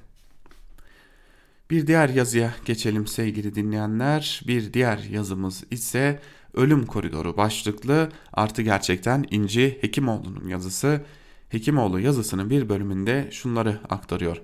Bir 1.70 1.86
diğer 1.86 2.08
yazıya 2.08 2.54
geçelim 2.64 3.06
sevgili 3.06 3.54
dinleyenler. 3.54 4.42
Bir 4.46 4.72
diğer 4.72 4.98
yazımız 4.98 5.64
ise 5.70 6.20
Ölüm 6.54 6.86
Koridoru 6.86 7.36
başlıklı 7.36 8.10
artı 8.32 8.62
gerçekten 8.62 9.24
İnci 9.30 9.78
Hekimoğlu'nun 9.80 10.48
yazısı. 10.48 11.00
Hekimoğlu 11.48 12.00
yazısının 12.00 12.50
bir 12.50 12.68
bölümünde 12.68 13.28
şunları 13.30 13.80
aktarıyor. 13.88 14.42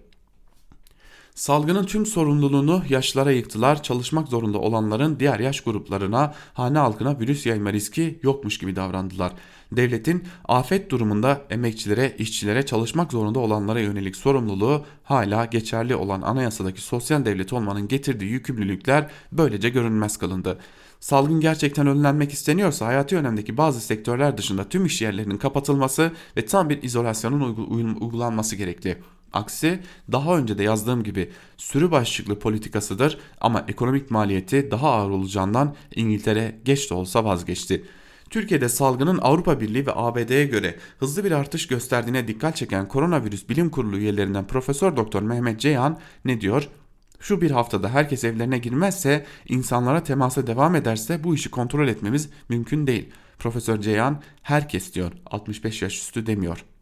Salgının 1.36 1.84
tüm 1.84 2.06
sorumluluğunu 2.06 2.82
yaşlara 2.88 3.30
yıktılar. 3.30 3.82
Çalışmak 3.82 4.28
zorunda 4.28 4.58
olanların 4.58 5.20
diğer 5.20 5.40
yaş 5.40 5.60
gruplarına, 5.60 6.34
hane 6.54 6.78
halkına 6.78 7.20
virüs 7.20 7.46
yayma 7.46 7.72
riski 7.72 8.20
yokmuş 8.22 8.58
gibi 8.58 8.76
davrandılar. 8.76 9.32
Devletin 9.72 10.24
afet 10.44 10.90
durumunda 10.90 11.42
emekçilere, 11.50 12.16
işçilere, 12.18 12.66
çalışmak 12.66 13.12
zorunda 13.12 13.38
olanlara 13.38 13.80
yönelik 13.80 14.16
sorumluluğu 14.16 14.84
hala 15.04 15.44
geçerli 15.44 15.96
olan 15.96 16.22
anayasadaki 16.22 16.80
sosyal 16.80 17.24
devlet 17.24 17.52
olmanın 17.52 17.88
getirdiği 17.88 18.30
yükümlülükler 18.30 19.10
böylece 19.32 19.68
görünmez 19.68 20.16
kılındı. 20.16 20.58
Salgın 21.00 21.40
gerçekten 21.40 21.86
önlenmek 21.86 22.32
isteniyorsa 22.32 22.86
hayati 22.86 23.16
önemdeki 23.16 23.56
bazı 23.56 23.80
sektörler 23.80 24.38
dışında 24.38 24.68
tüm 24.68 24.86
iş 24.86 25.02
yerlerinin 25.02 25.38
kapatılması 25.38 26.12
ve 26.36 26.46
tam 26.46 26.68
bir 26.70 26.82
izolasyonun 26.82 27.96
uygulanması 28.00 28.56
gerekli. 28.56 28.98
Aksi 29.32 29.80
daha 30.12 30.38
önce 30.38 30.58
de 30.58 30.62
yazdığım 30.62 31.02
gibi 31.02 31.30
sürü 31.56 31.90
başlıklı 31.90 32.38
politikasıdır 32.38 33.18
ama 33.40 33.64
ekonomik 33.68 34.10
maliyeti 34.10 34.70
daha 34.70 34.90
ağır 34.90 35.10
olacağından 35.10 35.76
İngiltere 35.94 36.60
geç 36.64 36.90
de 36.90 36.94
olsa 36.94 37.24
vazgeçti. 37.24 37.84
Türkiye'de 38.30 38.68
salgının 38.68 39.18
Avrupa 39.22 39.60
Birliği 39.60 39.86
ve 39.86 39.92
ABD'ye 39.94 40.46
göre 40.46 40.76
hızlı 40.98 41.24
bir 41.24 41.32
artış 41.32 41.66
gösterdiğine 41.66 42.28
dikkat 42.28 42.56
çeken 42.56 42.88
Koronavirüs 42.88 43.48
Bilim 43.48 43.70
Kurulu 43.70 43.96
üyelerinden 43.96 44.46
Profesör 44.46 44.96
Doktor 44.96 45.22
Mehmet 45.22 45.60
Ceyhan 45.60 45.98
ne 46.24 46.40
diyor? 46.40 46.68
Şu 47.20 47.40
bir 47.40 47.50
haftada 47.50 47.88
herkes 47.88 48.24
evlerine 48.24 48.58
girmezse, 48.58 49.26
insanlara 49.48 50.02
temasa 50.02 50.46
devam 50.46 50.74
ederse 50.74 51.24
bu 51.24 51.34
işi 51.34 51.50
kontrol 51.50 51.88
etmemiz 51.88 52.30
mümkün 52.48 52.86
değil. 52.86 53.10
Profesör 53.38 53.80
Ceyhan 53.80 54.22
herkes 54.42 54.94
diyor, 54.94 55.12
65 55.26 55.82
yaş 55.82 55.94
üstü 55.98 56.26
demiyor.'' 56.26 56.75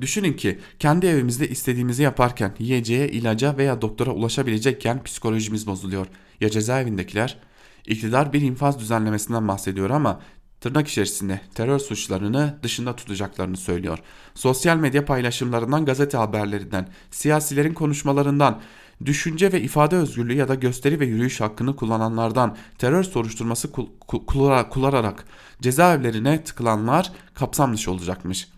Düşünün 0.00 0.32
ki 0.32 0.58
kendi 0.78 1.06
evimizde 1.06 1.48
istediğimizi 1.48 2.02
yaparken 2.02 2.54
yiyeceğe, 2.58 3.08
ilaca 3.08 3.56
veya 3.56 3.82
doktora 3.82 4.10
ulaşabilecekken 4.10 5.02
psikolojimiz 5.02 5.66
bozuluyor. 5.66 6.06
Ya 6.40 6.50
cezaevindekiler? 6.50 7.38
İktidar 7.86 8.32
bir 8.32 8.40
infaz 8.40 8.80
düzenlemesinden 8.80 9.48
bahsediyor 9.48 9.90
ama 9.90 10.20
tırnak 10.60 10.88
içerisinde 10.88 11.40
terör 11.54 11.78
suçlarını 11.78 12.58
dışında 12.62 12.96
tutacaklarını 12.96 13.56
söylüyor. 13.56 13.98
Sosyal 14.34 14.76
medya 14.76 15.04
paylaşımlarından, 15.04 15.84
gazete 15.84 16.16
haberlerinden, 16.16 16.88
siyasilerin 17.10 17.74
konuşmalarından, 17.74 18.60
düşünce 19.04 19.52
ve 19.52 19.60
ifade 19.60 19.96
özgürlüğü 19.96 20.34
ya 20.34 20.48
da 20.48 20.54
gösteri 20.54 21.00
ve 21.00 21.06
yürüyüş 21.06 21.40
hakkını 21.40 21.76
kullananlardan 21.76 22.56
terör 22.78 23.02
soruşturması 23.02 23.72
kullanarak 24.66 25.24
cezaevlerine 25.62 26.44
tıkılanlar 26.44 27.12
kapsam 27.34 27.74
dışı 27.74 27.90
olacakmış. 27.90 28.55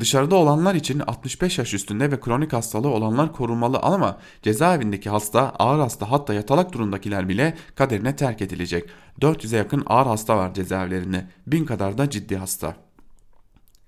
Dışarıda 0.00 0.36
olanlar 0.36 0.74
için 0.74 0.98
65 0.98 1.58
yaş 1.58 1.74
üstünde 1.74 2.10
ve 2.12 2.20
kronik 2.20 2.52
hastalığı 2.52 2.88
olanlar 2.88 3.32
korunmalı 3.32 3.78
ama 3.78 4.18
cezaevindeki 4.42 5.10
hasta, 5.10 5.50
ağır 5.50 5.78
hasta 5.78 6.10
hatta 6.10 6.34
yatalak 6.34 6.72
durumdakiler 6.72 7.28
bile 7.28 7.56
kaderine 7.74 8.16
terk 8.16 8.42
edilecek. 8.42 8.90
400'e 9.20 9.56
yakın 9.56 9.82
ağır 9.86 10.06
hasta 10.06 10.36
var 10.36 10.54
cezaevlerinde, 10.54 11.26
1000 11.46 11.64
kadar 11.64 11.98
da 11.98 12.10
ciddi 12.10 12.36
hasta. 12.36 12.76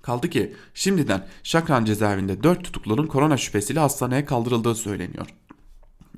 Kaldı 0.02 0.30
ki 0.30 0.54
şimdiden 0.74 1.26
Şakran 1.42 1.84
cezaevinde 1.84 2.42
4 2.42 2.64
tutuklunun 2.64 3.06
korona 3.06 3.36
şüphesiyle 3.36 3.80
hastaneye 3.80 4.24
kaldırıldığı 4.24 4.74
söyleniyor. 4.74 5.26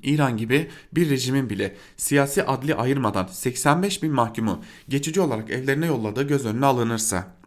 İran 0.03 0.37
gibi 0.37 0.69
bir 0.93 1.09
rejimin 1.09 1.49
bile 1.49 1.75
siyasi 1.97 2.43
adli 2.43 2.75
ayırmadan 2.75 3.25
85 3.25 4.03
bin 4.03 4.11
mahkumu 4.11 4.61
geçici 4.89 5.21
olarak 5.21 5.49
evlerine 5.49 5.85
yolladığı 5.85 6.27
göz 6.27 6.45
önüne 6.45 6.65
alınırsa 6.65 7.42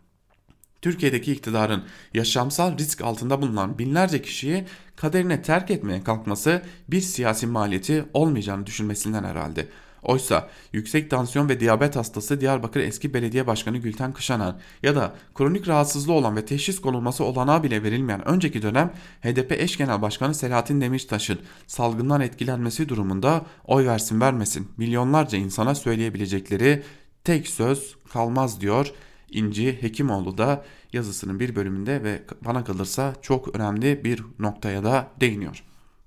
Türkiye'deki 0.86 1.32
iktidarın 1.32 1.84
yaşamsal 2.14 2.78
risk 2.78 3.00
altında 3.00 3.42
bulunan 3.42 3.78
binlerce 3.78 4.22
kişiyi 4.22 4.64
kaderine 4.96 5.42
terk 5.42 5.70
etmeye 5.70 6.04
kalkması 6.04 6.62
bir 6.88 7.00
siyasi 7.00 7.46
maliyeti 7.46 8.04
olmayacağını 8.12 8.66
düşünmesinden 8.66 9.24
herhalde. 9.24 9.68
Oysa 10.02 10.48
yüksek 10.72 11.10
tansiyon 11.10 11.48
ve 11.48 11.60
diyabet 11.60 11.96
hastası 11.96 12.40
Diyarbakır 12.40 12.80
eski 12.80 13.14
belediye 13.14 13.46
başkanı 13.46 13.78
Gülten 13.78 14.12
Kışanan 14.12 14.58
ya 14.82 14.96
da 14.96 15.14
kronik 15.34 15.68
rahatsızlığı 15.68 16.12
olan 16.12 16.36
ve 16.36 16.44
teşhis 16.44 16.80
konulması 16.80 17.24
olanağı 17.24 17.62
bile 17.62 17.82
verilmeyen 17.82 18.28
önceki 18.28 18.62
dönem 18.62 18.92
HDP 19.22 19.52
eş 19.52 19.76
genel 19.76 20.02
başkanı 20.02 20.34
Selahattin 20.34 20.80
Demirtaş'ın 20.80 21.38
salgından 21.66 22.20
etkilenmesi 22.20 22.88
durumunda 22.88 23.46
oy 23.64 23.86
versin 23.86 24.20
vermesin 24.20 24.68
milyonlarca 24.76 25.38
insana 25.38 25.74
söyleyebilecekleri 25.74 26.82
tek 27.24 27.48
söz 27.48 27.96
kalmaz 28.12 28.60
diyor 28.60 28.92
İnci 29.30 29.82
Hekimoğlu 29.82 30.38
da 30.38 30.64
yazısının 30.92 31.40
bir 31.40 31.56
bölümünde 31.56 32.02
ve 32.02 32.22
bana 32.44 32.64
kalırsa 32.64 33.14
çok 33.22 33.56
önemli 33.56 34.04
bir 34.04 34.22
noktaya 34.38 34.84
da 34.84 35.10
değiniyor. 35.20 35.62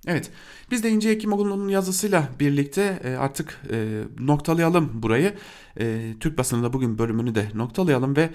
Evet 0.07 0.31
biz 0.71 0.83
de 0.83 0.89
İnci 0.89 1.09
Hekimoğlu'nun 1.09 1.69
yazısıyla 1.69 2.29
birlikte 2.39 2.99
e, 3.03 3.15
artık 3.15 3.61
e, 3.71 4.03
noktalayalım 4.19 5.03
burayı. 5.03 5.33
E, 5.79 6.13
Türk 6.19 6.37
basınında 6.37 6.73
bugün 6.73 6.97
bölümünü 6.97 7.35
de 7.35 7.47
noktalayalım 7.53 8.15
ve 8.15 8.29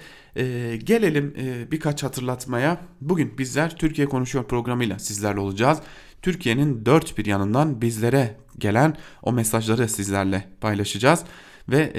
gelelim 0.77 1.33
birkaç 1.71 2.03
hatırlatmaya. 2.03 2.81
Bugün 3.01 3.37
bizler 3.37 3.75
Türkiye 3.75 4.07
Konuşuyor 4.07 4.45
programıyla 4.45 4.99
sizlerle 4.99 5.39
olacağız. 5.39 5.79
Türkiye'nin 6.21 6.85
dört 6.85 7.17
bir 7.17 7.25
yanından 7.25 7.81
bizlere 7.81 8.37
gelen 8.57 8.97
o 9.23 9.31
mesajları 9.31 9.89
sizlerle 9.89 10.47
paylaşacağız. 10.61 11.23
Ve 11.69 11.93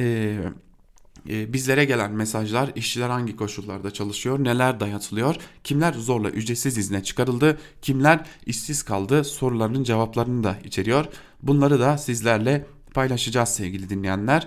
bizlere 1.28 1.84
gelen 1.84 2.12
mesajlar 2.12 2.70
işçiler 2.74 3.08
hangi 3.08 3.36
koşullarda 3.36 3.90
çalışıyor, 3.90 4.44
neler 4.44 4.80
dayatılıyor, 4.80 5.36
kimler 5.64 5.92
zorla 5.92 6.30
ücretsiz 6.30 6.78
izne 6.78 7.02
çıkarıldı, 7.02 7.58
kimler 7.82 8.26
işsiz 8.46 8.82
kaldı 8.82 9.24
sorularının 9.24 9.84
cevaplarını 9.84 10.44
da 10.44 10.56
içeriyor. 10.64 11.04
Bunları 11.42 11.80
da 11.80 11.98
sizlerle 11.98 12.66
paylaşacağız 12.94 13.48
sevgili 13.48 13.90
dinleyenler. 13.90 14.46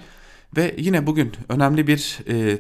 Ve 0.58 0.76
yine 0.78 1.08
bugün 1.08 1.32
önemli 1.50 1.88
bir 1.88 2.20
e, 2.28 2.58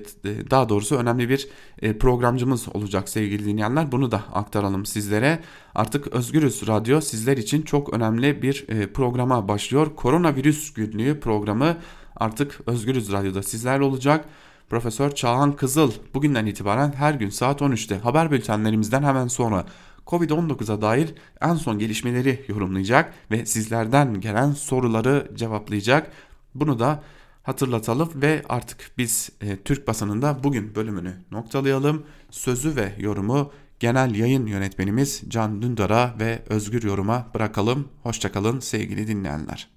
daha 0.52 0.70
doğrusu 0.70 0.96
önemli 0.96 1.30
bir 1.30 1.48
e, 1.82 1.98
programcımız 1.98 2.76
olacak 2.76 3.10
sevgili 3.10 3.46
dinleyenler. 3.46 3.92
Bunu 3.92 4.12
da 4.12 4.24
aktaralım 4.34 4.86
sizlere. 4.86 5.40
Artık 5.76 6.08
Özgürüz 6.08 6.68
Radyo 6.68 7.02
sizler 7.02 7.38
için 7.38 7.62
çok 7.62 7.94
önemli 7.94 8.42
bir 8.42 8.66
programa 8.94 9.48
başlıyor. 9.48 9.96
Koronavirüs 9.96 10.74
günlüğü 10.74 11.20
programı 11.20 11.78
artık 12.20 12.60
Özgürüz 12.68 13.12
Radyo'da 13.12 13.44
sizlerle 13.44 13.84
olacak. 13.84 14.26
Profesör 14.70 15.12
Çağhan 15.12 15.56
Kızıl 15.56 15.92
bugünden 16.14 16.46
itibaren 16.46 16.92
her 16.92 17.14
gün 17.14 17.30
saat 17.30 17.62
13'te 17.62 17.98
haber 17.98 18.32
bültenlerimizden 18.32 19.04
hemen 19.04 19.28
sonra 19.28 19.66
Covid-19'a 20.08 20.82
dair 20.82 21.14
en 21.42 21.56
son 21.56 21.80
gelişmeleri 21.80 22.46
yorumlayacak 22.48 23.14
ve 23.32 23.46
sizlerden 23.46 24.22
gelen 24.22 24.52
soruları 24.52 25.32
cevaplayacak. 25.36 26.12
Bunu 26.56 26.80
da 26.80 27.04
hatırlatalım 27.44 28.10
ve 28.16 28.44
artık 28.50 28.92
biz 28.98 29.30
e, 29.42 29.58
Türk 29.58 29.88
basınında 29.88 30.44
bugün 30.44 30.76
bölümünü 30.76 31.14
noktalayalım. 31.32 32.04
Sözü 32.32 32.76
ve 32.76 32.94
yorumu 32.98 33.52
genel 33.80 34.16
yayın 34.16 34.46
yönetmenimiz 34.46 35.22
Can 35.28 35.62
Dündar'a 35.62 36.16
ve 36.20 36.40
Özgür 36.50 36.84
Yorum'a 36.84 37.28
bırakalım. 37.34 37.88
Hoşçakalın 38.04 38.60
sevgili 38.60 39.08
dinleyenler. 39.08 39.68